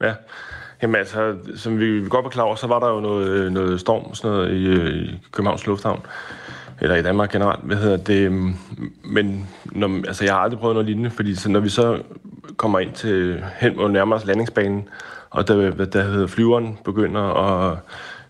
Ja, 0.04 0.14
Jamen 0.84 0.96
altså, 0.96 1.36
som 1.56 1.80
vi 1.80 2.10
godt 2.10 2.24
var 2.24 2.30
klar 2.30 2.44
over, 2.44 2.56
så 2.56 2.68
var 2.68 2.80
der 2.80 2.90
jo 2.90 3.00
noget, 3.00 3.52
noget 3.52 3.80
storm 3.80 4.14
sådan 4.14 4.32
noget 4.32 4.54
i, 4.54 4.66
øh, 4.66 4.96
i 4.96 5.20
Københavns 5.32 5.68
Lufthavn. 5.68 6.06
Eller 6.82 6.96
i 6.96 7.02
Danmark 7.02 7.32
generelt, 7.32 7.64
hvad 7.64 7.78
hedder 7.78 7.98
det. 7.98 8.32
Men 9.04 9.50
når, 9.66 10.08
altså, 10.08 10.26
jeg 10.26 10.34
har 10.34 10.40
aldrig 10.40 10.60
prøvet 10.60 10.76
noget 10.76 10.86
lignende, 10.86 11.10
fordi 11.10 11.36
så, 11.36 11.50
når 11.50 11.60
vi 11.60 11.70
så 11.70 12.02
kommer 12.58 12.80
ind 12.80 12.94
til 12.94 13.44
hen 13.56 13.76
mod 13.78 13.90
nærmer 13.92 14.20
landingsbanen, 14.26 14.90
og 15.30 15.48
der, 15.48 15.86
der 15.86 16.04
hedder 16.04 16.28
flyveren 16.28 16.78
begynder 16.86 17.22
at 17.22 17.78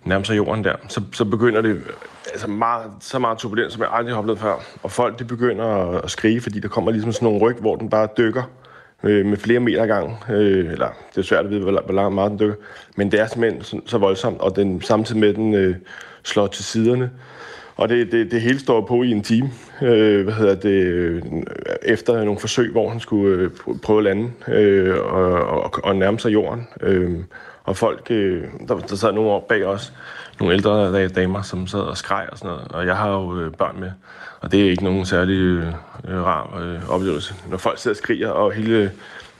nærme 0.04 0.26
sig 0.26 0.38
jorden 0.38 0.63
der, 0.63 0.76
så, 0.88 1.02
så 1.13 1.26
begynder 1.26 1.62
det 1.62 1.82
altså 2.31 2.47
meget, 2.47 2.91
så 2.99 3.19
meget 3.19 3.38
turbulens, 3.38 3.73
som 3.73 3.81
jeg 3.81 3.89
aldrig 3.91 4.13
har 4.13 4.19
oplevet 4.19 4.39
før. 4.39 4.55
Og 4.83 4.91
folk 4.91 5.19
de 5.19 5.23
begynder 5.23 5.65
at 6.03 6.12
skrige, 6.12 6.41
fordi 6.41 6.59
der 6.59 6.67
kommer 6.67 6.91
ligesom 6.91 7.12
sådan 7.12 7.25
nogle 7.25 7.39
ryg, 7.39 7.55
hvor 7.55 7.75
den 7.75 7.89
bare 7.89 8.07
dykker 8.17 8.43
øh, 9.03 9.25
med 9.25 9.38
flere 9.38 9.59
meter 9.59 9.86
gang. 9.86 10.23
Øh, 10.29 10.71
eller 10.71 10.88
det 11.15 11.17
er 11.17 11.21
svært 11.21 11.45
at 11.45 11.51
vide, 11.51 11.62
hvor, 11.62 11.81
hvor 11.86 11.93
langt 11.93 12.15
meget 12.15 12.31
den 12.31 12.39
dykker. 12.39 12.55
Men 12.95 13.12
det 13.12 13.19
er 13.19 13.27
simpelthen 13.27 13.63
så, 13.63 13.79
så 13.86 13.97
voldsomt, 13.97 14.41
og 14.41 14.55
den, 14.55 14.81
samtidig 14.81 15.21
med, 15.21 15.29
at 15.29 15.36
den 15.36 15.53
øh, 15.53 15.75
slår 16.23 16.47
til 16.47 16.63
siderne. 16.63 17.12
Og 17.75 17.89
det, 17.89 18.12
det, 18.12 18.31
det 18.31 18.41
hele 18.41 18.59
står 18.59 18.86
på 18.86 19.03
i 19.03 19.12
en 19.12 19.23
time, 19.23 19.51
øh, 19.81 20.23
hvad 20.23 20.33
hedder 20.33 20.55
det, 20.55 20.83
øh, 20.83 21.21
efter 21.81 22.23
nogle 22.23 22.39
forsøg, 22.39 22.71
hvor 22.71 22.89
han 22.89 22.99
skulle 22.99 23.38
øh, 23.38 23.51
prøve 23.83 23.97
at 23.97 24.03
lande 24.03 24.31
øh, 24.47 24.95
og, 24.99 25.33
og, 25.63 25.71
og 25.83 25.95
nærme 25.95 26.19
sig 26.19 26.33
jorden. 26.33 26.67
Øh, 26.81 27.19
og 27.63 27.77
folk, 27.77 28.07
øh, 28.09 28.43
der, 28.67 28.79
der 28.79 28.95
sad 28.95 29.12
nogle 29.12 29.29
år 29.29 29.45
bag 29.49 29.65
os, 29.65 29.93
nogle 30.39 30.54
ældre 30.54 31.08
damer, 31.08 31.41
som 31.41 31.67
sad 31.67 31.80
og 31.80 31.98
skreg 31.98 32.28
og 32.32 32.38
sådan 32.38 32.52
noget. 32.52 32.72
Og 32.72 32.86
jeg 32.86 32.98
har 32.98 33.10
jo 33.12 33.39
øh, 33.39 33.52
børn 33.52 33.80
med, 33.80 33.91
og 34.41 34.52
det 34.52 34.62
er 34.65 34.69
ikke 34.69 34.84
nogen 34.84 35.06
særlig 35.06 35.36
øh, 35.38 35.74
rar 36.08 36.60
øh, 36.62 36.89
oplevelse. 36.89 37.34
Når 37.50 37.58
folk 37.58 37.80
sidder 37.80 37.93
og 37.93 37.98
skriger, 37.98 38.30
og 38.30 38.52
hele 38.52 38.91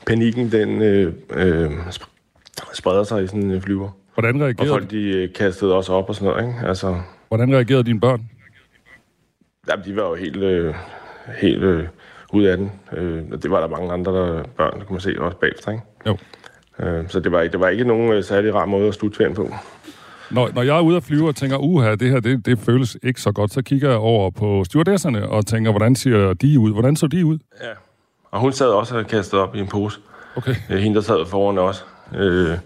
panikken, 0.06 0.52
den 0.52 0.82
øh, 0.82 1.12
øh, 1.30 1.70
spreder 2.72 3.04
sig 3.04 3.24
i 3.24 3.26
sådan 3.26 3.50
en 3.50 3.62
flyver. 3.62 3.90
Hvordan 4.14 4.40
reagerede 4.40 4.72
Og 4.72 4.74
folk, 4.74 4.90
de 4.90 5.02
øh, 5.02 5.32
kastede 5.32 5.74
også 5.74 5.92
op 5.92 6.08
og 6.08 6.14
sådan 6.14 6.28
noget, 6.28 6.46
ikke? 6.46 6.68
Altså, 6.68 7.00
Hvordan 7.28 7.54
reagerede 7.54 7.84
dine 7.84 8.00
børn? 8.00 8.30
Jamen, 9.68 9.84
de 9.84 9.96
var 9.96 10.02
jo 10.02 10.14
helt, 10.14 10.36
øh, 10.36 10.74
helt 11.38 11.62
øh, 11.62 11.84
ude 12.32 12.50
af 12.50 12.56
den. 12.56 12.72
Øh, 12.92 13.22
det 13.42 13.50
var 13.50 13.60
der 13.60 13.68
mange 13.68 13.92
andre 13.92 14.12
der, 14.12 14.42
børn, 14.42 14.78
der 14.78 14.84
kunne 14.84 14.94
man 14.94 15.00
se 15.00 15.14
også 15.18 15.36
bagefter, 15.36 15.72
ikke? 15.72 15.84
Jo. 16.06 16.16
Øh, 16.78 17.08
så 17.08 17.20
det 17.20 17.32
var, 17.32 17.40
ikke, 17.40 17.52
det 17.52 17.60
var 17.60 17.68
ikke 17.68 17.84
nogen 17.84 18.12
øh, 18.12 18.24
særlig 18.24 18.54
rar 18.54 18.66
måde 18.66 18.88
at 18.88 18.94
slutte 18.94 19.16
ferien 19.16 19.34
på. 19.34 19.54
Når, 20.30 20.50
når 20.54 20.62
jeg 20.62 20.76
er 20.76 20.80
ude 20.80 20.96
at 20.96 21.02
flyve 21.02 21.28
og 21.28 21.36
tænker, 21.36 21.56
uha, 21.56 21.94
det 21.94 22.10
her, 22.10 22.20
det, 22.20 22.46
det 22.46 22.58
føles 22.58 22.96
ikke 23.02 23.20
så 23.20 23.32
godt, 23.32 23.52
så 23.52 23.62
kigger 23.62 23.88
jeg 23.88 23.98
over 23.98 24.30
på 24.30 24.64
stewardesserne 24.64 25.28
og 25.28 25.46
tænker, 25.46 25.70
hvordan 25.70 25.96
ser 25.96 26.32
de 26.32 26.60
ud? 26.60 26.72
Hvordan 26.72 26.96
så 26.96 27.06
de 27.06 27.26
ud? 27.26 27.38
Ja. 27.62 27.70
Og 28.30 28.40
hun 28.40 28.52
sad 28.52 28.68
også 28.68 28.98
og 28.98 29.06
kastede 29.06 29.42
op 29.42 29.56
i 29.56 29.58
en 29.58 29.66
pose. 29.66 30.00
Okay. 30.36 30.54
Øh, 30.70 30.78
hende, 30.78 30.96
der 30.96 31.02
sad 31.02 31.26
foran 31.26 31.58
også. 31.58 31.82
Øh, 32.14 32.58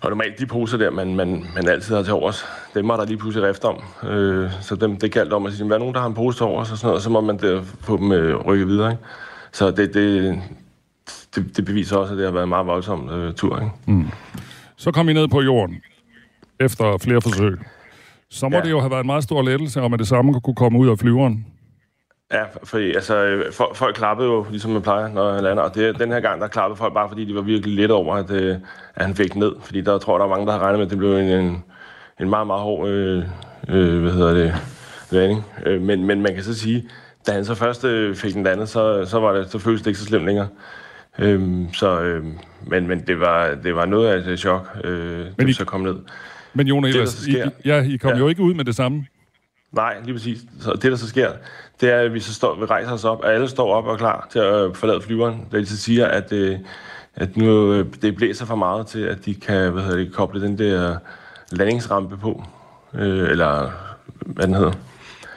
og 0.00 0.10
normalt 0.10 0.38
de 0.38 0.46
poser 0.46 0.78
der, 0.78 0.90
man, 0.90 1.14
man, 1.14 1.46
man 1.54 1.68
altid 1.68 1.94
har 1.94 2.02
til 2.02 2.12
overs, 2.12 2.44
dem 2.74 2.88
var 2.88 2.96
der 2.96 3.04
lige 3.04 3.16
pludselig 3.16 3.48
rift 3.48 3.64
om. 3.64 3.82
Øh, 4.08 4.50
så 4.60 4.76
dem, 4.76 4.96
det 4.96 5.12
galt 5.12 5.32
om 5.32 5.46
at 5.46 5.52
sige, 5.52 5.66
hvad 5.66 5.76
er 5.76 5.78
nogen, 5.78 5.94
der 5.94 6.00
har 6.00 6.06
en 6.06 6.14
pose 6.14 6.38
til 6.38 6.46
overs 6.46 6.72
og 6.72 6.78
sådan 6.78 6.88
noget, 6.88 7.02
så 7.02 7.10
må 7.10 7.20
man 7.20 7.38
der 7.38 7.62
få 7.62 7.96
dem 7.96 8.12
øh, 8.12 8.36
rykket 8.36 8.68
videre. 8.68 8.90
Ikke? 8.90 9.02
Så 9.52 9.70
det, 9.70 9.94
det, 9.94 10.40
det, 11.34 11.56
det 11.56 11.64
beviser 11.64 11.96
også, 11.96 12.12
at 12.12 12.18
det 12.18 12.26
har 12.26 12.32
været 12.32 12.42
en 12.42 12.48
meget 12.48 12.66
voldsom 12.66 13.10
øh, 13.10 13.34
tur. 13.34 13.56
Ikke? 13.56 13.70
Mm. 13.86 14.08
Så 14.76 14.90
kom 14.92 15.08
I 15.08 15.12
ned 15.12 15.28
på 15.28 15.42
jorden 15.42 15.82
efter 16.60 16.98
flere 16.98 17.20
forsøg. 17.20 17.58
Så 18.30 18.48
må 18.48 18.56
ja. 18.56 18.62
Det 18.62 18.70
jo 18.70 18.80
have 18.80 18.90
været 18.90 19.00
en 19.00 19.06
meget 19.06 19.24
stor 19.24 19.42
lettelse, 19.42 19.80
om 19.80 19.92
at 19.92 19.98
det 19.98 20.08
samme 20.08 20.40
kunne 20.40 20.54
komme 20.54 20.78
ud 20.78 20.88
af 20.88 20.98
flyveren. 20.98 21.46
Ja, 22.32 22.42
fordi 22.64 22.94
altså, 22.94 23.42
folk, 23.52 23.76
folk 23.76 23.94
klappede 23.96 24.28
jo, 24.28 24.46
ligesom 24.50 24.70
man 24.70 24.82
plejer, 24.82 25.08
når 25.08 25.32
han 25.32 25.44
lander. 25.44 25.62
Og 25.62 25.74
det, 25.74 25.98
den 25.98 26.12
her 26.12 26.20
gang, 26.20 26.40
der 26.40 26.48
klappede 26.48 26.78
folk 26.78 26.94
bare, 26.94 27.08
fordi 27.08 27.24
de 27.24 27.34
var 27.34 27.40
virkelig 27.40 27.76
lidt 27.76 27.90
over, 27.90 28.14
at, 28.14 28.30
øh, 28.30 28.56
at 28.94 29.06
han 29.06 29.14
fik 29.14 29.36
ned. 29.36 29.52
Fordi 29.60 29.80
der 29.80 29.98
tror 29.98 30.14
jeg, 30.14 30.20
der 30.20 30.26
var 30.26 30.34
mange, 30.34 30.46
der 30.46 30.52
har 30.52 30.60
regnet 30.60 30.78
med, 30.78 30.86
at 30.86 30.90
det 30.90 30.98
blev 30.98 31.16
en, 31.16 31.28
en, 31.28 31.64
en 32.20 32.30
meget, 32.30 32.46
meget 32.46 32.62
hård 32.62 32.88
øh, 32.88 33.24
øh, 33.68 34.02
hvad 34.02 34.12
hedder 34.12 34.34
det, 34.34 34.54
landing. 35.10 35.44
Øh, 35.66 35.82
men, 35.82 36.04
men 36.04 36.22
man 36.22 36.34
kan 36.34 36.44
så 36.44 36.54
sige, 36.58 36.88
da 37.26 37.32
han 37.32 37.44
så 37.44 37.54
først 37.54 37.84
øh, 37.84 38.16
fik 38.16 38.34
den 38.34 38.42
landet, 38.42 38.68
så, 38.68 39.04
så, 39.04 39.20
var 39.20 39.32
det, 39.32 39.50
så 39.50 39.58
føltes 39.58 39.82
det 39.82 39.90
ikke 39.90 40.00
så 40.00 40.06
slemt 40.06 40.24
længere. 40.26 40.48
Øhm, 41.18 41.72
så, 41.72 42.00
øh, 42.00 42.24
men, 42.66 42.86
men 42.86 43.00
det 43.06 43.20
var, 43.20 43.54
det 43.62 43.74
var 43.74 43.86
noget 43.86 44.08
af 44.08 44.32
et 44.32 44.38
chok, 44.38 44.68
øh, 44.84 45.26
men 45.38 45.48
I, 45.48 45.52
så 45.52 45.64
kom 45.64 45.80
ned. 45.80 45.96
Men 46.58 46.66
Jon 46.66 46.84
Ehlers, 46.84 47.26
I, 47.26 47.36
ja, 47.64 47.82
I 47.82 47.96
kom 47.96 48.10
ja. 48.10 48.18
jo 48.18 48.28
ikke 48.28 48.42
ud 48.42 48.54
med 48.54 48.64
det 48.64 48.76
samme. 48.76 49.06
Nej, 49.72 49.96
lige 50.04 50.14
præcis. 50.14 50.38
Så 50.60 50.72
det, 50.72 50.82
der 50.82 50.96
så 50.96 51.08
sker, 51.08 51.32
det 51.80 51.90
er, 51.90 51.98
at 51.98 52.14
vi 52.14 52.20
så 52.20 52.34
står, 52.34 52.54
vi 52.54 52.64
rejser 52.64 52.92
os 52.92 53.04
op, 53.04 53.20
og 53.20 53.34
alle 53.34 53.48
står 53.48 53.74
op 53.74 53.84
og 53.84 53.92
er 53.92 53.96
klar 53.96 54.26
til 54.30 54.38
at 54.38 54.76
forlade 54.76 55.00
flyveren. 55.00 55.44
Da 55.52 55.58
de 55.58 55.66
så 55.66 55.76
siger, 55.76 56.06
at, 56.06 56.32
øh, 56.32 56.58
at 57.16 57.36
nu 57.36 57.72
øh, 57.72 57.86
det 58.02 58.16
blæser 58.16 58.46
for 58.46 58.56
meget 58.56 58.86
til, 58.86 59.00
at 59.00 59.24
de 59.24 59.34
kan 59.34 59.72
hvad 59.72 59.82
hedder 59.82 59.96
det, 59.96 60.12
koble 60.12 60.40
den 60.40 60.58
der 60.58 60.96
landingsrampe 61.52 62.16
på, 62.16 62.44
øh, 62.94 63.30
eller 63.30 63.70
hvad 64.26 64.46
den 64.46 64.54
hedder. 64.54 64.72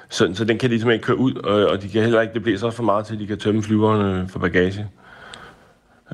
Så, 0.09 0.31
så 0.33 0.45
den 0.45 0.57
kan 0.57 0.69
de 0.69 0.79
simpelthen 0.79 0.93
ikke 0.93 1.05
køre 1.05 1.17
ud, 1.17 1.33
og, 1.33 1.67
og 1.67 1.81
de 1.81 1.89
kan 1.89 2.01
heller 2.01 2.21
ikke, 2.21 2.33
det 2.33 2.43
blæser 2.43 2.69
for 2.69 2.83
meget 2.83 3.05
til, 3.05 3.13
at 3.13 3.19
de 3.19 3.27
kan 3.27 3.37
tømme 3.37 3.63
flyveren 3.63 4.29
for 4.29 4.39
bagage. 4.39 4.87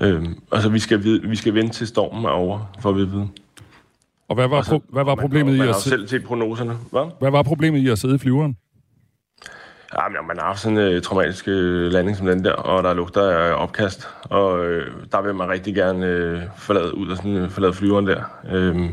Øh, 0.02 0.26
altså, 0.52 0.70
vi 0.70 0.80
skal, 0.80 1.04
vi 1.24 1.36
skal 1.36 1.54
vente 1.54 1.74
til 1.74 1.88
stormen 1.88 2.26
er 2.26 2.30
over, 2.30 2.74
for 2.82 2.90
at 2.90 2.96
vide. 2.96 3.28
Og 4.30 4.36
hvad 4.36 4.48
var, 4.48 4.62
pro- 4.62 4.90
hvad 4.90 5.04
var 5.04 5.16
problemet 5.16 5.58
man, 5.58 5.68
i 5.68 5.70
at 5.70 5.76
sidde... 5.76 5.96
selv 5.96 6.08
til 6.08 6.28
prognoserne. 6.28 6.78
Hvad? 6.92 7.12
Hvad 7.20 7.32
var 7.32 7.44
problemet 7.44 7.80
i 7.80 7.90
at 7.90 8.00
sidde 8.00 8.16
i 8.16 8.18
flyveren? 8.18 8.58
Ja, 9.94 10.10
men 10.10 10.28
man 10.28 10.38
har 10.38 10.46
haft 10.46 10.60
sådan 10.60 10.78
en 10.78 10.96
uh, 10.96 11.02
traumatisk 11.02 11.48
uh, 11.48 11.54
landing 11.54 12.18
som 12.18 12.28
den 12.28 12.44
der, 12.44 12.52
og 12.52 12.84
der 12.84 12.94
lugter 12.94 13.30
af 13.30 13.54
uh, 13.54 13.62
opkast, 13.62 14.08
og 14.24 14.60
uh, 14.60 14.68
der 15.12 15.22
vil 15.22 15.36
man 15.36 15.50
rigtig 15.50 15.76
gerne 15.76 16.34
uh, 16.34 16.42
forlade 16.58 16.98
ud 16.98 17.12
af 17.12 17.18
sådan, 17.18 17.44
uh, 17.44 17.50
forlade 17.50 17.74
flyveren 17.74 18.08
der. 18.08 18.24
Uh, 18.54 18.90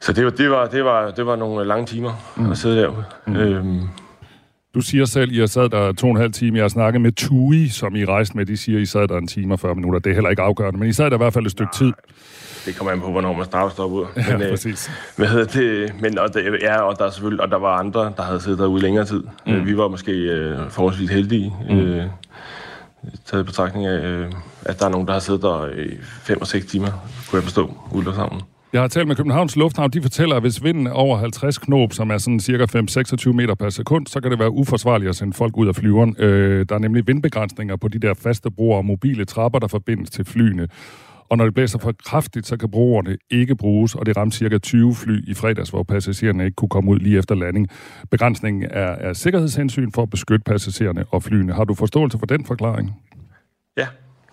så 0.00 0.12
det 0.12 0.24
var, 0.24 0.30
det, 0.30 0.50
var, 0.50 0.66
det, 0.66 0.84
var, 0.84 1.10
det 1.10 1.26
var 1.26 1.36
nogle 1.36 1.64
lange 1.64 1.86
timer 1.86 2.32
mm. 2.36 2.50
at 2.50 2.58
sidde 2.58 2.76
derude. 2.82 3.04
Mm. 3.26 3.36
Uh, 3.36 3.88
du 4.74 4.80
siger 4.80 5.04
selv, 5.04 5.32
I 5.32 5.38
har 5.38 5.46
sad 5.46 5.68
der 5.68 5.92
to 5.92 6.06
og 6.06 6.10
en 6.10 6.20
halv 6.20 6.32
time. 6.32 6.56
Jeg 6.56 6.64
har 6.64 6.68
snakket 6.68 7.00
med 7.00 7.12
TUI, 7.12 7.68
som 7.68 7.96
I 7.96 8.04
rejste 8.04 8.36
med. 8.36 8.46
De 8.46 8.56
siger, 8.56 8.78
at 8.78 8.82
I 8.82 8.86
sad 8.86 9.08
der 9.08 9.18
en 9.18 9.26
time 9.26 9.54
og 9.54 9.60
40 9.60 9.74
minutter. 9.74 10.00
Det 10.00 10.10
er 10.10 10.14
heller 10.14 10.30
ikke 10.30 10.42
afgørende, 10.42 10.78
men 10.80 10.88
I 10.88 10.92
sad 10.92 11.10
der 11.10 11.16
i 11.16 11.16
hvert 11.16 11.32
fald 11.32 11.46
et 11.46 11.52
stykke 11.52 11.72
tid. 11.74 11.92
Det 12.66 12.76
kommer 12.76 12.92
an 12.92 13.00
på, 13.00 13.10
hvornår 13.10 13.32
man 13.32 13.44
starter 13.44 13.70
stop 13.70 13.92
ud. 13.92 14.06
Men, 14.16 14.40
ja, 14.40 14.50
præcis. 14.50 14.90
Hvad 15.16 15.26
hedder 15.26 15.44
det? 15.44 16.00
Men, 16.00 16.18
og, 16.18 16.34
det, 16.34 16.58
ja, 16.62 16.80
og 16.80 16.98
der, 16.98 17.04
er 17.04 17.10
selvfølgelig, 17.10 17.44
og 17.44 17.50
der 17.50 17.58
var 17.58 17.78
andre, 17.78 18.12
der 18.16 18.22
havde 18.22 18.40
siddet 18.40 18.58
derude 18.58 18.82
længere 18.82 19.04
tid. 19.04 19.22
Mm. 19.46 19.66
Vi 19.66 19.76
var 19.76 19.88
måske 19.88 20.12
øh, 20.12 20.70
forholdsvis 20.70 21.10
heldige. 21.10 21.54
Mm. 21.70 21.78
Øh, 21.78 22.04
taget 23.26 23.42
i 23.42 23.46
betragtning 23.46 23.86
af, 23.86 23.98
øh, 24.06 24.32
at 24.64 24.80
der 24.80 24.86
er 24.86 24.90
nogen, 24.90 25.06
der 25.06 25.12
har 25.12 25.20
siddet 25.20 25.42
der 25.42 25.66
i 25.66 25.96
5 26.02 26.40
og 26.40 26.46
6 26.46 26.66
timer, 26.66 26.88
kunne 27.30 27.36
jeg 27.36 27.42
forstå, 27.42 27.74
sammen. 28.14 28.42
Jeg 28.72 28.80
har 28.80 28.88
talt 28.88 29.08
med 29.08 29.16
Københavns 29.16 29.56
Lufthavn. 29.56 29.90
De 29.90 30.02
fortæller, 30.02 30.36
at 30.36 30.42
hvis 30.42 30.64
vinden 30.64 30.86
er 30.86 30.92
over 30.92 31.16
50 31.16 31.58
knop, 31.58 31.92
som 31.92 32.10
er 32.10 32.18
sådan 32.18 32.40
cirka 32.40 32.64
5-26 32.64 33.32
meter 33.32 33.54
per 33.54 33.68
sekund, 33.68 34.06
så 34.06 34.20
kan 34.20 34.30
det 34.30 34.38
være 34.38 34.50
uforsvarligt 34.50 35.08
at 35.08 35.16
sende 35.16 35.32
folk 35.32 35.56
ud 35.56 35.68
af 35.68 35.76
flyveren. 35.76 36.16
Øh, 36.18 36.66
der 36.68 36.74
er 36.74 36.78
nemlig 36.78 37.06
vindbegrænsninger 37.06 37.76
på 37.76 37.88
de 37.88 37.98
der 37.98 38.14
faste 38.14 38.50
broer 38.50 38.76
og 38.76 38.84
mobile 38.84 39.24
trapper, 39.24 39.58
der 39.58 39.68
forbindes 39.68 40.10
til 40.10 40.24
flyene. 40.24 40.68
Og 41.30 41.38
når 41.38 41.44
det 41.44 41.54
blæser 41.54 41.78
for 41.78 41.92
kraftigt, 42.06 42.46
så 42.46 42.56
kan 42.56 42.70
broerne 42.70 43.18
ikke 43.30 43.56
bruges, 43.56 43.94
og 43.94 44.06
det 44.06 44.16
ramte 44.16 44.36
cirka 44.36 44.58
20 44.58 44.94
fly 44.94 45.28
i 45.28 45.34
fredags, 45.34 45.70
hvor 45.70 45.82
passagererne 45.82 46.44
ikke 46.44 46.54
kunne 46.54 46.68
komme 46.68 46.90
ud 46.90 46.98
lige 46.98 47.18
efter 47.18 47.34
landing. 47.34 47.68
Begrænsningen 48.10 48.64
er, 48.70 48.90
er 48.90 49.12
sikkerhedshensyn 49.12 49.92
for 49.92 50.02
at 50.02 50.10
beskytte 50.10 50.44
passagererne 50.44 51.04
og 51.10 51.22
flyene. 51.22 51.52
Har 51.52 51.64
du 51.64 51.74
forståelse 51.74 52.18
for 52.18 52.26
den 52.26 52.44
forklaring? 52.44 53.02
Ja, 53.76 53.86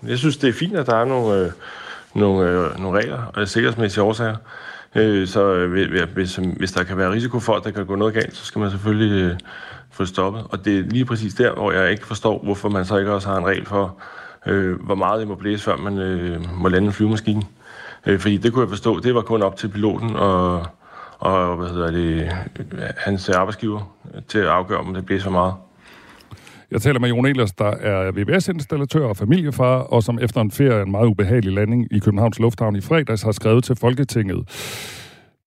jeg 0.08 0.18
synes, 0.18 0.38
det 0.38 0.50
er 0.50 0.54
fint, 0.54 0.76
at 0.76 0.86
der 0.86 0.96
er 0.96 1.06
nogle, 1.06 1.46
øh, 1.46 1.52
nogle, 2.16 2.50
øh, 2.50 2.80
nogle 2.80 3.00
regler 3.00 3.32
og 3.36 3.48
sikkerhedsmæssige 3.48 4.04
årsager. 4.04 4.36
Øh, 4.96 5.28
så 5.28 5.54
øh, 5.54 6.08
hvis, 6.14 6.36
hvis 6.36 6.72
der 6.72 6.84
kan 6.84 6.98
være 6.98 7.12
risiko 7.12 7.40
for, 7.40 7.54
at 7.54 7.64
der 7.64 7.72
kan 7.72 7.86
gå 7.86 7.96
noget 7.96 8.14
galt, 8.14 8.36
så 8.36 8.46
skal 8.46 8.60
man 8.60 8.72
selvfølgelig 8.72 9.24
øh, 9.24 9.38
få 9.92 10.06
stoppet. 10.06 10.44
Og 10.50 10.66
det 10.66 10.80
er 10.80 10.84
lige 10.84 11.06
præcis 11.06 11.34
der, 11.34 11.54
hvor 11.54 11.72
jeg 11.72 11.92
ikke 11.92 12.06
forstår, 12.06 12.44
hvorfor 12.44 12.70
man 12.70 12.86
så 12.86 12.98
ikke 12.98 13.12
også 13.12 13.30
har 13.30 13.38
en 13.38 13.46
regel 13.46 13.66
for, 13.66 14.02
øh, 14.48 14.82
hvor 14.82 14.96
meget 14.96 15.20
det 15.20 15.28
må 15.28 15.36
blæse, 15.36 15.64
før 15.64 15.78
man 15.78 15.98
øh, 15.98 16.42
må 16.58 16.70
lande 16.70 16.88
en 16.88 16.94
flyvemaskine. 16.94 17.42
Øh, 18.06 18.20
fordi 18.20 18.38
det 18.38 18.54
kunne 18.54 18.62
jeg 18.62 18.70
forstå, 18.70 19.00
det 19.00 19.16
var 19.16 19.22
kun 19.22 19.42
op 19.42 19.56
til 19.56 19.68
piloten 19.68 20.16
og, 20.16 20.66
og 21.20 21.56
hvad 21.56 21.70
hedder 21.70 21.92
det, 21.92 22.32
øh, 22.72 22.82
hans 22.98 23.30
arbejdsgiver 23.30 23.96
til 24.28 24.40
at 24.40 24.48
afgøre, 24.48 24.80
om 24.80 24.94
det 24.94 25.06
blæser 25.06 25.24
for 25.24 25.32
meget. 25.32 25.54
Jeg 26.72 26.82
taler 26.82 27.00
med 27.00 27.10
Jon 27.10 27.26
Elias, 27.26 27.52
der 27.52 27.66
er 27.66 28.12
VVS-installatør 28.12 29.06
og 29.06 29.18
familiefar, 29.18 29.80
og 29.80 30.04
som 30.04 30.20
efter 30.22 30.42
en 30.42 30.52
ferie, 30.52 30.82
en 30.82 30.92
meget 30.92 31.08
ubehagelig 31.08 31.54
landing 31.54 31.88
i 31.92 32.00
Københavns 32.00 32.40
Lufthavn 32.40 32.76
i 32.76 32.82
fredags, 32.82 33.22
har 33.22 33.32
skrevet 33.32 33.64
til 33.64 33.76
Folketinget. 33.76 34.38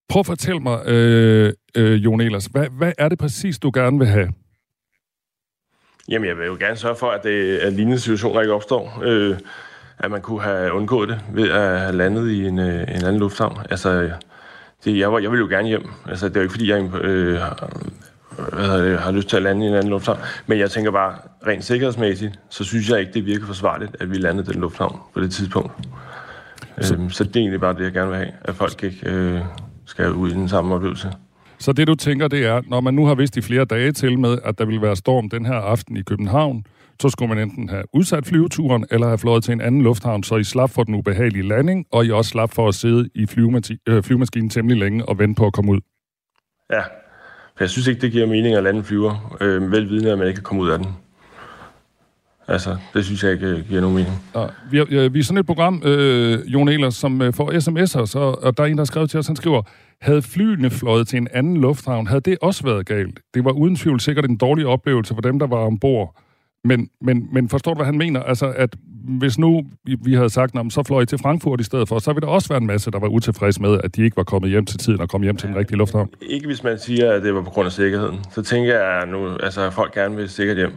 Prøv 0.09 0.19
at 0.19 0.25
fortæl 0.25 0.61
mig, 0.61 0.87
øh, 0.87 1.53
øh, 1.77 2.03
Jon 2.03 2.21
Elias, 2.21 2.45
hvad, 2.45 2.67
hvad 2.77 2.91
er 2.97 3.09
det 3.09 3.19
præcis, 3.19 3.59
du 3.59 3.71
gerne 3.73 3.97
vil 3.97 4.07
have? 4.07 4.29
Jamen, 6.09 6.29
jeg 6.29 6.37
vil 6.37 6.45
jo 6.45 6.57
gerne 6.59 6.75
sørge 6.75 6.95
for, 6.95 7.11
at, 7.11 7.23
det, 7.23 7.57
at 7.57 7.73
lignende 7.73 7.99
situationer 7.99 8.41
ikke 8.41 8.53
opstår. 8.53 9.01
Øh, 9.03 9.37
at 9.99 10.11
man 10.11 10.21
kunne 10.21 10.41
have 10.41 10.73
undgået 10.73 11.09
det 11.09 11.19
ved 11.33 11.51
at 11.51 11.79
have 11.79 11.95
landet 11.95 12.29
i 12.29 12.47
en, 12.47 12.59
øh, 12.59 12.81
en 12.81 13.05
anden 13.05 13.17
lufthavn. 13.17 13.57
Altså, 13.69 14.11
det, 14.85 14.97
jeg, 14.97 15.21
jeg 15.21 15.31
vil 15.31 15.39
jo 15.39 15.47
gerne 15.47 15.67
hjem. 15.67 15.87
Altså, 16.09 16.27
det 16.29 16.35
er 16.35 16.39
jo 16.39 16.43
ikke, 16.43 16.51
fordi 16.51 16.69
jeg 16.69 16.95
øh, 16.95 17.39
hvad 18.53 18.91
det, 18.91 18.99
har 18.99 19.11
lyst 19.11 19.29
til 19.29 19.37
at 19.37 19.43
lande 19.43 19.65
i 19.65 19.69
en 19.69 19.75
anden 19.75 19.89
lufthavn. 19.89 20.19
Men 20.47 20.59
jeg 20.59 20.71
tænker 20.71 20.91
bare, 20.91 21.15
rent 21.47 21.63
sikkerhedsmæssigt, 21.63 22.39
så 22.49 22.63
synes 22.63 22.89
jeg 22.89 22.99
ikke, 22.99 23.13
det 23.13 23.25
virker 23.25 23.45
forsvarligt, 23.45 23.95
at 23.99 24.11
vi 24.11 24.17
landede 24.17 24.53
den 24.53 24.61
lufthavn 24.61 24.99
på 25.13 25.21
det 25.21 25.31
tidspunkt. 25.31 25.71
Så, 26.81 26.93
øhm, 26.93 27.09
så 27.09 27.23
det 27.23 27.35
er 27.35 27.39
egentlig 27.39 27.59
bare 27.59 27.73
det, 27.73 27.83
jeg 27.83 27.91
gerne 27.91 28.09
vil 28.09 28.17
have, 28.17 28.31
at 28.41 28.55
folk 28.55 28.83
ikke 28.83 29.09
øh, 29.09 29.39
skal 29.85 30.11
ud 30.11 30.29
i 30.29 30.33
den 30.33 30.49
samme 30.49 30.75
oplevelse. 30.75 31.11
Så 31.61 31.73
det 31.73 31.87
du 31.87 31.95
tænker, 31.95 32.27
det 32.27 32.45
er, 32.45 32.61
når 32.67 32.81
man 32.81 32.93
nu 32.93 33.05
har 33.05 33.15
vidst 33.15 33.37
i 33.37 33.41
flere 33.41 33.65
dage 33.65 33.91
til 33.91 34.19
med, 34.19 34.37
at 34.43 34.57
der 34.57 34.65
vil 34.65 34.81
være 34.81 34.95
storm 34.95 35.29
den 35.29 35.45
her 35.45 35.53
aften 35.53 35.97
i 35.97 36.01
København, 36.01 36.63
så 37.01 37.09
skulle 37.09 37.35
man 37.35 37.43
enten 37.43 37.69
have 37.69 37.83
udsat 37.93 38.25
flyveturen, 38.25 38.85
eller 38.91 39.07
have 39.07 39.17
flået 39.17 39.43
til 39.43 39.51
en 39.51 39.61
anden 39.61 39.81
lufthavn, 39.81 40.23
så 40.23 40.35
I 40.35 40.43
slap 40.43 40.69
for 40.69 40.83
den 40.83 40.95
ubehagelige 40.95 41.47
landing, 41.47 41.85
og 41.91 42.05
I 42.05 42.11
også 42.11 42.29
slap 42.29 42.53
for 42.53 42.67
at 42.67 42.75
sidde 42.75 43.09
i 43.15 43.21
øh, 43.21 44.03
flyvemaskinen 44.03 44.49
temmelig 44.49 44.77
længe 44.77 45.09
og 45.09 45.19
vente 45.19 45.37
på 45.39 45.45
at 45.45 45.53
komme 45.53 45.71
ud. 45.71 45.79
Ja, 46.71 46.81
for 47.55 47.63
jeg 47.63 47.69
synes 47.69 47.87
ikke, 47.87 48.01
det 48.01 48.11
giver 48.11 48.27
mening 48.27 48.55
at 48.55 48.63
lande 48.63 48.83
flyver, 48.83 49.37
øh, 49.41 49.71
velvidende, 49.71 50.11
at 50.11 50.17
man 50.17 50.27
ikke 50.27 50.37
kan 50.37 50.43
komme 50.43 50.63
ud 50.63 50.69
af 50.69 50.79
den. 50.79 50.87
Altså, 52.51 52.77
det 52.93 53.05
synes 53.05 53.23
jeg 53.23 53.31
ikke 53.31 53.47
øh, 53.47 53.67
giver 53.67 53.81
nogen 53.81 53.95
mening. 53.95 54.13
Ja, 54.35 54.45
vi, 54.71 54.77
er, 54.77 55.09
vi 55.09 55.19
er 55.19 55.23
sådan 55.23 55.37
et 55.37 55.45
program, 55.45 55.81
øh, 55.85 56.39
Jon 56.53 56.69
Ehlers, 56.69 56.95
som 56.95 57.21
øh, 57.21 57.33
får 57.33 57.51
sms'er, 57.51 58.05
så, 58.05 58.19
og 58.19 58.57
der 58.57 58.63
er 58.63 58.67
en, 58.67 58.77
der 58.77 58.81
har 58.81 58.85
skrevet 58.85 59.09
til 59.09 59.19
os, 59.19 59.27
han 59.27 59.35
skriver, 59.35 59.61
havde 60.01 60.21
flyene 60.21 60.69
fløjet 60.69 61.07
til 61.07 61.17
en 61.17 61.27
anden 61.33 61.57
lufthavn, 61.57 62.07
havde 62.07 62.21
det 62.21 62.37
også 62.41 62.63
været 62.63 62.85
galt. 62.85 63.19
Det 63.33 63.45
var 63.45 63.51
uden 63.51 63.75
tvivl 63.75 63.99
sikkert 63.99 64.25
en 64.25 64.37
dårlig 64.37 64.65
oplevelse 64.65 65.13
for 65.13 65.21
dem, 65.21 65.39
der 65.39 65.47
var 65.47 65.57
ombord. 65.57 66.21
Men, 66.63 66.89
men, 67.01 67.27
men 67.33 67.49
forstår 67.49 67.73
du, 67.73 67.77
hvad 67.77 67.85
han 67.85 67.97
mener? 67.97 68.23
Altså, 68.23 68.53
at 68.55 68.75
hvis 69.19 69.39
nu 69.39 69.63
vi 70.05 70.13
havde 70.13 70.29
sagt, 70.29 70.57
at 70.57 70.73
så 70.73 70.83
fløj 70.87 71.01
I 71.01 71.05
til 71.05 71.17
Frankfurt 71.17 71.61
i 71.61 71.63
stedet 71.63 71.87
for, 71.87 71.99
så 71.99 72.13
ville 72.13 72.25
der 72.25 72.33
også 72.33 72.49
være 72.49 72.57
en 72.57 72.67
masse, 72.67 72.91
der 72.91 72.99
var 72.99 73.07
utilfredse 73.07 73.61
med, 73.61 73.79
at 73.83 73.95
de 73.95 74.03
ikke 74.03 74.17
var 74.17 74.23
kommet 74.23 74.49
hjem 74.49 74.65
til 74.65 74.79
tiden 74.79 75.01
og 75.01 75.09
kom 75.09 75.21
hjem 75.21 75.37
til 75.37 75.49
den 75.49 75.57
rigtige 75.57 75.77
lufthavn. 75.77 76.09
Ikke 76.21 76.47
hvis 76.47 76.63
man 76.63 76.79
siger, 76.79 77.11
at 77.11 77.23
det 77.23 77.33
var 77.33 77.41
på 77.41 77.49
grund 77.49 77.65
af 77.65 77.71
sikkerheden. 77.71 78.19
Så 78.31 78.41
tænker 78.41 78.79
jeg, 78.79 79.07
nu, 79.07 79.37
altså, 79.43 79.61
at 79.61 79.73
folk 79.73 79.93
gerne 79.93 80.15
vil 80.15 80.29
sikkert 80.29 80.57
hjem. 80.57 80.71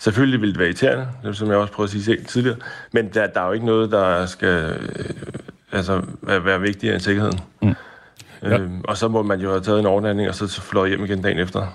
Selvfølgelig 0.00 0.40
vil 0.40 0.48
det 0.48 0.58
være 0.58 0.68
irriterende, 0.68 1.34
som 1.34 1.48
jeg 1.48 1.56
også 1.56 1.72
prøvede 1.72 1.96
at 1.96 2.04
sige 2.04 2.16
tidligere, 2.16 2.56
men 2.92 3.08
der, 3.14 3.26
der 3.26 3.40
er 3.40 3.46
jo 3.46 3.52
ikke 3.52 3.66
noget, 3.66 3.90
der 3.90 4.26
skal 4.26 4.48
øh, 4.48 5.04
altså, 5.72 6.02
være, 6.22 6.44
være 6.44 6.60
vigtigere 6.60 6.94
end 6.94 7.02
sikkerheden. 7.02 7.38
Mm. 7.62 7.74
Ja. 8.42 8.58
Øhm, 8.58 8.80
og 8.84 8.96
så 8.96 9.08
må 9.08 9.22
man 9.22 9.40
jo 9.40 9.50
have 9.50 9.60
taget 9.60 9.80
en 9.80 9.86
overnatning, 9.86 10.28
og 10.28 10.34
så 10.34 10.60
fløje 10.60 10.88
hjem 10.88 11.04
igen 11.04 11.22
dagen 11.22 11.38
efter. 11.38 11.66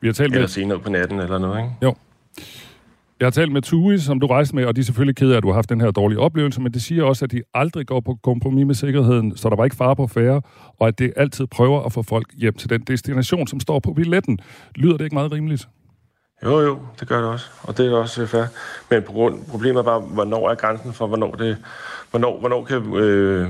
Vi 0.00 0.08
har 0.08 0.12
talt 0.12 0.32
eller 0.32 0.42
med... 0.42 0.48
senere 0.48 0.78
på 0.78 0.90
natten, 0.90 1.20
eller 1.20 1.38
noget, 1.38 1.58
ikke? 1.58 1.70
Jo. 1.82 1.94
Jeg 3.20 3.26
har 3.26 3.30
talt 3.30 3.52
med 3.52 3.62
Tui, 3.62 3.98
som 3.98 4.20
du 4.20 4.26
rejste 4.26 4.56
med, 4.56 4.64
og 4.64 4.76
de 4.76 4.80
er 4.80 4.84
selvfølgelig 4.84 5.16
kede 5.16 5.32
af, 5.32 5.36
at 5.36 5.42
du 5.42 5.48
har 5.48 5.54
haft 5.54 5.68
den 5.68 5.80
her 5.80 5.90
dårlige 5.90 6.18
oplevelse, 6.18 6.60
men 6.60 6.72
det 6.72 6.82
siger 6.82 7.04
også, 7.04 7.24
at 7.24 7.32
de 7.32 7.42
aldrig 7.54 7.86
går 7.86 8.00
på 8.00 8.18
kompromis 8.22 8.66
med 8.66 8.74
sikkerheden, 8.74 9.36
så 9.36 9.48
der 9.48 9.56
var 9.56 9.64
ikke 9.64 9.76
fare 9.76 9.96
på 9.96 10.06
færre, 10.06 10.42
og 10.78 10.88
at 10.88 10.98
det 10.98 11.12
altid 11.16 11.46
prøver 11.46 11.82
at 11.82 11.92
få 11.92 12.02
folk 12.02 12.26
hjem 12.36 12.54
til 12.54 12.70
den 12.70 12.80
destination, 12.80 13.46
som 13.46 13.60
står 13.60 13.78
på 13.78 13.92
billetten. 13.92 14.38
Lyder 14.74 14.96
det 14.96 15.04
ikke 15.04 15.14
meget 15.14 15.32
rimeligt? 15.32 15.68
Jo, 16.44 16.60
jo, 16.60 16.78
det 17.00 17.08
gør 17.08 17.20
det 17.20 17.28
også, 17.28 17.46
og 17.62 17.78
det 17.78 17.86
er 17.86 17.96
også 17.96 18.22
øh, 18.22 18.28
fair. 18.28 18.44
Men 18.90 19.02
problemet 19.50 19.78
er 19.78 19.82
bare, 19.82 20.00
hvornår 20.00 20.50
er 20.50 20.54
grænsen 20.54 20.92
for, 20.92 21.06
hvornår 21.06 21.34
det... 21.34 21.58
Hvornår, 22.10 22.40
hvornår 22.40 22.64
kan 22.64 22.94
øh, 22.94 23.48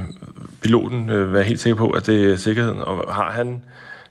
piloten 0.62 1.10
øh, 1.10 1.32
være 1.32 1.42
helt 1.42 1.60
sikker 1.60 1.76
på, 1.76 1.90
at 1.90 2.06
det 2.06 2.32
er 2.32 2.36
sikkerheden? 2.36 2.82
Og 2.82 3.14
har 3.14 3.30
han... 3.30 3.62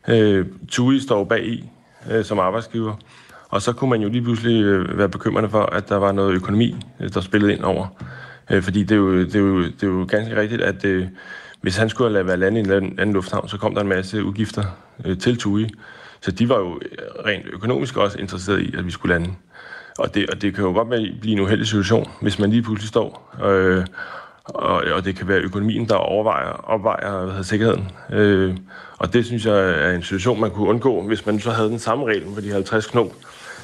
Øh, 0.08 0.46
TUI 0.70 1.00
står 1.00 1.24
bag 1.24 1.46
i 1.46 1.70
øh, 2.12 2.26
som 2.26 2.40
arbejdsgiver, 2.40 2.94
og 3.50 3.62
så 3.62 3.74
kunne 3.74 3.90
man 3.90 4.02
jo 4.02 4.10
lige 4.10 4.22
pludselig 4.22 4.64
øh, 4.64 4.98
være 4.98 5.10
bekymrende 5.10 5.50
for, 5.50 5.64
at 5.64 5.90
der 5.90 5.96
var 5.96 6.12
noget 6.12 6.34
økonomi, 6.34 6.76
øh, 7.00 7.14
der 7.14 7.22
spillede 7.22 7.54
ind 7.54 7.64
over. 7.64 7.88
Øh, 8.52 8.64
fordi 8.64 8.84
det 8.84 8.92
er, 8.92 8.96
jo, 8.96 9.20
det, 9.20 9.36
er 9.36 9.40
jo, 9.40 9.64
det 9.64 9.84
er 9.84 9.88
jo 9.88 10.06
ganske 10.10 10.36
rigtigt, 10.36 10.62
at 10.62 10.86
øh, 10.86 11.08
hvis 11.62 11.78
han 11.78 11.90
skulle 11.90 12.18
have 12.18 12.28
været 12.28 12.40
landet 12.40 12.68
i 12.68 12.76
en 12.76 13.00
anden 13.00 13.14
lufthavn, 13.14 13.50
så 13.50 13.58
kom 13.58 13.74
der 13.76 13.82
en 13.82 13.88
masse 13.88 14.24
udgifter 14.24 14.64
øh, 15.06 15.18
til 15.18 15.38
TUI, 15.38 15.70
så 16.26 16.32
de 16.32 16.50
var 16.50 16.58
jo 16.58 16.80
rent 17.26 17.46
økonomisk 17.54 17.98
også 17.98 18.18
interesseret 18.18 18.62
i, 18.62 18.76
at 18.78 18.86
vi 18.86 18.92
skulle 18.92 19.14
lande. 19.14 19.34
Og 19.98 20.16
det, 20.16 20.30
og 20.30 20.42
det 20.42 20.56
kan 20.56 20.64
jo 20.64 20.72
godt 20.72 20.88
blive 21.22 21.34
en 21.34 21.40
uheldig 21.40 21.68
situation, 21.68 22.12
hvis 22.22 22.40
man 22.40 22.50
lige 22.50 22.62
pludselig 22.64 22.88
står, 22.88 23.36
øh, 23.46 23.86
og, 24.46 24.84
og 24.96 25.06
det 25.06 25.16
kan 25.16 25.28
være 25.28 25.40
økonomien, 25.40 25.90
der 25.90 25.96
overvejer, 25.96 26.50
opvejer 26.50 27.18
hvad 27.18 27.30
hedder, 27.30 27.44
sikkerheden. 27.44 27.92
Øh, 28.12 28.58
og 28.98 29.14
det 29.14 29.26
synes 29.26 29.46
jeg 29.46 29.70
er 29.70 29.92
en 29.92 30.04
situation, 30.04 30.42
man 30.42 30.52
kunne 30.52 30.70
undgå, 30.70 31.08
hvis 31.08 31.26
man 31.26 31.40
så 31.40 31.52
havde 31.52 31.70
den 31.70 31.80
samme 31.80 32.06
regel 32.06 32.24
for 32.34 32.42
de 32.42 32.52
50 32.52 32.88
knop, 32.88 33.08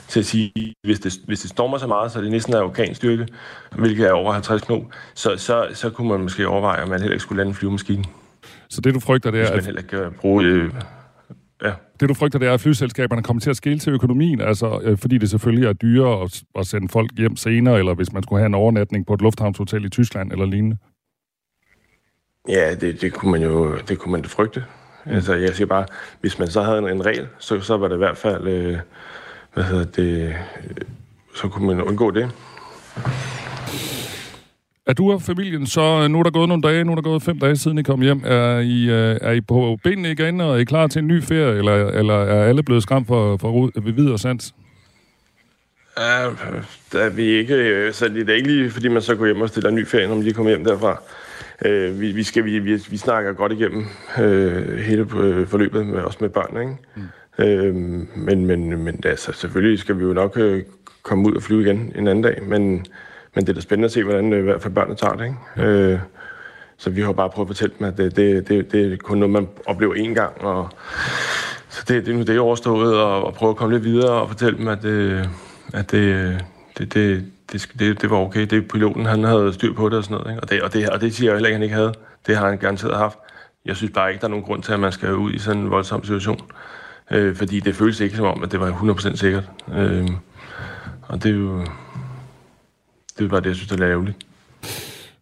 til 0.07 0.19
at 0.19 0.25
sige, 0.25 0.73
hvis 0.83 0.99
det, 0.99 1.13
hvis 1.27 1.39
det 1.39 1.49
stormer 1.49 1.77
så 1.77 1.87
meget, 1.87 2.11
så 2.11 2.21
det 2.21 2.31
næsten 2.31 2.53
er 2.53 2.61
orkanstyrke, 2.61 3.27
hvilket 3.71 4.07
er 4.07 4.11
over 4.11 4.33
50 4.33 4.61
knop, 4.61 4.81
så, 5.13 5.37
så, 5.37 5.67
så 5.73 5.89
kunne 5.89 6.09
man 6.09 6.19
måske 6.19 6.47
overveje, 6.47 6.81
at 6.81 6.87
man 6.87 6.99
heller 6.99 7.13
ikke 7.13 7.23
skulle 7.23 7.37
lande 7.37 7.49
en 7.49 7.55
flyvemaskine. 7.55 8.03
Så 8.69 8.81
det 8.81 8.93
du 8.93 8.99
frygter, 8.99 9.31
det 9.31 9.41
er... 9.41 9.43
Hvis 9.43 9.55
man 9.55 9.65
heller 9.65 9.81
ikke 9.81 9.97
kan 9.97 10.11
bruge... 10.21 10.43
Øh, 10.43 10.71
ja. 11.63 11.73
Det 11.99 12.09
du 12.09 12.13
frygter, 12.13 12.39
det 12.39 12.47
er, 12.47 12.53
at 12.53 12.61
flyselskaberne 12.61 13.23
kommer 13.23 13.41
til 13.41 13.49
at 13.49 13.57
skille 13.57 13.79
til 13.79 13.93
økonomien, 13.93 14.41
altså 14.41 14.79
øh, 14.83 14.97
fordi 14.97 15.17
det 15.17 15.29
selvfølgelig 15.29 15.67
er 15.67 15.73
dyrere 15.73 16.23
at, 16.23 16.43
at 16.59 16.67
sende 16.67 16.89
folk 16.89 17.11
hjem 17.17 17.35
senere, 17.35 17.79
eller 17.79 17.93
hvis 17.93 18.13
man 18.13 18.23
skulle 18.23 18.39
have 18.39 18.47
en 18.47 18.53
overnatning 18.53 19.05
på 19.05 19.13
et 19.13 19.21
lufthavnshotel 19.21 19.85
i 19.85 19.89
Tyskland 19.89 20.31
eller 20.31 20.45
lignende? 20.45 20.77
Ja, 22.47 22.75
det, 22.75 23.01
det 23.01 23.13
kunne 23.13 23.31
man 23.31 23.41
jo 23.41 23.77
det 23.77 23.99
kunne 23.99 24.11
man 24.11 24.25
frygte. 24.25 24.63
Mm. 25.05 25.11
Altså, 25.11 25.33
jeg 25.33 25.55
siger 25.55 25.67
bare, 25.67 25.85
hvis 26.21 26.39
man 26.39 26.47
så 26.47 26.61
havde 26.61 26.79
en, 26.79 26.89
en 26.89 27.05
regel, 27.05 27.27
så, 27.37 27.59
så 27.59 27.77
var 27.77 27.87
det 27.87 27.95
i 27.95 27.97
hvert 27.97 28.17
fald, 28.17 28.47
øh, 28.47 28.77
hvad 29.53 29.63
hedder 29.63 29.85
det, 29.85 30.27
øh, 30.27 30.35
så 31.35 31.47
kunne 31.47 31.67
man 31.67 31.81
undgå 31.81 32.11
det. 32.11 32.31
Er 34.91 34.95
du 34.95 35.11
og 35.11 35.21
familien 35.21 35.67
så, 35.67 36.07
nu 36.07 36.19
er 36.19 36.23
der 36.23 36.31
gået 36.31 36.47
nogle 36.47 36.63
dage, 36.63 36.83
nu 36.83 36.91
er 36.91 36.95
der 36.95 37.01
gået 37.01 37.23
fem 37.23 37.39
dage 37.39 37.55
siden 37.55 37.77
I 37.77 37.83
kom 37.83 38.01
hjem, 38.01 38.21
er 38.25 38.59
I, 38.59 38.89
øh, 38.89 39.17
er 39.21 39.31
I 39.31 39.41
på 39.41 39.77
benene 39.83 40.11
igen, 40.11 40.41
og 40.41 40.55
er 40.55 40.57
I 40.57 40.63
klar 40.63 40.87
til 40.87 40.99
en 40.99 41.07
ny 41.07 41.23
ferie, 41.23 41.57
eller, 41.57 41.87
eller 41.87 42.13
er 42.13 42.43
alle 42.43 42.63
blevet 42.63 42.83
skræmt 42.83 43.07
for, 43.07 43.37
for 43.37 43.69
ved 43.81 43.93
videre 43.93 44.19
sans? 44.19 44.53
Ja, 45.97 46.29
der 46.91 46.99
er 46.99 47.09
vi 47.09 47.23
ikke, 47.23 47.55
øh, 47.55 47.93
så 47.93 48.07
det 48.07 48.29
er 48.29 48.33
ikke 48.33 48.47
lige, 48.47 48.69
fordi 48.69 48.87
man 48.87 49.01
så 49.01 49.15
går 49.15 49.25
hjem 49.25 49.41
og 49.41 49.49
stiller 49.49 49.69
en 49.69 49.75
ny 49.75 49.87
ferie, 49.87 50.07
når 50.07 50.15
man 50.15 50.23
lige 50.23 50.33
kommer 50.33 50.49
hjem 50.49 50.63
derfra. 50.63 51.01
Øh, 51.65 52.01
vi, 52.01 52.11
vi, 52.11 52.23
skal, 52.23 52.45
vi, 52.45 52.59
vi, 52.59 52.73
vi 52.89 52.97
snakker 52.97 53.33
godt 53.33 53.51
igennem 53.51 53.85
øh, 54.19 54.77
hele 54.77 55.01
øh, 55.01 55.47
forløbet, 55.47 55.87
med, 55.87 55.99
også 55.99 56.17
med 56.21 56.29
børn, 56.29 56.61
ikke? 56.61 56.77
Mm. 56.95 57.45
Øh, 57.45 57.75
men 58.15 58.45
men, 58.45 58.83
men 58.83 58.99
altså, 59.05 59.31
selvfølgelig 59.33 59.79
skal 59.79 59.99
vi 59.99 60.03
jo 60.03 60.13
nok 60.13 60.37
øh, 60.37 60.63
komme 61.03 61.27
ud 61.29 61.35
og 61.35 61.43
flyve 61.43 61.61
igen 61.61 61.93
en 61.95 62.07
anden 62.07 62.23
dag, 62.23 62.43
men, 62.43 62.85
men 63.35 63.45
det 63.45 63.49
er 63.49 63.53
da 63.53 63.61
spændende 63.61 63.85
at 63.85 63.91
se, 63.91 64.03
hvordan 64.03 64.33
øh, 64.33 64.39
i 64.39 64.41
hvert 64.41 64.61
fald 64.61 64.73
børnene 64.73 64.95
tager 64.95 65.13
det, 65.13 65.25
ikke? 65.25 65.69
Øh, 65.69 65.99
så 66.77 66.89
vi 66.89 67.01
har 67.01 67.11
bare 67.11 67.29
prøvet 67.29 67.45
at 67.45 67.49
fortælle 67.49 67.75
dem, 67.79 67.87
at 67.87 67.97
det, 67.97 68.15
det, 68.15 68.47
det, 68.47 68.71
det 68.71 68.93
er 68.93 68.97
kun 68.97 69.17
noget, 69.17 69.33
man 69.33 69.47
oplever 69.65 69.93
én 69.95 70.13
gang, 70.13 70.41
og 70.41 70.69
så 71.69 71.83
det, 71.87 72.05
det 72.05 72.11
er 72.11 72.17
nu 72.17 72.23
det 72.23 72.35
er 72.35 72.39
overstået, 72.39 72.97
og, 72.97 73.25
og 73.25 73.33
prøve 73.33 73.49
at 73.49 73.55
komme 73.55 73.75
lidt 73.75 73.83
videre 73.83 74.11
og 74.11 74.27
fortælle 74.27 74.57
dem, 74.57 74.67
at, 74.67 74.85
øh, 74.85 75.25
at 75.73 75.91
det, 75.91 76.37
det, 76.77 76.93
det, 76.93 77.31
det, 77.51 77.69
det, 77.79 78.01
det 78.01 78.09
var 78.09 78.17
okay. 78.17 78.45
Det 78.45 78.67
piloten, 78.67 79.05
han 79.05 79.23
havde 79.23 79.53
styr 79.53 79.73
på 79.73 79.89
det 79.89 79.97
og 79.97 80.03
sådan 80.03 80.17
noget. 80.17 80.31
Ikke? 80.31 80.41
Og, 80.41 80.49
det, 80.49 80.61
og, 80.61 80.73
det, 80.73 80.89
og 80.89 81.01
det 81.01 81.15
siger 81.15 81.31
jeg 81.31 81.35
heller 81.35 81.47
ikke, 81.47 81.55
han 81.55 81.63
ikke 81.63 81.75
havde. 81.75 81.93
Det 82.27 82.37
har 82.37 82.49
han 82.49 82.57
garanteret 82.57 82.97
haft. 82.97 83.17
Jeg 83.65 83.75
synes 83.75 83.91
bare 83.93 84.09
ikke, 84.09 84.21
der 84.21 84.27
er 84.27 84.29
nogen 84.29 84.45
grund 84.45 84.63
til, 84.63 84.73
at 84.73 84.79
man 84.79 84.91
skal 84.91 85.15
ud 85.15 85.31
i 85.33 85.39
sådan 85.39 85.61
en 85.61 85.71
voldsom 85.71 86.03
situation. 86.03 86.39
Øh, 87.11 87.35
fordi 87.35 87.59
det 87.59 87.75
føles 87.75 87.99
ikke 87.99 88.15
som 88.15 88.25
om, 88.25 88.43
at 88.43 88.51
det 88.51 88.59
var 88.59 88.71
100% 88.71 89.15
sikkert. 89.15 89.49
Øh, 89.75 90.07
og 91.07 91.23
det 91.23 91.31
er 91.31 91.35
jo... 91.35 91.65
Det 93.21 93.29
bare 93.29 93.41
det, 93.41 93.47
jeg 93.47 93.55
synes, 93.55 93.69
det 93.69 93.79
er 93.79 93.89
ærgerligt. 93.89 94.25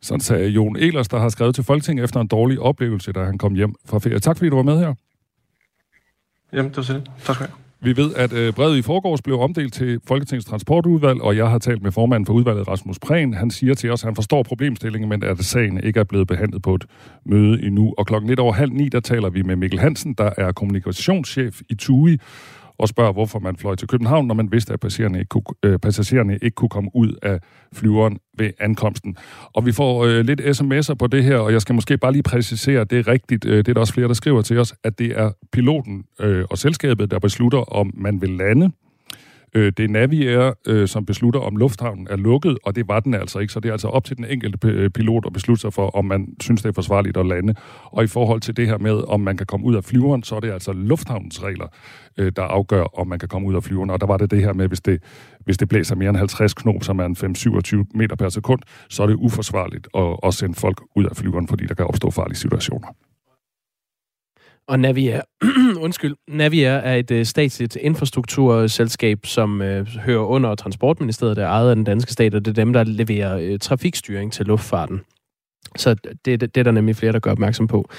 Sådan 0.02 0.22
sagde 0.22 0.50
Jon 0.50 0.76
Elers, 0.76 1.08
der 1.08 1.20
har 1.20 1.30
skrevet 1.30 1.56
til 1.56 1.64
Folketinget 1.64 2.04
efter 2.04 2.20
en 2.22 2.28
dårlig 2.28 2.60
oplevelse, 2.60 3.12
da 3.12 3.24
han 3.24 3.38
kom 3.38 3.56
hjem 3.56 3.76
fra 3.86 4.00
ferie. 4.00 4.20
Tak 4.20 4.38
fordi 4.38 4.50
du 4.50 4.56
var 4.56 4.64
med 4.64 4.80
her. 4.80 4.94
Jamen, 6.54 6.70
det 6.70 6.78
var 6.78 6.84
så 6.84 7.02
Tak 7.24 7.36
skal 7.36 7.46
du 7.46 7.52
have. 7.52 7.60
Vi 7.82 7.98
ved, 7.98 8.14
at 8.16 8.34
øh, 8.34 8.54
brevet 8.54 8.78
i 8.78 8.82
forgårs 8.82 9.22
blev 9.22 9.40
omdelt 9.40 9.74
til 9.74 10.00
Folketingets 10.08 10.46
transportudvalg, 10.46 11.22
og 11.22 11.38
jeg 11.38 11.50
har 11.50 11.58
talt 11.58 11.84
med 11.84 11.92
formanden 11.92 12.26
for 12.26 12.34
udvalget, 12.34 12.68
Rasmus 12.68 13.00
Prehn. 13.00 13.34
Han 13.34 13.52
siger 13.52 13.74
til 13.74 13.92
os, 13.92 14.04
at 14.04 14.06
han 14.06 14.16
forstår 14.16 14.44
problemstillingen, 14.44 15.10
men 15.10 15.24
at 15.24 15.40
sagen 15.40 15.84
ikke 15.84 16.00
er 16.00 16.04
blevet 16.04 16.28
behandlet 16.28 16.62
på 16.62 16.76
et 16.76 16.86
møde 17.26 17.64
endnu. 17.64 17.94
Og 17.98 18.08
klokken 18.08 18.30
lidt 18.30 18.40
over 18.40 18.54
halv 18.54 18.72
ni, 18.72 18.90
der 18.90 19.00
taler 19.00 19.30
vi 19.30 19.42
med 19.42 19.56
Mikkel 19.56 19.80
Hansen, 19.80 20.14
der 20.14 20.30
er 20.38 20.52
kommunikationschef 20.52 21.62
i 21.70 21.76
TUI, 21.76 22.18
og 22.80 22.88
spørger, 22.88 23.12
hvorfor 23.12 23.40
man 23.40 23.56
fløj 23.58 23.76
til 23.76 23.88
København, 23.88 24.28
når 24.28 24.36
man 24.36 24.52
vidste, 24.52 24.74
at 24.74 24.80
passagererne 24.80 25.20
ikke 25.20 25.30
kunne, 25.30 25.44
øh, 25.64 25.80
passagererne 25.80 26.38
ikke 26.42 26.56
kunne 26.56 26.70
komme 26.70 26.90
ud 26.94 27.14
af 27.22 27.40
flyveren 27.74 28.18
ved 28.38 28.52
ankomsten. 28.60 29.18
Og 29.54 29.66
vi 29.66 29.72
får 29.72 30.06
øh, 30.06 30.26
lidt 30.26 30.42
sms'er 30.42 30.94
på 30.94 31.08
det 31.08 31.24
her, 31.24 31.38
og 31.38 31.52
jeg 31.52 31.62
skal 31.62 31.76
måske 31.76 31.98
bare 31.98 32.12
lige 32.12 32.24
præcisere, 32.24 32.82
at 32.82 32.90
det 32.90 33.00
er 33.00 33.08
rigtigt, 33.08 33.46
øh, 33.46 33.58
det 33.58 33.68
er 33.68 33.74
der 33.74 33.82
også 33.82 33.94
flere, 33.94 34.08
der 34.08 34.14
skriver 34.14 34.42
til 34.42 34.60
os, 34.60 34.74
at 34.84 35.00
det 35.00 35.20
er 35.20 35.32
piloten 35.52 36.04
øh, 36.20 36.46
og 36.50 36.58
selskabet, 36.58 37.12
der 37.12 37.20
beslutter, 37.20 37.60
om 37.60 37.94
man 37.98 38.22
vil 38.22 38.30
lande 38.30 38.72
Øh, 39.56 39.72
det 39.78 39.86
er 39.86 39.90
Naviair, 39.90 40.54
øh, 40.68 40.88
som 40.88 41.06
beslutter, 41.06 41.40
om 41.40 41.58
lufthavnen 41.58 42.08
er 42.10 42.16
lukket, 42.16 42.58
og 42.64 42.76
det 42.76 42.88
var 42.88 43.00
den 43.00 43.14
altså 43.14 43.40
ikke. 43.40 43.54
Så 43.54 43.60
det 43.60 43.70
er 43.70 43.74
altså 43.74 43.88
op 43.88 44.04
til 44.04 44.18
den 44.18 44.26
enkelte 44.26 44.68
øh, 44.68 44.90
pilot 44.90 45.26
at 45.26 45.34
beslutte 45.34 45.62
sig 45.62 45.74
for, 45.74 45.90
om 45.90 46.06
man 46.06 46.28
synes, 46.42 46.62
det 46.62 46.70
er 46.70 46.74
forsvarligt 46.74 47.18
at 47.18 47.26
lande. 47.26 47.56
Og 47.86 48.04
i 48.04 48.08
forhold 48.08 48.42
til 48.42 48.58
det 48.58 48.68
her 48.68 48.78
med, 48.78 49.04
om 49.08 49.22
man 49.22 49.38
kan 49.38 49.46
komme 49.46 49.66
ud 49.66 49.76
af 49.76 49.84
flyveren, 49.84 50.24
så 50.24 50.36
er 50.36 50.40
det 50.40 50.52
altså 50.52 50.74
lufthavnens 50.74 51.44
regler, 51.44 51.68
øh, 52.18 52.32
der 52.36 52.44
afgør, 52.44 53.00
om 53.00 53.08
man 53.08 53.20
kan 53.20 53.30
komme 53.30 53.48
ud 53.48 53.56
af 53.56 53.64
flyveren. 53.64 53.90
Og 53.90 54.02
der 54.02 54.08
var 54.08 54.18
det 54.18 54.32
det 54.32 54.42
her 54.42 54.54
med, 54.54 54.68
hvis 54.68 54.82
det, 54.82 55.04
hvis 55.46 55.58
det 55.58 55.70
blæser 55.70 55.96
mere 55.96 56.10
end 56.10 56.18
50 56.18 56.54
knop, 56.54 56.84
som 56.84 57.00
er 57.00 57.06
en 57.06 57.16
5-27 57.16 57.86
meter 57.96 58.16
per 58.16 58.30
sekund, 58.30 58.60
så 58.90 59.04
er 59.04 59.08
det 59.08 59.16
uforsvarligt 59.16 59.88
at, 59.98 60.18
at 60.24 60.34
sende 60.34 60.56
folk 60.56 60.82
ud 60.96 61.06
af 61.06 61.16
flyveren, 61.16 61.48
fordi 61.48 61.66
der 61.66 61.74
kan 61.74 61.86
opstå 61.86 62.12
farlige 62.12 62.38
situationer. 62.38 62.88
Og 64.70 64.80
Naviair, 64.80 65.22
undskyld, 65.86 66.16
Naviair 66.28 66.72
er 66.72 66.96
et 66.96 67.12
øh, 67.12 67.26
statsligt 67.26 67.76
infrastrukturselskab, 67.76 69.26
som 69.26 69.62
øh, 69.62 69.88
hører 69.88 70.26
under 70.26 70.56
Transportministeriet, 70.56 71.38
der 71.38 71.44
er 71.44 71.50
ejet 71.50 71.70
af 71.70 71.76
den 71.76 71.84
danske 71.84 72.12
stat, 72.12 72.36
og 72.36 72.46
det 72.46 72.52
er 72.52 72.56
dem, 72.64 72.74
der 72.74 72.84
leverer 72.84 73.38
øh, 73.38 73.60
trafikstyring 73.60 74.34
til 74.34 74.46
luftfarten. 74.46 75.02
Så 75.78 75.94
det, 75.94 76.26
det, 76.26 76.42
det 76.42 76.58
er 76.58 76.64
der 76.64 76.72
nemlig 76.72 76.96
flere, 76.96 77.12
der 77.12 77.20
gør 77.20 77.32
opmærksom 77.32 77.68
på. 77.68 77.90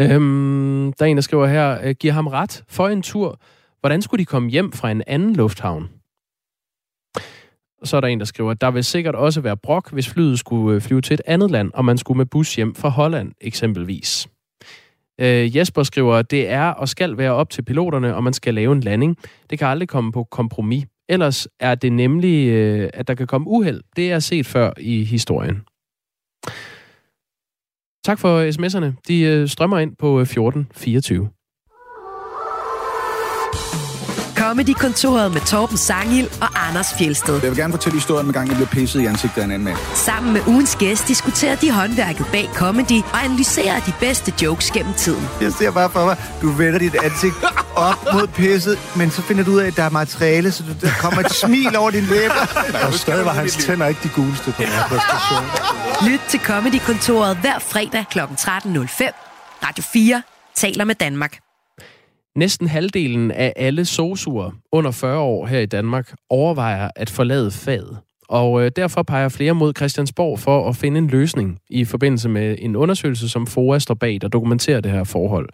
Øhm, 0.00 0.92
der 0.98 1.04
er 1.04 1.10
en, 1.10 1.16
der 1.16 1.22
skriver 1.22 1.46
her, 1.46 1.78
øh, 1.82 1.94
giver 2.00 2.12
ham 2.12 2.26
ret 2.26 2.64
for 2.68 2.88
en 2.88 3.02
tur. 3.02 3.40
Hvordan 3.80 4.02
skulle 4.02 4.18
de 4.18 4.26
komme 4.26 4.50
hjem 4.50 4.72
fra 4.72 4.90
en 4.90 5.02
anden 5.06 5.36
lufthavn? 5.36 5.88
Så 7.84 7.96
er 7.96 8.00
der 8.00 8.08
en, 8.08 8.18
der 8.18 8.26
skriver, 8.26 8.50
at 8.50 8.60
der 8.60 8.70
vil 8.70 8.84
sikkert 8.84 9.14
også 9.14 9.40
være 9.40 9.56
brok, 9.56 9.92
hvis 9.92 10.08
flyet 10.08 10.38
skulle 10.38 10.76
øh, 10.76 10.82
flyve 10.82 11.00
til 11.00 11.14
et 11.14 11.22
andet 11.26 11.50
land, 11.50 11.70
og 11.74 11.84
man 11.84 11.98
skulle 11.98 12.18
med 12.18 12.26
bus 12.26 12.56
hjem 12.56 12.74
fra 12.74 12.88
Holland 12.88 13.32
eksempelvis. 13.40 14.28
Øh, 15.20 15.56
Jesper 15.56 15.82
skriver, 15.82 16.14
at 16.14 16.30
det 16.30 16.48
er 16.48 16.68
og 16.68 16.88
skal 16.88 17.18
være 17.18 17.32
op 17.32 17.50
til 17.50 17.62
piloterne, 17.62 18.16
og 18.16 18.24
man 18.24 18.32
skal 18.32 18.54
lave 18.54 18.72
en 18.72 18.80
landing. 18.80 19.16
Det 19.50 19.58
kan 19.58 19.68
aldrig 19.68 19.88
komme 19.88 20.12
på 20.12 20.24
kompromis. 20.24 20.84
Ellers 21.08 21.48
er 21.60 21.74
det 21.74 21.92
nemlig, 21.92 22.48
øh, 22.48 22.90
at 22.94 23.08
der 23.08 23.14
kan 23.14 23.26
komme 23.26 23.46
uheld. 23.48 23.80
Det 23.96 24.12
er 24.12 24.18
set 24.18 24.46
før 24.46 24.72
i 24.80 25.04
historien. 25.04 25.62
Tak 28.04 28.18
for 28.18 28.50
sms'erne. 28.50 29.02
De 29.08 29.20
øh, 29.20 29.48
strømmer 29.48 29.78
ind 29.78 29.96
på 29.96 30.18
øh, 30.18 30.22
1424. 30.22 31.28
Comedy-kontoret 34.44 35.32
med 35.32 35.40
Torben 35.40 35.76
Sangil 35.76 36.28
og 36.40 36.68
Anders 36.68 36.94
Fjelsted. 36.98 37.40
Jeg 37.42 37.50
vil 37.50 37.58
gerne 37.58 37.72
fortælle 37.72 37.96
historien 37.96 38.26
med 38.26 38.34
gang, 38.34 38.48
jeg 38.48 38.56
blev 38.56 38.68
pisset 38.68 39.00
i 39.00 39.06
ansigtet 39.06 39.40
af 39.40 39.44
en 39.44 39.50
anden 39.50 39.64
mand. 39.64 39.76
Sammen 39.94 40.32
med 40.32 40.40
ugens 40.46 40.76
gæst 40.76 41.08
diskuterer 41.08 41.56
de 41.56 41.72
håndværket 41.72 42.26
bag 42.32 42.50
comedy 42.54 43.02
og 43.12 43.24
analyserer 43.24 43.80
de 43.80 43.92
bedste 44.00 44.32
jokes 44.42 44.70
gennem 44.70 44.94
tiden. 44.94 45.28
Jeg 45.40 45.52
ser 45.52 45.70
bare 45.70 45.90
for 45.90 46.04
mig, 46.04 46.16
du 46.42 46.50
vender 46.50 46.78
dit 46.78 46.94
ansigt 47.04 47.34
op 47.76 48.12
mod 48.12 48.26
pisset, 48.26 48.78
men 48.96 49.10
så 49.10 49.22
finder 49.22 49.44
du 49.44 49.50
ud 49.50 49.60
af, 49.60 49.66
at 49.66 49.76
der 49.76 49.82
er 49.82 49.90
materiale, 49.90 50.52
så 50.52 50.62
der 50.80 50.90
kommer 51.00 51.20
et 51.20 51.32
smil 51.32 51.76
over 51.76 51.90
din 51.90 52.04
læber. 52.04 52.46
Og 52.86 52.94
stadig 52.94 53.24
var 53.24 53.32
hans 53.32 53.56
tænder 53.56 53.86
ikke 53.86 54.00
de 54.02 54.08
guleste 54.08 54.52
på 54.52 54.62
den 54.62 54.68
her 54.70 54.82
præstation. 54.88 55.44
Lyt 56.10 56.20
til 56.28 56.40
Comedy-kontoret 56.40 57.36
hver 57.36 57.58
fredag 57.58 58.04
kl. 58.10 58.18
13.05. 58.18 58.28
Radio 59.66 59.84
4 59.92 60.22
taler 60.54 60.84
med 60.84 60.94
Danmark. 60.94 61.43
Næsten 62.36 62.68
halvdelen 62.68 63.30
af 63.30 63.52
alle 63.56 63.84
sosuer 63.84 64.50
under 64.72 64.90
40 64.90 65.18
år 65.18 65.46
her 65.46 65.60
i 65.60 65.66
Danmark 65.66 66.14
overvejer 66.30 66.90
at 66.96 67.10
forlade 67.10 67.50
faget. 67.50 67.98
Og 68.28 68.64
øh, 68.64 68.70
derfor 68.76 69.02
peger 69.02 69.28
flere 69.28 69.54
mod 69.54 69.72
Christiansborg 69.76 70.38
for 70.38 70.68
at 70.68 70.76
finde 70.76 70.98
en 70.98 71.06
løsning 71.06 71.58
i 71.70 71.84
forbindelse 71.84 72.28
med 72.28 72.56
en 72.58 72.76
undersøgelse, 72.76 73.28
som 73.28 73.46
FOA 73.46 73.78
står 73.78 73.94
bag, 73.94 74.20
der 74.20 74.28
dokumenterer 74.28 74.80
det 74.80 74.90
her 74.90 75.04
forhold. 75.04 75.48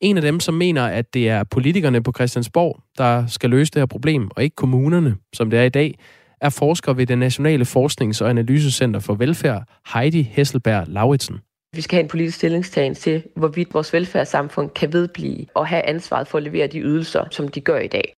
En 0.00 0.16
af 0.16 0.22
dem, 0.22 0.40
som 0.40 0.54
mener, 0.54 0.86
at 0.86 1.14
det 1.14 1.28
er 1.28 1.44
politikerne 1.44 2.02
på 2.02 2.12
Christiansborg, 2.12 2.80
der 2.98 3.26
skal 3.26 3.50
løse 3.50 3.70
det 3.70 3.80
her 3.80 3.86
problem, 3.86 4.30
og 4.36 4.42
ikke 4.42 4.56
kommunerne, 4.56 5.16
som 5.32 5.50
det 5.50 5.58
er 5.58 5.64
i 5.64 5.68
dag, 5.68 5.98
er 6.40 6.48
forsker 6.48 6.92
ved 6.92 7.06
det 7.06 7.18
Nationale 7.18 7.64
Forsknings- 7.64 8.20
og 8.20 8.30
Analysecenter 8.30 9.00
for 9.00 9.14
Velfærd, 9.14 9.62
Heidi 9.94 10.22
Hesselberg 10.22 10.84
Lauritsen. 10.88 11.38
Vi 11.76 11.80
skal 11.80 11.96
have 11.96 12.02
en 12.02 12.08
politisk 12.08 12.38
stillingstagen 12.38 12.94
til, 12.94 13.22
hvorvidt 13.36 13.74
vores 13.74 13.92
velfærdssamfund 13.92 14.70
kan 14.70 14.92
vedblive 14.92 15.46
og 15.54 15.66
have 15.66 15.82
ansvaret 15.82 16.28
for 16.28 16.38
at 16.38 16.44
levere 16.44 16.66
de 16.66 16.80
ydelser, 16.80 17.24
som 17.30 17.48
de 17.48 17.60
gør 17.60 17.78
i 17.78 17.88
dag. 17.88 18.14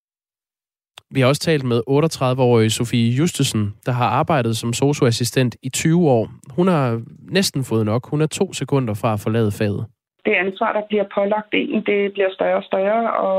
Vi 1.14 1.20
har 1.20 1.28
også 1.28 1.40
talt 1.40 1.64
med 1.64 1.80
38-årige 1.90 2.70
Sofie 2.70 3.10
Justesen, 3.18 3.74
der 3.86 3.92
har 3.92 4.08
arbejdet 4.08 4.56
som 4.56 4.72
socioassistent 4.72 5.56
i 5.62 5.68
20 5.70 6.10
år. 6.10 6.28
Hun 6.56 6.68
har 6.68 7.02
næsten 7.38 7.64
fået 7.64 7.84
nok. 7.86 8.10
Hun 8.10 8.20
er 8.20 8.26
to 8.26 8.52
sekunder 8.52 8.94
fra 8.94 9.12
at 9.12 9.20
forlade 9.20 9.52
faget. 9.58 9.86
det 10.24 10.34
ansvar, 10.44 10.72
der 10.72 10.82
bliver 10.88 11.04
pålagt 11.14 11.52
en, 11.52 11.82
det 11.86 12.12
bliver 12.12 12.30
større 12.32 12.56
og 12.56 12.64
større, 12.70 13.16
og 13.26 13.38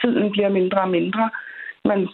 tiden 0.00 0.30
bliver 0.30 0.48
mindre 0.48 0.80
og 0.80 0.90
mindre. 0.90 1.30
Man 1.84 2.08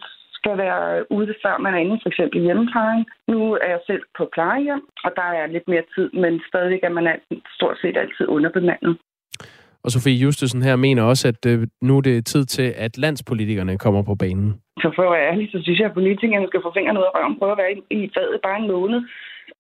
skal 0.47 0.59
være 0.67 1.13
ude, 1.17 1.35
før 1.45 1.55
man 1.65 1.75
er 1.75 1.79
inde, 1.85 1.99
for 2.03 2.09
eksempel 2.13 2.37
i 2.41 2.47
hjemmeplejen. 2.47 3.03
Nu 3.33 3.39
er 3.65 3.69
jeg 3.75 3.81
selv 3.87 4.03
på 4.19 4.25
plejehjem, 4.35 4.83
og 5.05 5.11
der 5.19 5.29
er 5.41 5.47
lidt 5.47 5.69
mere 5.73 5.85
tid, 5.95 6.09
men 6.23 6.33
stadigvæk 6.49 6.83
er 6.83 6.95
man 6.99 7.07
stort 7.57 7.77
set 7.83 7.97
altid 8.03 8.27
underbemandet. 8.37 8.93
Og 9.85 9.91
Sofie 9.91 10.21
Justesen 10.23 10.63
her 10.63 10.77
mener 10.77 11.03
også, 11.03 11.25
at 11.33 11.43
øh, 11.53 11.59
nu 11.89 11.93
er 11.97 12.05
det 12.11 12.27
tid 12.27 12.45
til, 12.45 12.69
at 12.77 12.93
landspolitikerne 12.99 13.79
kommer 13.85 14.03
på 14.03 14.15
banen. 14.15 14.49
Så 14.83 14.89
for 14.97 15.03
at 15.07 15.13
være 15.15 15.29
ærlig, 15.31 15.47
så 15.53 15.59
synes 15.63 15.79
jeg, 15.81 15.89
at 15.91 15.99
politikerne 16.01 16.47
skal 16.49 16.63
få 16.65 16.71
fingrene 16.77 17.01
ud 17.01 17.09
af 17.09 17.15
røven, 17.15 17.39
prøve 17.39 17.53
at 17.53 17.63
være 17.63 17.73
i 17.99 18.11
fadet 18.15 18.41
bare 18.47 18.59
en 18.63 18.71
måned, 18.75 19.01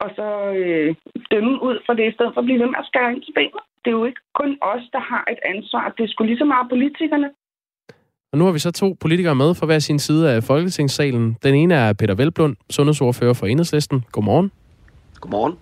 og 0.03 0.09
så 0.19 0.29
øh, 0.61 0.89
dømme 1.33 1.55
ud 1.69 1.77
fra 1.87 1.95
det, 1.99 2.07
i 2.09 2.15
stedet 2.17 2.33
for 2.35 2.41
at 2.41 2.49
blive 2.49 2.61
ved 2.63 2.71
med 2.71 2.83
at 2.83 2.89
skære 2.91 3.13
ind 3.13 3.23
til 3.23 3.35
benet. 3.39 3.63
Det 3.83 3.91
er 3.91 3.99
jo 4.01 4.09
ikke 4.11 4.25
kun 4.41 4.53
os, 4.73 4.85
der 4.95 5.03
har 5.13 5.25
et 5.35 5.41
ansvar. 5.53 5.95
Det 5.99 6.11
sgu 6.11 6.25
lige 6.25 6.43
så 6.43 6.49
meget 6.53 6.67
politikerne. 6.75 7.29
Og 8.33 8.39
nu 8.39 8.45
har 8.45 8.53
vi 8.53 8.59
så 8.59 8.71
to 8.71 8.97
politikere 9.01 9.35
med 9.35 9.55
fra 9.55 9.67
hver 9.67 9.79
sin 9.79 9.99
side 9.99 10.31
af 10.31 10.45
Folketingssalen. 10.45 11.37
Den 11.43 11.55
ene 11.55 11.75
er 11.75 11.93
Peter 11.93 12.15
Velblund, 12.15 12.57
sundhedsordfører 12.71 13.33
for 13.33 13.47
Enhedslisten. 13.47 14.05
Godmorgen. 14.13 14.51
Godmorgen. 15.21 15.55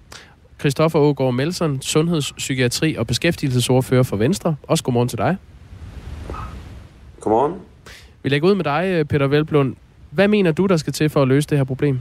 Christoffer 0.60 0.98
Ågaard 0.98 1.34
Melson, 1.34 1.82
sundhedspsykiatri 1.82 2.94
og 2.94 3.06
beskæftigelsesordfører 3.06 4.02
for 4.02 4.16
Venstre. 4.16 4.56
Også 4.62 4.84
godmorgen 4.84 5.08
til 5.08 5.18
dig. 5.18 5.36
Godmorgen. 7.20 7.54
Vi 8.22 8.28
lægger 8.28 8.48
ud 8.48 8.54
med 8.54 8.64
dig, 8.64 9.08
Peter 9.08 9.26
Velblund. 9.26 9.76
Hvad 10.10 10.28
mener 10.28 10.52
du, 10.52 10.66
der 10.66 10.76
skal 10.76 10.92
til 10.92 11.10
for 11.10 11.22
at 11.22 11.28
løse 11.28 11.48
det 11.48 11.58
her 11.58 11.64
problem? 11.64 12.00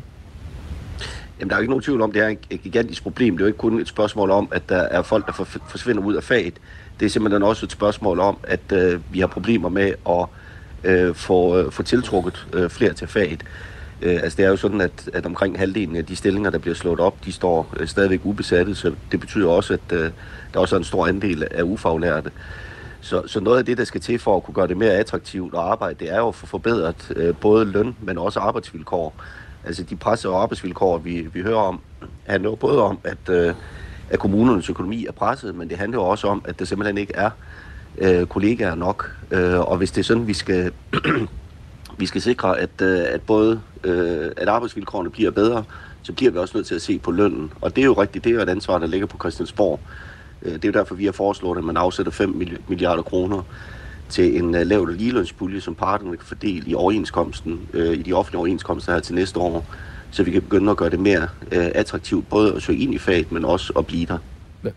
Jamen, 1.39 1.49
der 1.49 1.55
er 1.55 1.59
jo 1.59 1.61
ikke 1.61 1.72
nogen 1.72 1.84
tvivl 1.84 2.01
om, 2.01 2.11
det 2.11 2.22
er 2.22 2.36
et 2.49 2.61
gigantisk 2.64 3.03
problem. 3.03 3.38
Det 3.38 3.41
er 3.41 3.45
jo 3.45 3.47
ikke 3.47 3.57
kun 3.59 3.80
et 3.80 3.88
spørgsmål 3.88 4.30
om, 4.32 4.47
at 4.51 4.70
der 4.70 4.78
er 4.78 5.01
folk, 5.01 5.28
der 5.28 5.34
forsvinder 5.68 6.03
ud 6.03 6.14
af 6.14 6.24
faget. 6.24 6.53
Det 6.99 7.05
er 7.05 7.09
simpelthen 7.09 7.43
også 7.43 7.66
et 7.66 7.72
spørgsmål 7.72 8.20
om, 8.20 8.38
at 8.43 8.72
øh, 8.72 8.99
vi 9.11 9.20
har 9.20 9.28
problemer 9.28 9.70
med 9.70 9.93
at 10.09 10.26
øh, 10.84 11.16
får, 11.16 11.56
øh, 11.56 11.72
får 11.72 11.84
tiltrukket 11.84 12.48
øh, 12.54 12.70
flere 12.70 12.94
til 12.94 13.08
faget. 13.08 13.44
Øh, 14.02 14.20
altså 14.24 14.38
det 14.38 14.46
er 14.46 14.50
jo 14.50 14.58
sådan, 14.58 14.82
at, 14.82 15.10
at 15.14 15.26
omkring 15.26 15.60
halvdelen 15.60 15.96
af 15.96 16.06
de 16.06 16.16
stillinger, 16.16 16.50
der 16.50 16.58
bliver 16.58 16.76
slået 16.76 17.00
op, 17.00 17.26
de 17.26 17.32
står 17.32 17.74
øh, 17.80 17.88
stadigvæk 17.88 18.20
ubesatte, 18.24 18.76
så 18.76 18.94
det 19.12 19.20
betyder 19.20 19.50
også, 19.50 19.74
at 19.74 19.98
øh, 19.98 20.12
der 20.54 20.60
også 20.60 20.76
er 20.76 20.78
en 20.78 20.84
stor 20.84 21.08
andel 21.08 21.48
af 21.52 21.64
ufaglærte. 21.64 22.32
Så, 23.02 23.28
så 23.28 23.40
noget 23.40 23.58
af 23.58 23.66
det, 23.66 23.78
der 23.78 23.84
skal 23.84 24.02
til 24.02 24.20
for 24.20 24.36
at 24.36 24.44
kunne 24.44 24.54
gøre 24.54 24.68
det 24.68 24.78
mere 24.78 24.92
attraktivt 24.92 25.54
at 25.54 25.60
arbejde, 25.60 25.96
det 26.00 26.14
er 26.14 26.18
jo 26.18 26.28
at 26.28 26.36
få 26.36 26.46
forbedret 26.46 27.12
øh, 27.16 27.36
både 27.36 27.66
løn, 27.66 27.96
men 28.02 28.18
også 28.18 28.40
arbejdsvilkår. 28.40 29.14
Altså 29.66 29.84
de 29.84 29.96
pressede 29.96 30.36
arbejdsvilkår, 30.36 30.98
vi, 30.98 31.28
vi 31.34 31.42
hører 31.42 31.58
om, 31.60 31.80
handler 32.26 32.50
jo 32.50 32.56
både 32.56 32.82
om, 32.84 33.00
at, 33.04 33.30
øh, 33.30 33.54
at 34.10 34.20
kommunernes 34.20 34.70
økonomi 34.70 35.06
er 35.06 35.12
presset, 35.12 35.56
men 35.56 35.70
det 35.70 35.78
handler 35.78 35.98
jo 35.98 36.04
også 36.04 36.28
om, 36.28 36.42
at 36.48 36.60
der 36.60 36.66
simpelthen 36.66 36.98
ikke 36.98 37.16
er 37.16 37.30
øh, 37.98 38.26
kollegaer 38.26 38.76
nok. 38.76 39.16
Øh, 39.32 39.60
og 39.60 39.78
hvis 39.78 39.91
det 39.91 40.00
er 40.00 40.04
sådan, 40.04 40.28
vi 40.28 40.34
skal, 40.34 40.72
vi 42.00 42.06
skal 42.06 42.22
sikre, 42.22 42.60
at, 42.60 42.82
øh, 42.82 43.00
at 43.08 43.22
både 43.22 43.62
øh, 43.84 44.32
at 44.38 44.48
arbejdsvilkårene 44.48 45.10
bliver 45.10 45.32
bedre, 45.32 45.64
så 46.04 46.14
bliver 46.14 46.32
vi 46.32 46.38
også 46.38 46.58
nødt 46.58 46.68
til 46.68 46.76
at 46.76 46.82
se 46.82 47.00
på 47.00 47.12
lønnen. 47.12 47.52
Og 47.62 47.76
det 47.76 47.82
er 47.82 47.86
jo 47.86 47.94
rigtigt, 47.94 48.24
det 48.24 48.30
er 48.30 48.36
jo 48.36 48.41
et 48.41 48.50
ansvar, 48.50 48.78
der 48.78 48.88
ligger 48.88 49.08
på 49.08 49.18
Christiansborg. 49.18 49.80
Øh, 50.41 50.54
det 50.54 50.66
er 50.66 50.70
jo 50.70 50.80
derfor, 50.80 50.96
vi 50.96 51.06
har 51.06 51.12
foreslået, 51.12 51.58
at 51.58 51.64
man 51.64 51.78
afsætter 51.78 52.12
5 52.12 52.60
milliarder 52.68 53.04
kroner 53.04 53.41
til 54.10 54.38
en 54.38 54.56
øh, 54.56 54.62
uh, 54.62 54.68
lavt 54.68 54.98
ligelønspulje, 54.98 55.62
som 55.62 55.76
parterne 55.76 56.18
kan 56.18 56.26
fordele 56.26 56.70
i 56.70 56.76
overenskomsten, 56.76 57.60
øh, 57.74 57.94
i 57.94 58.02
de 58.02 58.14
offentlige 58.14 58.39
overenskomster 58.39 58.94
her 58.94 59.00
til 59.00 59.16
næste 59.16 59.39
år, 59.39 59.66
så 60.12 60.24
vi 60.24 60.32
kan 60.32 60.41
begynde 60.41 60.72
at 60.72 60.78
gøre 60.78 60.89
det 60.89 61.00
mere 61.00 61.28
øh, 61.52 61.68
attraktivt, 61.76 62.30
både 62.30 62.56
at 62.56 62.62
søge 62.62 62.80
ind 62.80 62.94
i 62.94 62.98
faget, 62.98 63.32
men 63.32 63.46
også 63.46 63.74
at 63.78 63.88
blive 63.88 64.06
der. 64.06 64.18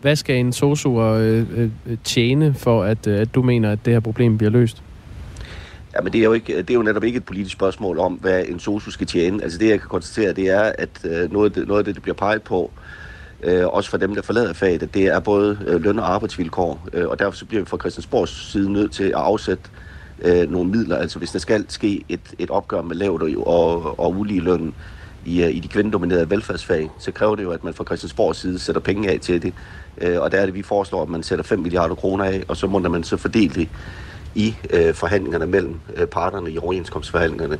Hvad 0.01 0.15
skal 0.15 0.35
en 0.35 0.53
sosu 0.53 1.01
øh, 1.03 1.45
øh, 1.57 1.69
øh, 1.85 1.97
tjene 2.03 2.53
for, 2.53 2.83
at, 2.83 3.07
øh, 3.07 3.19
at 3.19 3.35
du 3.35 3.41
mener, 3.41 3.71
at 3.71 3.79
det 3.85 3.93
her 3.93 3.99
problem 3.99 4.37
bliver 4.37 4.51
løst? 4.51 4.83
Ja, 5.95 6.01
men 6.01 6.13
det 6.13 6.19
er, 6.19 6.23
jo 6.23 6.33
ikke, 6.33 6.57
det 6.57 6.69
er 6.69 6.73
jo 6.73 6.81
netop 6.81 7.03
ikke 7.03 7.17
et 7.17 7.25
politisk 7.25 7.53
spørgsmål 7.53 7.99
om, 7.99 8.13
hvad 8.13 8.43
en 8.47 8.59
sosu 8.59 8.91
skal 8.91 9.07
tjene. 9.07 9.43
Altså 9.43 9.59
det, 9.59 9.69
jeg 9.69 9.79
kan 9.79 9.89
konstatere, 9.89 10.33
det 10.33 10.49
er, 10.49 10.71
at 10.77 10.89
øh, 11.03 11.31
noget, 11.31 11.49
af 11.49 11.51
det, 11.51 11.67
noget 11.67 11.79
af 11.79 11.85
det, 11.85 11.95
der 11.95 12.01
bliver 12.01 12.15
peget 12.15 12.41
på, 12.41 12.71
øh, 13.43 13.67
også 13.67 13.89
for 13.89 13.97
dem, 13.97 14.15
der 14.15 14.21
forlader 14.21 14.53
faget, 14.53 14.83
at 14.83 14.93
det 14.93 15.05
er 15.07 15.19
både 15.19 15.57
øh, 15.67 15.81
løn- 15.81 15.99
og 15.99 16.13
arbejdsvilkår, 16.13 16.87
øh, 16.93 17.07
og 17.07 17.19
derfor 17.19 17.37
så 17.37 17.45
bliver 17.45 17.63
vi 17.63 17.69
fra 17.69 17.77
Christiansborgs 17.77 18.51
side 18.51 18.73
nødt 18.73 18.91
til 18.91 19.03
at 19.03 19.13
afsætte 19.13 19.63
øh, 20.21 20.51
nogle 20.51 20.69
midler. 20.69 20.97
Altså 20.97 21.19
hvis 21.19 21.31
der 21.31 21.39
skal 21.39 21.65
ske 21.67 22.03
et, 22.09 22.35
et 22.39 22.49
opgør 22.49 22.81
med 22.81 22.95
lavt 22.95 23.21
og, 23.37 23.99
og 23.99 24.11
ulige 24.17 24.41
løn 24.41 24.73
i, 25.27 25.43
øh, 25.43 25.55
i 25.55 25.59
de 25.59 25.67
kvindedominerede 25.67 26.29
velfærdsfag, 26.29 26.89
så 26.99 27.11
kræver 27.11 27.35
det 27.35 27.43
jo, 27.43 27.51
at 27.51 27.63
man 27.63 27.73
fra 27.73 27.83
Christiansborgs 27.83 28.39
side 28.39 28.59
sætter 28.59 28.81
penge 28.81 29.11
af 29.11 29.19
til 29.19 29.41
det. 29.41 29.53
Øh, 30.01 30.21
og 30.21 30.31
der 30.31 30.37
er 30.37 30.45
det, 30.45 30.53
vi 30.53 30.61
foreslår, 30.61 31.03
at 31.03 31.09
man 31.09 31.23
sætter 31.23 31.43
5 31.43 31.59
milliarder 31.59 31.95
kroner 31.95 32.25
af, 32.25 32.43
og 32.47 32.57
så 32.57 32.67
må 32.67 32.79
man 32.79 33.03
så 33.03 33.17
fordele 33.17 33.53
det 33.53 33.69
i 34.35 34.55
øh, 34.73 34.93
forhandlingerne 34.93 35.45
mellem 35.45 35.79
øh, 35.95 36.07
parterne 36.07 36.51
i 36.51 36.57
overenskomstforhandlingerne. 36.57 37.57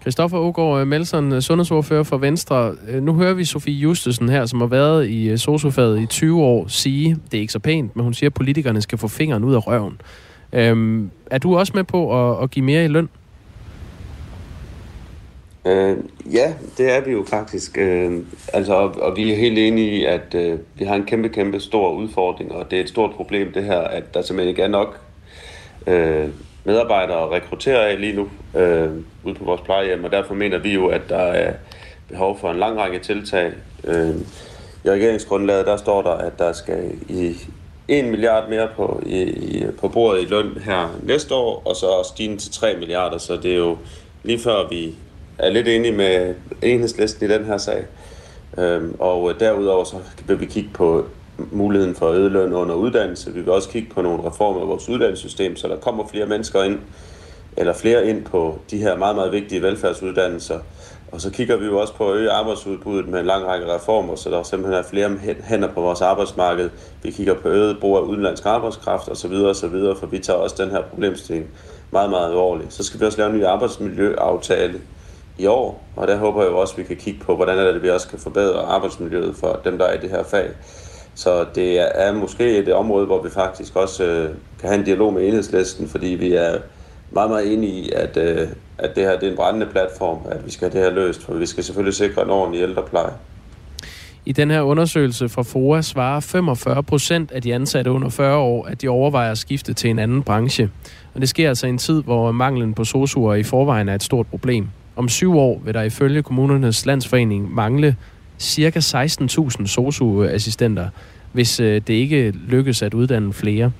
Christoffer 0.00 0.38
Ågaard 0.38 0.80
øh, 0.80 0.86
Melsen, 0.86 1.32
øh, 1.32 1.40
sundhedsordfører 1.40 2.02
for 2.02 2.18
Venstre. 2.18 2.74
Nu 3.00 3.14
hører 3.14 3.34
vi 3.34 3.44
Sofie 3.44 3.74
Justesen 3.74 4.28
her, 4.28 4.46
som 4.46 4.60
har 4.60 4.68
været 4.68 5.08
i 5.08 5.36
sociofaget 5.36 6.00
i 6.00 6.06
20 6.06 6.42
år, 6.42 6.68
sige, 6.68 7.16
det 7.30 7.36
er 7.36 7.40
ikke 7.40 7.52
så 7.52 7.58
pænt, 7.58 7.96
men 7.96 8.04
hun 8.04 8.14
siger, 8.14 8.30
at 8.30 8.34
politikerne 8.34 8.82
skal 8.82 8.98
få 8.98 9.08
fingeren 9.08 9.44
ud 9.44 9.54
af 9.54 9.66
røven. 9.66 10.00
Øhm, 10.52 11.10
er 11.30 11.38
du 11.38 11.58
også 11.58 11.72
med 11.74 11.84
på 11.84 12.32
at, 12.32 12.42
at 12.42 12.50
give 12.50 12.64
mere 12.64 12.84
i 12.84 12.88
løn? 12.88 13.08
Øh, 15.64 15.96
ja, 16.32 16.54
det 16.78 16.92
er 16.92 17.00
vi 17.00 17.10
jo 17.10 17.24
faktisk. 17.28 17.78
Øh, 17.78 18.22
altså, 18.52 18.74
og, 18.74 18.94
og 19.00 19.16
vi 19.16 19.32
er 19.32 19.36
helt 19.36 19.58
enige 19.58 19.90
i, 19.90 20.04
at 20.04 20.34
øh, 20.34 20.58
vi 20.74 20.84
har 20.84 20.94
en 20.94 21.04
kæmpe, 21.04 21.28
kæmpe 21.28 21.60
stor 21.60 21.92
udfordring, 21.92 22.52
og 22.52 22.70
det 22.70 22.76
er 22.76 22.82
et 22.82 22.88
stort 22.88 23.10
problem 23.10 23.52
det 23.52 23.64
her, 23.64 23.80
at 23.80 24.14
der 24.14 24.22
simpelthen 24.22 24.48
ikke 24.48 24.62
er 24.62 24.68
nok 24.68 25.00
øh, 25.86 26.28
medarbejdere 26.64 27.22
at 27.22 27.30
rekruttere 27.30 27.88
af 27.88 28.00
lige 28.00 28.16
nu 28.16 28.28
øh, 28.60 28.90
ude 29.24 29.34
på 29.34 29.44
vores 29.44 29.60
plejehjem, 29.60 30.04
og 30.04 30.10
derfor 30.10 30.34
mener 30.34 30.58
vi 30.58 30.74
jo, 30.74 30.86
at 30.86 31.02
der 31.08 31.16
er 31.16 31.54
behov 32.08 32.38
for 32.38 32.50
en 32.50 32.58
lang 32.58 32.78
række 32.78 32.98
tiltag. 32.98 33.52
Øh, 33.84 34.14
I 34.84 34.90
regeringsgrundlaget 34.90 35.66
der 35.66 35.76
står 35.76 36.02
der, 36.02 36.10
at 36.10 36.38
der 36.38 36.52
skal 36.52 36.90
i 37.08 37.36
1 37.88 38.04
milliard 38.04 38.48
mere 38.48 38.68
på, 38.76 39.02
i, 39.06 39.22
i, 39.22 39.66
på 39.80 39.88
bordet 39.88 40.22
i 40.22 40.24
løn 40.24 40.58
her 40.64 40.98
næste 41.02 41.34
år, 41.34 41.62
og 41.64 41.76
så 41.76 41.86
stigende 42.14 42.36
til 42.36 42.52
3 42.52 42.76
milliarder, 42.76 43.18
så 43.18 43.36
det 43.36 43.52
er 43.52 43.56
jo 43.56 43.78
lige 44.22 44.38
før 44.38 44.68
vi 44.68 44.94
er 45.42 45.50
lidt 45.50 45.68
enige 45.68 45.92
med 45.92 46.34
enhedslisten 46.62 47.30
i 47.30 47.32
den 47.32 47.44
her 47.44 47.58
sag. 47.58 47.86
Øhm, 48.58 48.96
og 48.98 49.30
øh, 49.30 49.40
derudover 49.40 49.84
så 49.84 49.96
vil 50.26 50.40
vi 50.40 50.46
kigge 50.46 50.70
på 50.74 51.04
muligheden 51.50 51.94
for 51.94 52.06
ødeløn 52.06 52.52
under 52.52 52.74
uddannelse. 52.74 53.32
Vi 53.32 53.40
vil 53.40 53.50
også 53.50 53.68
kigge 53.68 53.88
på 53.94 54.02
nogle 54.02 54.26
reformer 54.26 54.60
af 54.60 54.68
vores 54.68 54.88
uddannelsessystem, 54.88 55.56
så 55.56 55.68
der 55.68 55.76
kommer 55.76 56.06
flere 56.06 56.26
mennesker 56.26 56.62
ind, 56.62 56.78
eller 57.56 57.72
flere 57.72 58.08
ind 58.08 58.24
på 58.24 58.58
de 58.70 58.78
her 58.78 58.96
meget, 58.96 59.16
meget 59.16 59.32
vigtige 59.32 59.62
velfærdsuddannelser. 59.62 60.58
Og 61.12 61.20
så 61.20 61.30
kigger 61.30 61.56
vi 61.56 61.64
jo 61.64 61.78
også 61.78 61.94
på 61.94 62.10
at 62.10 62.16
øge 62.16 62.30
arbejdsudbuddet 62.30 63.08
med 63.08 63.20
en 63.20 63.26
lang 63.26 63.46
række 63.46 63.74
reformer, 63.74 64.14
så 64.14 64.30
der 64.30 64.42
simpelthen 64.42 64.78
er 64.78 64.88
flere 64.88 65.10
hænder 65.44 65.68
på 65.68 65.80
vores 65.80 66.00
arbejdsmarked. 66.00 66.70
Vi 67.02 67.10
kigger 67.10 67.34
på 67.34 67.48
øget 67.48 67.80
brug 67.80 67.96
af 67.96 68.00
udenlandsk 68.00 68.46
arbejdskraft 68.46 69.08
osv. 69.08 69.32
osv., 69.32 69.96
for 69.98 70.06
vi 70.06 70.18
tager 70.18 70.38
også 70.38 70.56
den 70.58 70.70
her 70.70 70.82
problemstilling 70.82 71.46
meget, 71.90 72.10
meget 72.10 72.28
alvorligt. 72.28 72.72
Så 72.72 72.84
skal 72.84 73.00
vi 73.00 73.06
også 73.06 73.18
lave 73.18 73.30
en 73.30 73.36
ny 73.38 73.44
arbejdsmiljøaftale 73.44 74.80
i 75.40 75.46
år, 75.46 75.84
og 75.96 76.08
der 76.08 76.16
håber 76.16 76.42
jeg 76.42 76.50
jo 76.50 76.58
også, 76.58 76.74
at 76.74 76.78
vi 76.78 76.84
kan 76.84 76.96
kigge 76.96 77.20
på, 77.20 77.36
hvordan 77.36 77.58
er 77.58 77.64
det, 77.64 77.74
at 77.74 77.82
vi 77.82 77.90
også 77.90 78.08
kan 78.08 78.18
forbedre 78.18 78.60
arbejdsmiljøet 78.60 79.36
for 79.36 79.60
dem, 79.64 79.78
der 79.78 79.84
er 79.84 79.94
i 79.94 80.00
det 80.00 80.10
her 80.10 80.22
fag. 80.22 80.48
Så 81.14 81.46
det 81.54 82.00
er 82.00 82.12
måske 82.12 82.58
et 82.58 82.72
område, 82.72 83.06
hvor 83.06 83.22
vi 83.22 83.30
faktisk 83.30 83.76
også 83.76 84.04
øh, 84.04 84.30
kan 84.60 84.68
have 84.68 84.78
en 84.78 84.84
dialog 84.84 85.12
med 85.12 85.26
enhedslisten, 85.26 85.88
fordi 85.88 86.06
vi 86.06 86.32
er 86.32 86.58
meget, 87.10 87.30
meget 87.30 87.52
enige 87.52 87.72
i, 87.72 87.90
at, 87.92 88.16
øh, 88.16 88.48
at 88.78 88.96
det 88.96 89.04
her 89.04 89.18
det 89.18 89.26
er 89.26 89.30
en 89.30 89.36
brændende 89.36 89.66
platform, 89.66 90.18
at 90.30 90.46
vi 90.46 90.50
skal 90.50 90.70
have 90.70 90.80
det 90.80 90.90
her 90.90 91.06
løst, 91.06 91.22
for 91.22 91.34
vi 91.34 91.46
skal 91.46 91.64
selvfølgelig 91.64 91.94
sikre 91.94 92.22
en 92.22 92.30
ordentlig 92.30 92.62
ældrepleje. 92.62 93.12
I 94.26 94.32
den 94.32 94.50
her 94.50 94.60
undersøgelse 94.60 95.28
fra 95.28 95.42
FOA 95.42 95.82
svarer 95.82 96.20
45 96.20 96.82
procent 96.82 97.32
af 97.32 97.42
de 97.42 97.54
ansatte 97.54 97.90
under 97.90 98.08
40 98.08 98.36
år, 98.36 98.66
at 98.66 98.82
de 98.82 98.88
overvejer 98.88 99.30
at 99.30 99.38
skifte 99.38 99.72
til 99.72 99.90
en 99.90 99.98
anden 99.98 100.22
branche. 100.22 100.70
Og 101.14 101.20
det 101.20 101.28
sker 101.28 101.48
altså 101.48 101.66
i 101.66 101.70
en 101.70 101.78
tid, 101.78 102.02
hvor 102.02 102.32
manglen 102.32 102.74
på 102.74 102.84
sosuer 102.84 103.34
i 103.34 103.42
forvejen 103.42 103.88
er 103.88 103.94
et 103.94 104.02
stort 104.02 104.26
problem. 104.26 104.68
Om 105.00 105.08
syv 105.08 105.36
år 105.36 105.62
vil 105.64 105.74
der 105.74 105.82
ifølge 105.82 106.22
kommunernes 106.22 106.86
landsforening 106.86 107.54
mangle 107.54 107.96
cirka 108.38 108.78
16.000 108.78 109.66
sosu-assistenter, 109.66 110.88
hvis 111.32 111.60
øh, 111.60 111.80
det 111.86 111.94
ikke 111.94 112.30
lykkes 112.30 112.82
at 112.82 112.94
uddanne 112.94 113.32
flere. 113.32 113.72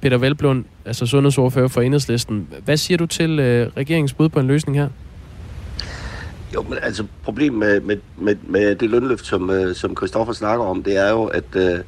Peter 0.00 0.18
Velblund, 0.18 0.64
altså 0.84 1.06
sundhedsordfører 1.06 1.68
for 1.68 1.80
Enhedslisten. 1.80 2.48
Hvad 2.64 2.76
siger 2.76 2.98
du 2.98 3.06
til 3.06 3.38
øh, 3.38 3.70
regeringens 3.76 4.12
bud 4.12 4.28
på 4.28 4.40
en 4.40 4.46
løsning 4.46 4.78
her? 4.78 4.88
Jo, 6.54 6.62
men 6.62 6.78
altså 6.82 7.04
problemet 7.24 7.58
med, 7.58 7.80
med, 7.80 7.96
med, 8.16 8.36
med 8.42 8.74
det 8.74 8.90
lønløft, 8.90 9.26
som, 9.26 9.50
øh, 9.50 9.74
som 9.74 9.96
Christoffer 9.96 10.32
snakker 10.32 10.64
om, 10.64 10.82
det 10.82 10.96
er 10.96 11.10
jo, 11.10 11.24
at, 11.24 11.56
øh, 11.56 11.78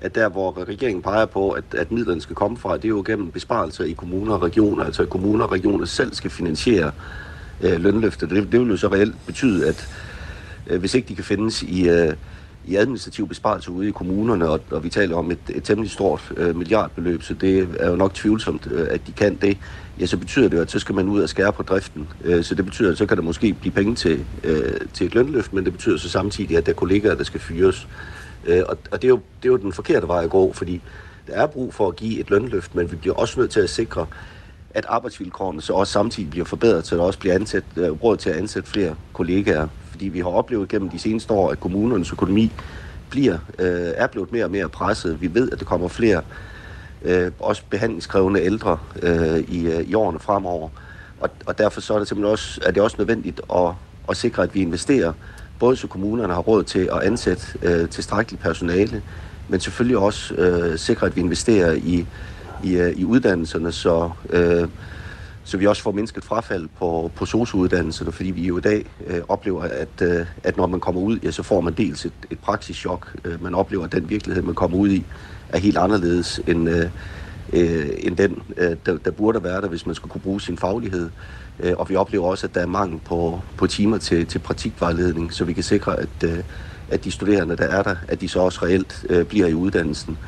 at 0.00 0.14
der, 0.14 0.28
hvor 0.28 0.68
regeringen 0.68 1.02
peger 1.02 1.26
på, 1.26 1.50
at, 1.50 1.64
at 1.72 1.92
midlerne 1.92 2.20
skal 2.20 2.36
komme 2.36 2.56
fra, 2.56 2.76
det 2.76 2.84
er 2.84 2.88
jo 2.88 3.02
gennem 3.06 3.30
besparelser 3.30 3.84
i 3.84 3.92
kommuner 3.92 4.34
og 4.34 4.42
regioner. 4.42 4.84
Altså 4.84 5.02
at 5.02 5.10
kommuner 5.10 5.44
og 5.44 5.52
regioner 5.52 5.84
selv 5.84 6.14
skal 6.14 6.30
finansiere 6.30 6.86
øh, 6.86 7.29
Øh, 7.62 7.80
lønløftet. 7.80 8.30
Det, 8.30 8.52
det 8.52 8.60
vil 8.60 8.68
jo 8.68 8.76
så 8.76 8.88
reelt 8.88 9.26
betyde, 9.26 9.68
at 9.68 9.88
øh, 10.66 10.80
hvis 10.80 10.94
ikke 10.94 11.08
de 11.08 11.14
kan 11.14 11.24
findes 11.24 11.62
i, 11.62 11.88
øh, 11.88 12.12
i 12.66 12.76
administrative 12.76 13.28
besparelser 13.28 13.70
ude 13.70 13.88
i 13.88 13.90
kommunerne, 13.90 14.48
og, 14.48 14.60
og 14.70 14.84
vi 14.84 14.88
taler 14.88 15.16
om 15.16 15.30
et, 15.30 15.38
et 15.48 15.64
temmelig 15.64 15.90
stort 15.90 16.32
øh, 16.36 16.56
milliardbeløb, 16.56 17.22
så 17.22 17.34
det 17.34 17.68
er 17.78 17.90
jo 17.90 17.96
nok 17.96 18.14
tvivlsomt, 18.14 18.68
øh, 18.70 18.86
at 18.90 19.00
de 19.06 19.12
kan 19.12 19.34
det. 19.34 19.58
Ja, 20.00 20.06
så 20.06 20.16
betyder 20.16 20.48
det 20.48 20.56
jo, 20.56 20.62
at 20.62 20.70
så 20.70 20.78
skal 20.78 20.94
man 20.94 21.08
ud 21.08 21.22
og 21.22 21.28
skære 21.28 21.52
på 21.52 21.62
driften. 21.62 22.08
Øh, 22.24 22.44
så 22.44 22.54
det 22.54 22.64
betyder, 22.64 22.92
at 22.92 22.98
så 22.98 23.06
kan 23.06 23.16
der 23.16 23.22
måske 23.22 23.52
blive 23.52 23.72
penge 23.72 23.94
til, 23.94 24.24
øh, 24.44 24.80
til 24.94 25.06
et 25.06 25.14
lønløft, 25.14 25.52
men 25.52 25.64
det 25.64 25.72
betyder 25.72 25.96
så 25.96 26.08
samtidig, 26.08 26.56
at 26.56 26.66
der 26.66 26.72
er 26.72 26.76
kollegaer, 26.76 27.14
der 27.14 27.24
skal 27.24 27.40
fyres. 27.40 27.88
Øh, 28.46 28.62
og 28.68 28.78
og 28.90 29.02
det, 29.02 29.04
er 29.04 29.08
jo, 29.08 29.20
det 29.42 29.48
er 29.48 29.52
jo 29.52 29.56
den 29.56 29.72
forkerte 29.72 30.08
vej 30.08 30.24
at 30.24 30.30
gå, 30.30 30.52
fordi 30.52 30.80
der 31.26 31.32
er 31.32 31.46
brug 31.46 31.74
for 31.74 31.88
at 31.88 31.96
give 31.96 32.20
et 32.20 32.30
lønløft, 32.30 32.74
men 32.74 32.90
vi 32.90 32.96
bliver 32.96 33.14
også 33.14 33.40
nødt 33.40 33.50
til 33.50 33.60
at 33.60 33.70
sikre, 33.70 34.06
at 34.74 34.86
arbejdsvilkårene 34.88 35.62
så 35.62 35.72
også 35.72 35.92
samtidig 35.92 36.30
bliver 36.30 36.44
forbedret, 36.44 36.86
så 36.86 36.96
der 36.96 37.02
også 37.02 37.18
bliver 37.18 37.34
ansat, 37.34 37.64
øh, 37.76 37.90
råd 37.90 38.16
til 38.16 38.30
at 38.30 38.36
ansætte 38.36 38.70
flere 38.70 38.94
kollegaer. 39.12 39.68
Fordi 39.90 40.08
vi 40.08 40.18
har 40.18 40.28
oplevet 40.28 40.68
gennem 40.68 40.88
de 40.88 40.98
seneste 40.98 41.32
år, 41.32 41.50
at 41.50 41.60
kommunernes 41.60 42.12
økonomi 42.12 42.52
bliver, 43.10 43.38
øh, 43.58 43.92
er 43.94 44.06
blevet 44.06 44.32
mere 44.32 44.44
og 44.44 44.50
mere 44.50 44.68
presset. 44.68 45.20
Vi 45.20 45.34
ved, 45.34 45.50
at 45.50 45.58
der 45.58 45.64
kommer 45.64 45.88
flere 45.88 46.22
øh, 47.02 47.30
også 47.38 47.62
behandlingskrævende 47.70 48.42
ældre 48.42 48.78
øh, 49.02 49.38
i, 49.38 49.66
øh, 49.66 49.80
i 49.80 49.94
årene 49.94 50.18
fremover. 50.18 50.68
Og, 51.20 51.30
og 51.46 51.58
derfor 51.58 51.80
så 51.80 51.94
er 51.94 51.98
det 51.98 52.08
simpelthen 52.08 52.32
også, 52.32 52.60
er 52.66 52.70
det 52.70 52.82
også 52.82 52.96
nødvendigt 52.98 53.40
at, 53.54 53.72
at 54.08 54.16
sikre, 54.16 54.42
at 54.42 54.54
vi 54.54 54.60
investerer, 54.60 55.12
både 55.58 55.76
så 55.76 55.86
kommunerne 55.86 56.34
har 56.34 56.40
råd 56.40 56.64
til 56.64 56.88
at 56.92 57.02
ansætte 57.02 57.46
øh, 57.62 57.88
tilstrækkeligt 57.88 58.42
personale, 58.42 59.02
men 59.48 59.60
selvfølgelig 59.60 59.98
også 59.98 60.34
øh, 60.34 60.78
sikre, 60.78 61.06
at 61.06 61.16
vi 61.16 61.20
investerer 61.20 61.72
i, 61.72 62.06
i, 62.64 62.76
øh, 62.76 62.92
i 62.96 63.04
uddannelserne, 63.04 63.72
så, 63.72 64.10
øh, 64.30 64.68
så 65.44 65.56
vi 65.56 65.66
også 65.66 65.82
får 65.82 65.92
mindsket 65.92 66.24
frafald 66.24 66.68
på, 66.78 67.10
på 67.14 67.26
sosuuddannelserne, 67.26 68.12
fordi 68.12 68.30
vi 68.30 68.46
jo 68.46 68.58
i 68.58 68.60
dag 68.60 68.86
øh, 69.06 69.20
oplever, 69.28 69.62
at, 69.62 70.02
øh, 70.02 70.26
at 70.44 70.56
når 70.56 70.66
man 70.66 70.80
kommer 70.80 71.00
ud, 71.00 71.18
ja, 71.22 71.30
så 71.30 71.42
får 71.42 71.60
man 71.60 71.72
dels 71.72 72.04
et, 72.04 72.12
et 72.30 72.38
praksischok. 72.38 73.16
Øh, 73.24 73.42
man 73.42 73.54
oplever, 73.54 73.84
at 73.84 73.92
den 73.92 74.10
virkelighed, 74.10 74.42
man 74.42 74.54
kommer 74.54 74.78
ud 74.78 74.88
i, 74.88 75.04
er 75.48 75.58
helt 75.58 75.76
anderledes 75.76 76.40
end, 76.46 76.68
øh, 76.70 76.90
øh, 77.52 77.88
end 77.98 78.16
den, 78.16 78.42
øh, 78.56 78.76
der, 78.86 78.98
der 79.04 79.10
burde 79.10 79.44
være 79.44 79.60
der, 79.60 79.68
hvis 79.68 79.86
man 79.86 79.94
skulle 79.94 80.12
kunne 80.12 80.20
bruge 80.20 80.40
sin 80.40 80.58
faglighed. 80.58 81.10
Øh, 81.60 81.72
og 81.76 81.88
vi 81.88 81.96
oplever 81.96 82.26
også, 82.26 82.46
at 82.46 82.54
der 82.54 82.60
er 82.60 82.66
mangel 82.66 83.00
på, 83.04 83.40
på 83.56 83.66
timer 83.66 83.98
til, 83.98 84.26
til 84.26 84.38
praktikvejledning, 84.38 85.32
så 85.32 85.44
vi 85.44 85.52
kan 85.52 85.62
sikre, 85.62 86.00
at, 86.00 86.24
øh, 86.24 86.38
at 86.90 87.04
de 87.04 87.10
studerende, 87.10 87.56
der 87.56 87.64
er 87.64 87.82
der, 87.82 87.96
at 88.08 88.20
de 88.20 88.28
så 88.28 88.40
også 88.40 88.58
reelt 88.62 89.04
øh, 89.08 89.24
bliver 89.24 89.46
i 89.46 89.54
uddannelsen. 89.54 90.18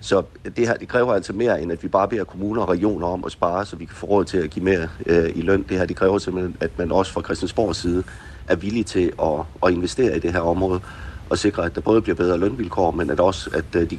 Så 0.00 0.22
det 0.56 0.66
her 0.68 0.74
det 0.74 0.88
kræver 0.88 1.14
altså 1.14 1.32
mere, 1.32 1.62
end 1.62 1.72
at 1.72 1.82
vi 1.82 1.88
bare 1.88 2.08
beder 2.08 2.24
kommuner 2.24 2.62
og 2.62 2.68
regioner 2.68 3.06
om 3.06 3.24
at 3.26 3.32
spare, 3.32 3.66
så 3.66 3.76
vi 3.76 3.84
kan 3.84 3.96
få 3.96 4.06
råd 4.06 4.24
til 4.24 4.38
at 4.38 4.50
give 4.50 4.64
mere 4.64 4.88
øh, 5.06 5.30
i 5.34 5.42
løn. 5.42 5.64
Det 5.68 5.78
her 5.78 5.86
det 5.86 5.96
kræver 5.96 6.18
simpelthen, 6.18 6.56
at 6.60 6.70
man 6.78 6.92
også 6.92 7.12
fra 7.12 7.22
Christiansborgs 7.22 7.78
side 7.78 8.04
er 8.48 8.56
villig 8.56 8.86
til 8.86 9.12
at, 9.22 9.28
at 9.66 9.72
investere 9.72 10.16
i 10.16 10.20
det 10.20 10.32
her 10.32 10.40
område 10.40 10.80
og 11.30 11.38
sikre, 11.38 11.64
at 11.64 11.74
der 11.74 11.80
både 11.80 12.02
bliver 12.02 12.16
bedre 12.16 12.38
lønvilkår, 12.38 12.90
men 12.90 13.10
at 13.10 13.20
også 13.20 13.50
at 13.54 13.80
øh, 13.80 13.90
de 13.90 13.96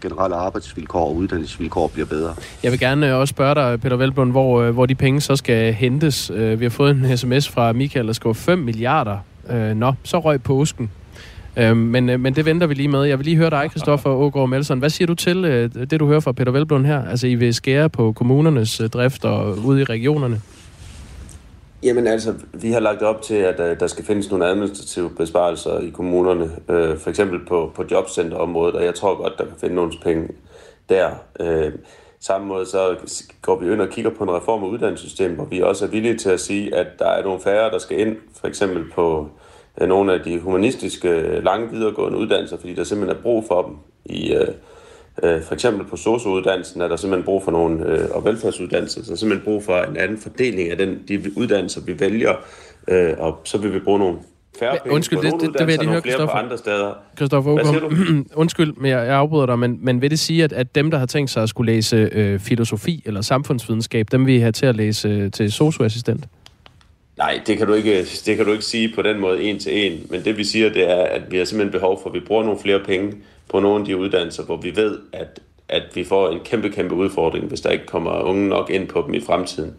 generelle 0.00 0.36
arbejdsvilkår 0.36 1.04
og 1.04 1.16
uddannelsesvilkår 1.16 1.86
bliver 1.86 2.06
bedre. 2.06 2.34
Jeg 2.62 2.72
vil 2.72 2.80
gerne 2.80 3.08
øh, 3.08 3.16
også 3.16 3.32
spørge 3.32 3.54
dig, 3.54 3.80
Peter 3.80 3.96
Velblom, 3.96 4.30
hvor, 4.30 4.60
øh, 4.60 4.70
hvor 4.70 4.86
de 4.86 4.94
penge 4.94 5.20
så 5.20 5.36
skal 5.36 5.72
hentes. 5.72 6.30
Vi 6.34 6.64
har 6.64 6.70
fået 6.70 6.90
en 6.90 7.16
sms 7.18 7.48
fra 7.48 7.72
Michael, 7.72 8.06
der 8.06 8.12
skriver 8.12 8.34
5 8.34 8.58
milliarder. 8.58 9.18
Nå, 9.74 9.92
så 10.04 10.18
røg 10.18 10.42
påsken. 10.42 10.90
Øhm, 11.56 11.76
men, 11.76 12.10
øh, 12.10 12.20
men 12.20 12.34
det 12.34 12.44
venter 12.44 12.66
vi 12.66 12.74
lige 12.74 12.88
med. 12.88 13.04
Jeg 13.04 13.18
vil 13.18 13.24
lige 13.24 13.36
høre 13.36 13.50
dig, 13.50 13.70
Kristoffer 13.70 14.10
Ågaard 14.10 14.48
Melson. 14.48 14.78
Hvad 14.78 14.90
siger 14.90 15.06
du 15.06 15.14
til 15.14 15.44
øh, 15.44 15.70
det, 15.90 16.00
du 16.00 16.06
hører 16.06 16.20
fra 16.20 16.32
Peter 16.32 16.52
Velblom 16.52 16.84
her? 16.84 17.04
Altså, 17.04 17.26
I 17.26 17.34
vil 17.34 17.54
skære 17.54 17.90
på 17.90 18.12
kommunernes 18.12 18.80
øh, 18.80 18.88
drift 18.88 19.24
og 19.24 19.58
ude 19.64 19.80
i 19.80 19.84
regionerne? 19.84 20.40
Jamen 21.82 22.06
altså, 22.06 22.34
vi 22.52 22.72
har 22.72 22.80
lagt 22.80 23.02
op 23.02 23.22
til, 23.22 23.34
at 23.34 23.80
der 23.80 23.86
skal 23.86 24.04
findes 24.04 24.30
nogle 24.30 24.46
administrative 24.46 25.10
besparelser 25.10 25.78
i 25.78 25.90
kommunerne, 25.90 26.50
for 26.98 27.08
eksempel 27.08 27.40
på, 27.48 27.72
på 27.74 27.84
jobcenterområdet, 27.90 28.74
og 28.74 28.84
jeg 28.84 28.94
tror 28.94 29.22
godt, 29.22 29.32
der 29.38 29.44
kan 29.44 29.54
finde 29.60 29.74
nogle 29.74 29.92
penge 30.02 30.28
der. 30.88 31.10
Samme 32.20 32.46
måde 32.46 32.66
så 32.66 32.96
går 33.42 33.60
vi 33.60 33.72
ind 33.72 33.80
og 33.80 33.88
kigger 33.88 34.10
på 34.10 34.24
en 34.24 34.30
reform 34.30 34.64
af 34.64 34.68
uddannelsessystemet, 34.68 35.36
hvor 35.36 35.44
vi 35.44 35.60
også 35.60 35.84
er 35.84 35.88
villige 35.88 36.16
til 36.16 36.30
at 36.30 36.40
sige, 36.40 36.74
at 36.74 36.86
der 36.98 37.08
er 37.08 37.22
nogle 37.22 37.40
færre, 37.40 37.70
der 37.70 37.78
skal 37.78 38.00
ind, 38.00 38.16
for 38.40 38.48
eksempel 38.48 38.84
på 38.94 39.28
nogle 39.80 40.12
af 40.12 40.20
de 40.20 40.38
humanistiske 40.38 41.40
lange 41.40 41.70
videregående 41.70 42.18
uddannelser, 42.18 42.56
fordi 42.56 42.74
der 42.74 42.84
simpelthen 42.84 43.18
er 43.18 43.22
brug 43.22 43.44
for 43.48 43.62
dem 43.62 43.76
i, 44.04 44.36
uh, 44.36 44.54
Øh, 45.22 45.42
for 45.42 45.54
eksempel 45.54 45.86
på 45.86 45.96
SOSU-uddannelsen 45.96 46.80
er 46.80 46.88
der 46.88 46.96
simpelthen 46.96 47.24
brug 47.24 47.42
for 47.44 47.50
nogle, 47.50 47.86
øh, 47.86 48.08
og 48.10 48.24
velfærdsuddannelser, 48.24 49.04
så 49.04 49.12
er 49.12 49.16
simpelthen 49.16 49.44
brug 49.44 49.64
for 49.64 49.78
en 49.78 49.96
anden 49.96 50.18
fordeling 50.18 50.70
af 50.70 50.76
den, 50.76 50.98
de 51.08 51.22
uddannelser, 51.36 51.80
vi 51.80 52.00
vælger, 52.00 52.34
øh, 52.88 53.12
og 53.18 53.40
så 53.44 53.58
vil 53.58 53.74
vi 53.74 53.78
bruge 53.78 53.98
nogle 53.98 54.18
færre 54.58 54.78
penge 54.82 54.94
Undskyld, 54.94 55.18
på 55.18 55.24
det, 55.24 55.32
det, 55.40 55.58
det 55.58 55.66
vil 55.66 55.72
jeg 55.72 55.80
lige 55.80 55.90
høre, 55.90 56.00
Christoffer. 56.00 56.36
andre 56.36 56.58
steder. 56.58 56.94
Christoffer 57.16 57.50
Ågaard, 57.50 57.92
undskyld, 58.42 58.72
men 58.76 58.90
jeg, 58.90 59.06
jeg 59.06 59.16
afbryder 59.16 59.46
dig, 59.46 59.58
men, 59.58 59.78
men 59.82 60.02
vil 60.02 60.10
det 60.10 60.18
sige, 60.18 60.44
at, 60.44 60.52
at 60.52 60.74
dem, 60.74 60.90
der 60.90 60.98
har 60.98 61.06
tænkt 61.06 61.30
sig 61.30 61.42
at 61.42 61.48
skulle 61.48 61.72
læse 61.72 61.96
øh, 62.12 62.40
filosofi 62.40 63.02
eller 63.06 63.20
samfundsvidenskab, 63.20 64.06
dem 64.12 64.26
vil 64.26 64.34
I 64.34 64.38
have 64.38 64.52
til 64.52 64.66
at 64.66 64.76
læse 64.76 65.08
øh, 65.08 65.30
til 65.30 65.52
SOSU-assistent? 65.52 66.24
Nej, 67.18 67.40
det 67.46 67.58
kan, 67.58 67.66
du 67.66 67.72
ikke, 67.72 68.04
det 68.26 68.36
kan 68.36 68.46
du 68.46 68.52
ikke 68.52 68.64
sige 68.64 68.94
på 68.94 69.02
den 69.02 69.20
måde 69.20 69.42
en 69.42 69.58
til 69.58 69.86
en, 69.86 70.06
men 70.10 70.24
det 70.24 70.38
vi 70.38 70.44
siger, 70.44 70.72
det 70.72 70.90
er, 70.90 71.02
at 71.02 71.22
vi 71.30 71.38
har 71.38 71.44
simpelthen 71.44 71.80
behov 71.80 72.02
for, 72.02 72.08
at 72.08 72.14
vi 72.14 72.20
bruger 72.20 72.44
nogle 72.44 72.60
flere 72.60 72.80
penge 72.80 73.14
på 73.48 73.60
nogle 73.60 73.80
af 73.80 73.84
de 73.86 73.96
uddannelser, 73.96 74.42
hvor 74.42 74.56
vi 74.56 74.76
ved, 74.76 74.98
at, 75.12 75.40
at 75.68 75.82
vi 75.94 76.04
får 76.04 76.30
en 76.30 76.40
kæmpe, 76.40 76.70
kæmpe 76.70 76.94
udfordring, 76.94 77.46
hvis 77.46 77.60
der 77.60 77.70
ikke 77.70 77.86
kommer 77.86 78.20
unge 78.20 78.48
nok 78.48 78.70
ind 78.70 78.88
på 78.88 79.02
dem 79.06 79.14
i 79.14 79.20
fremtiden. 79.20 79.74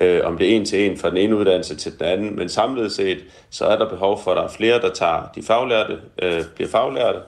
Øh, 0.00 0.20
om 0.24 0.38
det 0.38 0.52
er 0.52 0.56
en 0.56 0.64
til 0.64 0.90
en 0.90 0.98
fra 0.98 1.10
den 1.10 1.16
ene 1.16 1.36
uddannelse 1.36 1.76
til 1.76 1.98
den 1.98 2.06
anden, 2.06 2.36
men 2.36 2.48
samlet 2.48 2.92
set, 2.92 3.18
så 3.50 3.64
er 3.64 3.78
der 3.78 3.88
behov 3.88 4.20
for, 4.24 4.30
at 4.30 4.36
der 4.36 4.42
er 4.42 4.48
flere, 4.48 4.80
der 4.80 4.90
tager 4.90 5.30
de 5.34 5.42
faglærte, 5.42 5.98
øh, 6.22 6.42
bliver 6.54 6.70
faglærte 6.70 7.18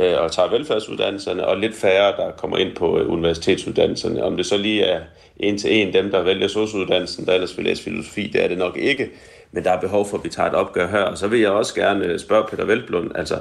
øh, 0.00 0.20
og 0.20 0.32
tager 0.32 0.50
velfærdsuddannelserne, 0.50 1.46
og 1.46 1.56
lidt 1.56 1.76
færre, 1.76 2.16
der 2.16 2.30
kommer 2.30 2.56
ind 2.56 2.76
på 2.76 2.98
øh, 2.98 3.10
universitetsuddannelserne. 3.10 4.24
Om 4.24 4.36
det 4.36 4.46
så 4.46 4.56
lige 4.56 4.82
er 4.82 5.00
en 5.36 5.58
til 5.58 5.74
en, 5.74 5.92
dem 5.92 6.10
der 6.10 6.22
vælger 6.22 6.48
sosuddannelsen, 6.48 7.26
der 7.26 7.32
ellers 7.32 7.56
vil 7.56 7.64
læse 7.64 7.82
filosofi, 7.82 8.30
det 8.32 8.44
er 8.44 8.48
det 8.48 8.58
nok 8.58 8.76
ikke, 8.76 9.10
men 9.52 9.64
der 9.64 9.70
er 9.70 9.80
behov 9.80 10.06
for, 10.08 10.18
at 10.18 10.24
vi 10.24 10.28
tager 10.28 10.48
et 10.48 10.54
opgør 10.54 10.88
her. 10.88 11.02
Og 11.02 11.18
så 11.18 11.28
vil 11.28 11.40
jeg 11.40 11.50
også 11.50 11.74
gerne 11.74 12.04
øh, 12.04 12.18
spørge 12.18 12.44
Peter 12.50 12.64
Velblund, 12.64 13.10
altså 13.14 13.38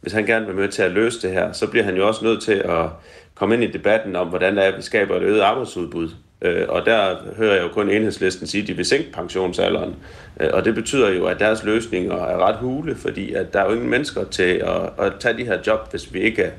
hvis 0.00 0.12
han 0.12 0.26
gerne 0.26 0.46
vil 0.46 0.54
med 0.54 0.68
til 0.68 0.82
at 0.82 0.90
løse 0.90 1.22
det 1.22 1.30
her, 1.30 1.52
så 1.52 1.66
bliver 1.66 1.84
han 1.84 1.96
jo 1.96 2.06
også 2.06 2.24
nødt 2.24 2.42
til 2.42 2.52
at 2.52 2.86
komme 3.34 3.54
ind 3.54 3.64
i 3.64 3.70
debatten 3.70 4.16
om, 4.16 4.26
hvordan 4.26 4.56
det 4.56 4.64
er, 4.64 4.68
at 4.68 4.76
vi 4.76 4.82
skaber 4.82 5.16
et 5.16 5.22
øget 5.22 5.40
arbejdsudbud. 5.40 6.10
Øh, 6.42 6.66
og 6.68 6.86
der 6.86 7.16
hører 7.36 7.54
jeg 7.54 7.62
jo 7.62 7.68
kun 7.68 7.90
enhedslisten 7.90 8.46
sige, 8.46 8.62
at 8.62 8.68
de 8.68 8.74
vil 8.74 8.84
sænke 8.84 9.12
pensionsalderen. 9.12 9.94
Øh, 10.40 10.50
og 10.52 10.64
det 10.64 10.74
betyder 10.74 11.10
jo, 11.10 11.24
at 11.26 11.40
deres 11.40 11.64
løsninger 11.64 12.14
er 12.14 12.46
ret 12.48 12.56
hule, 12.56 12.96
fordi 12.96 13.34
at 13.34 13.52
der 13.52 13.60
er 13.60 13.64
jo 13.64 13.72
ingen 13.72 13.90
mennesker 13.90 14.24
til 14.24 14.42
at, 14.42 15.06
at 15.06 15.12
tage 15.20 15.36
de 15.38 15.44
her 15.44 15.58
job, 15.66 15.90
hvis 15.90 16.14
vi 16.14 16.20
ikke 16.20 16.42
er, 16.42 16.50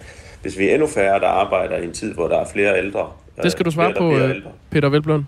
hvis 0.42 0.58
vi 0.58 0.68
er 0.68 0.74
endnu 0.74 0.88
færre, 0.88 1.20
der 1.20 1.28
arbejder 1.28 1.78
i 1.78 1.84
en 1.84 1.94
tid, 1.94 2.14
hvor 2.14 2.28
der 2.28 2.38
er 2.38 2.46
flere 2.54 2.78
ældre. 2.78 3.08
Det 3.44 3.52
skal 3.52 3.66
du 3.66 3.72
svare 3.72 3.94
på, 3.98 4.14
Peter 4.72 4.90
Velblom. 4.90 5.26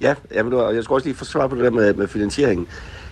Ja, 0.00 0.14
jamen, 0.34 0.74
jeg 0.74 0.84
skal 0.84 0.94
også 0.94 1.06
lige 1.06 1.16
få 1.16 1.24
svar 1.24 1.46
på 1.46 1.56
det 1.56 1.64
der 1.64 1.70
med, 1.70 1.94
med 1.94 2.08
finansieringen. 2.08 2.66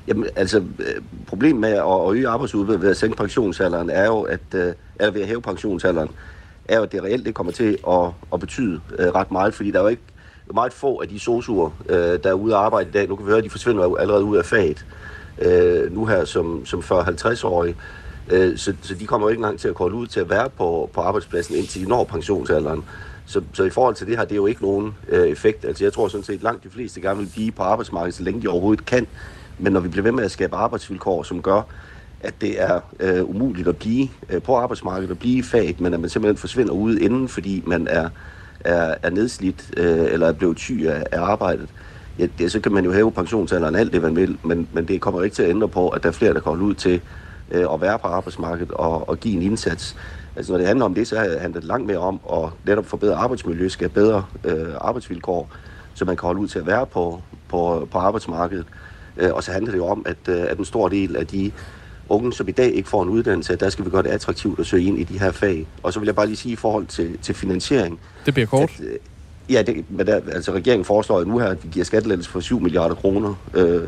Jamen, 0.09 0.27
altså, 0.37 0.59
øh, 0.59 1.03
problemet 1.27 1.61
med 1.61 1.73
at, 1.73 2.15
øge 2.17 2.29
arbejdsudbuddet 2.29 2.83
ved 2.83 2.91
at 2.91 2.97
sænke 2.97 3.17
pensionsalderen 3.17 3.91
er 3.91 4.07
jo, 4.07 4.21
at, 4.21 4.41
øh, 4.55 4.73
eller 5.01 5.13
ved 5.13 5.21
at 5.21 5.27
hæve 5.27 5.43
pensionsalderen, 5.43 6.09
er 6.69 6.77
jo, 6.77 6.83
at 6.83 6.93
det 6.93 7.03
reelt 7.03 7.27
det 7.27 7.35
kommer 7.35 7.53
til 7.53 7.79
at, 7.89 8.11
at 8.33 8.41
betyde 8.41 8.81
øh, 8.99 9.07
ret 9.07 9.31
meget, 9.31 9.55
fordi 9.55 9.71
der 9.71 9.79
er 9.79 9.83
jo 9.83 9.89
ikke 9.89 10.03
meget 10.55 10.73
få 10.73 11.01
af 11.01 11.09
de 11.09 11.19
sosuer, 11.19 11.71
øh, 11.89 11.97
der 11.97 12.31
er 12.31 12.33
ude 12.33 12.55
at 12.55 12.61
arbejde 12.61 12.89
i 12.89 12.93
dag. 12.93 13.09
Nu 13.09 13.17
kan 13.17 13.27
vi 13.27 13.31
høre, 13.31 13.39
at 13.39 13.45
de 13.45 13.51
forsvinder 13.51 13.85
jo 13.85 13.97
allerede 13.97 14.25
ud 14.25 14.37
af 14.37 14.45
faget, 14.45 14.87
øh, 15.39 15.95
nu 15.95 16.07
her 16.07 16.25
som, 16.25 16.67
som 16.67 16.81
40-50-årige. 16.81 17.77
Øh, 18.31 18.59
så, 18.59 18.75
så 18.83 18.95
de 18.95 19.07
kommer 19.07 19.27
jo 19.27 19.29
ikke 19.29 19.41
engang 19.41 19.59
til 19.59 19.69
at 19.69 19.75
kolde 19.75 19.97
ud 19.97 20.07
til 20.07 20.21
at 20.21 20.31
være 20.31 20.51
på, 20.51 20.91
på 20.93 21.01
arbejdspladsen, 21.01 21.55
indtil 21.57 21.85
de 21.85 21.89
når 21.89 22.05
pensionsalderen. 22.05 22.85
Så, 23.27 23.43
så 23.53 23.65
i 23.65 23.71
forhold 23.71 23.95
til 23.95 24.07
det 24.07 24.17
her, 24.17 24.25
det 24.25 24.33
er 24.33 24.37
jo 24.37 24.47
ikke 24.47 24.63
nogen 24.63 24.95
øh, 25.09 25.29
effekt. 25.29 25.65
Altså 25.65 25.85
jeg 25.85 25.93
tror 25.93 26.09
sådan 26.09 26.25
set, 26.25 26.43
langt 26.43 26.65
de 26.65 26.71
fleste 26.71 27.01
gerne 27.01 27.19
vil 27.19 27.31
blive 27.35 27.53
på 27.53 27.63
arbejdsmarkedet, 27.63 28.15
så 28.15 28.23
længe 28.23 28.43
de 28.43 28.49
overhovedet 28.49 28.87
kan. 28.87 29.07
Men 29.59 29.73
når 29.73 29.81
vi 29.81 29.89
bliver 29.89 30.03
ved 30.03 30.13
med 30.13 30.25
at 30.25 30.31
skabe 30.31 30.57
arbejdsvilkår, 30.57 31.23
som 31.23 31.43
gør, 31.43 31.63
at 32.23 32.35
det 32.41 32.63
er 32.63 32.81
øh, 33.01 33.25
umuligt 33.25 33.69
at 33.69 33.77
blive 33.77 34.09
øh, 34.29 34.43
på 34.43 34.57
arbejdsmarkedet 34.57 35.11
og 35.11 35.19
blive 35.19 35.39
i 35.39 35.43
faget, 35.43 35.81
men 35.81 35.95
at 35.95 36.01
man 36.01 36.11
simpelthen 36.11 36.37
forsvinder 36.37 36.73
ude 36.73 37.01
inden, 37.01 37.29
fordi 37.29 37.63
man 37.67 37.89
er, 37.91 38.09
er, 38.61 38.95
er 39.03 39.11
nedslidt 39.11 39.71
øh, 39.77 40.13
eller 40.13 40.27
er 40.27 40.33
blevet 40.33 40.59
syg 40.59 40.85
af, 40.89 41.05
af 41.13 41.21
arbejdet, 41.21 41.69
ja, 42.19 42.27
det, 42.39 42.53
så 42.53 42.61
kan 42.61 42.73
man 42.73 42.85
jo 42.85 42.93
hæve 42.93 43.13
pensionsalderen 43.13 43.75
alt 43.75 43.93
det, 43.93 44.03
man 44.03 44.17
vil, 44.17 44.39
men, 44.43 44.69
men 44.73 44.89
det 44.89 45.01
kommer 45.01 45.23
ikke 45.23 45.37
til 45.37 45.43
at 45.43 45.51
ændre 45.51 45.69
på, 45.69 45.89
at 45.89 46.03
der 46.03 46.09
er 46.09 46.13
flere, 46.13 46.35
der 46.35 46.41
kommer 46.41 46.65
ud 46.65 46.75
til 46.75 47.01
øh, 47.51 47.67
at 47.75 47.81
være 47.81 47.99
på 47.99 48.09
arbejdsmarkedet 48.09 48.73
og, 48.73 49.09
og 49.09 49.21
give 49.21 49.35
en 49.37 49.43
indsats. 49.43 49.97
Altså 50.37 50.53
når 50.53 50.59
det 50.59 50.67
handler 50.67 50.85
om 50.85 50.95
det, 50.95 51.09
så 51.09 51.19
handler 51.19 51.61
det 51.61 51.65
langt 51.65 51.87
mere 51.87 51.99
om 51.99 52.21
at 52.33 52.49
netop 52.67 52.87
forbedre 52.87 53.15
arbejdsmiljø, 53.15 53.69
skabe 53.69 53.93
bedre 53.93 54.25
øh, 54.45 54.75
arbejdsvilkår, 54.81 55.51
så 55.95 56.05
man 56.05 56.17
kan 56.17 56.27
holde 56.27 56.41
ud 56.41 56.49
til 56.49 56.59
at 56.59 56.67
være 56.67 56.87
på, 56.87 57.23
på, 57.49 57.89
på 57.91 57.99
arbejdsmarkedet. 57.99 58.67
Øh, 59.17 59.33
og 59.33 59.43
så 59.43 59.53
handler 59.53 59.71
det 59.71 59.79
jo 59.79 59.87
om, 59.87 60.03
at, 60.07 60.29
øh, 60.29 60.43
at 60.49 60.59
en 60.59 60.65
stor 60.65 60.89
del 60.89 61.17
af 61.17 61.27
de 61.27 61.53
unge, 62.13 62.33
som 62.33 62.49
i 62.49 62.53
dag 62.53 62.73
ikke 62.75 62.89
får 62.89 63.03
en 63.03 63.09
uddannelse, 63.09 63.57
der 63.57 63.69
skal 63.71 63.85
vi 63.85 63.91
gøre 63.91 64.03
det 64.03 64.09
attraktivt 64.11 64.61
at 64.61 64.67
søge 64.67 64.85
ind 64.85 64.99
i 64.99 65.05
de 65.05 65.19
her 65.19 65.33
fag. 65.33 65.67
Og 65.83 65.93
så 65.93 65.99
vil 66.01 66.07
jeg 66.07 66.15
bare 66.17 66.27
lige 66.27 66.37
sige 66.37 66.53
i 66.53 66.57
forhold 66.57 66.87
til, 66.87 67.19
til 67.19 67.35
finansiering. 67.35 68.01
Det 68.27 68.35
bliver 68.35 68.47
kort. 68.47 68.63
At, 68.63 68.85
øh, 68.85 68.99
ja, 69.55 69.63
det, 69.63 69.85
men 69.89 70.07
der, 70.07 70.21
altså 70.33 70.53
regeringen 70.53 70.85
foreslår 70.85 71.19
jo 71.19 71.25
nu 71.25 71.39
her, 71.39 71.47
at 71.49 71.65
vi 71.65 71.69
giver 71.73 71.85
skattelettelse 71.85 72.31
for 72.31 72.41
7 72.41 72.61
milliarder 72.61 72.95
kroner 72.95 73.35
øh, 73.55 73.81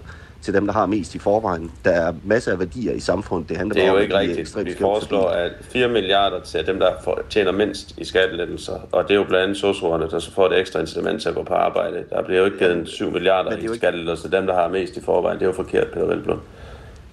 til 0.42 0.54
dem, 0.54 0.66
der 0.66 0.72
har 0.72 0.86
mest 0.86 1.14
i 1.14 1.18
forvejen. 1.18 1.70
Der 1.84 1.90
er 1.90 2.12
masser 2.24 2.52
af 2.52 2.58
værdier 2.58 2.92
i 2.92 3.00
samfundet. 3.00 3.48
Det 3.48 3.56
handler 3.56 3.74
Det 3.74 3.82
er 3.82 3.86
bare 3.86 3.92
jo 3.92 3.96
om, 3.98 4.02
ikke 4.02 4.18
rigtigt. 4.18 4.66
Vi 4.66 4.74
foreslår 4.80 5.28
at 5.28 5.52
4 5.62 5.88
milliarder 5.88 6.40
til 6.40 6.66
dem, 6.66 6.78
der 6.78 6.90
får- 7.04 7.20
tjener 7.30 7.52
mindst 7.52 7.94
i 7.98 8.04
skattelettelser. 8.04 8.72
Og 8.92 9.02
det 9.04 9.10
er 9.10 9.14
jo 9.14 9.24
blandt 9.24 9.42
andet 9.42 9.56
sosuerne, 9.56 10.10
der 10.10 10.18
så 10.18 10.32
får 10.32 10.48
det 10.48 10.58
ekstra 10.60 10.80
incitament 10.80 11.22
til 11.22 11.28
at 11.28 11.34
gå 11.34 11.42
på 11.42 11.54
arbejde. 11.54 11.96
Der 12.10 12.22
bliver 12.22 12.38
jo 12.38 12.44
ikke 12.44 12.58
givet 12.58 12.72
en 12.76 12.86
7 12.86 13.10
milliarder 13.12 13.56
i 13.56 13.76
skattelettelser 13.76 14.28
til 14.28 14.38
dem, 14.38 14.46
der 14.46 14.54
har 14.54 14.68
mest 14.68 14.96
i 14.96 15.00
forvejen. 15.04 15.38
Det 15.38 15.44
er 15.44 15.48
jo 15.48 15.54
forkert, 15.54 15.86
Peter 15.92 16.06
Velblom. 16.06 16.40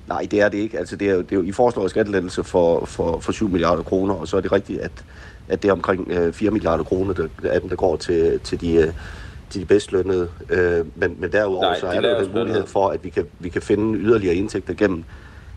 Nej, 0.08 0.28
det 0.32 0.42
er 0.42 0.50
det 0.50 0.58
ikke. 0.58 0.80
Altså, 0.80 0.96
det 0.96 1.10
er, 1.10 1.14
jo- 1.14 1.22
det 1.22 1.32
er 1.32 1.36
jo, 1.36 1.42
I 1.44 1.52
foreslår 1.52 1.88
skattelettelse 1.88 2.44
for, 2.44 2.86
for, 2.86 3.20
for 3.20 3.32
7 3.32 3.50
milliarder 3.50 3.84
kroner, 3.84 4.14
og 4.14 4.28
så 4.28 4.38
er 4.38 4.42
det 4.42 4.52
rigtigt, 4.52 4.80
at, 4.82 4.92
at 5.48 5.62
det 5.64 5.70
er 5.70 5.74
omkring 5.74 6.12
øh, 6.12 6.34
4 6.34 6.52
milliarder 6.52 6.84
kroner, 6.84 7.14
der, 7.14 7.28
af 7.44 7.62
dem, 7.62 7.70
der 7.70 7.76
går 7.76 7.96
til, 7.96 8.40
til 8.44 8.62
de, 8.62 8.74
øh, 8.74 8.94
til 9.50 9.62
de 9.62 9.66
bedst 9.66 9.92
lønnede. 9.92 10.28
Øh, 10.50 10.86
men, 10.96 11.16
men 11.20 11.32
derudover 11.32 11.64
Nej, 11.66 11.80
så 11.80 11.88
de 11.92 11.96
er 11.96 12.02
der 12.02 12.20
jo 12.20 12.26
den 12.26 12.34
mulighed 12.40 12.68
for, 12.68 12.90
at 12.90 13.04
vi 13.04 13.10
kan, 13.10 13.26
vi 13.40 13.50
kan 13.50 13.62
finde 13.62 14.00
yderligere 14.00 14.36
indtægter 14.36 14.74
gennem, 14.74 15.04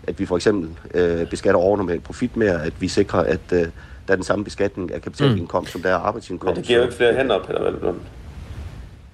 at 0.07 0.19
vi 0.21 0.27
for 0.27 0.37
eksempel 0.37 0.69
øh, 0.95 1.27
beskatter 1.27 1.61
overnormal 1.61 2.01
profit 2.01 2.37
mere, 2.37 2.65
at 2.65 2.73
vi 2.81 2.89
sikrer, 2.89 3.21
at 3.21 3.41
øh, 3.53 3.59
der 3.59 4.13
er 4.13 4.15
den 4.15 4.25
samme 4.25 4.45
beskatning 4.45 4.95
af 4.95 5.03
kapitalindkomst, 5.03 5.69
mm. 5.69 5.73
som 5.73 5.83
der 5.83 5.91
er 5.91 5.95
arbejdsindkomst. 5.99 6.51
Men 6.51 6.57
det 6.57 6.65
giver 6.67 6.79
jo 6.79 6.85
ikke 6.85 6.97
flere 6.97 7.15
hænder, 7.15 7.39
Peter 7.43 7.63
Velblom. 7.63 8.01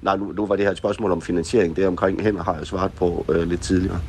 Nej, 0.03 0.17
nu, 0.17 0.33
nu 0.37 0.47
var 0.47 0.57
det 0.57 0.65
her 0.65 0.73
et 0.73 0.79
spørgsmål 0.79 1.13
om 1.13 1.23
finansiering. 1.23 1.77
Det 1.77 1.87
omkring 1.87 2.23
hænder 2.23 2.43
har 2.43 2.57
jeg 2.57 2.67
svaret 2.67 2.93
på 2.93 3.25
øh, 3.29 3.49
lidt 3.49 3.61
tidligere. 3.61 4.01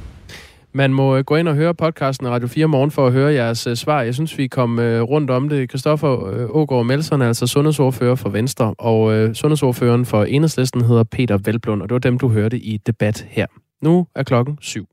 Man 0.74 0.94
må 0.94 1.18
øh, 1.18 1.24
gå 1.24 1.36
ind 1.36 1.48
og 1.48 1.56
høre 1.56 1.74
podcasten 1.74 2.30
Radio 2.30 2.48
4 2.48 2.68
morgen 2.68 2.92
for 2.92 3.08
at 3.08 3.14
høre 3.14 3.34
jeres 3.34 3.68
øh, 3.68 3.76
svar. 3.76 4.02
Jeg 4.02 4.14
synes, 4.14 4.38
vi 4.38 4.48
kom 4.48 4.80
øh, 4.80 5.02
rundt 5.02 5.30
om 5.30 5.50
det. 5.50 5.70
Kristoffer 5.70 6.08
Ågaard 6.50 6.86
Melsen 6.86 7.22
er 7.22 7.28
altså 7.28 7.48
sundhedsordfører 7.48 8.16
for 8.16 8.30
Venstre, 8.30 8.74
og 8.78 9.36
sundhedsordføreren 9.36 10.06
for 10.06 10.24
Enhedslisten 10.24 10.82
hedder 10.82 11.04
Peter 11.04 11.38
Velblund, 11.38 11.82
og 11.82 11.90
det 11.90 11.94
var 11.94 12.00
dem, 12.00 12.20
du 12.20 12.30
hørte 12.30 12.58
i 12.60 12.78
debat 12.78 13.28
her. 13.30 13.46
Nu 13.82 14.08
er 14.16 14.24
klokken 14.24 14.58
syv. 14.62 14.92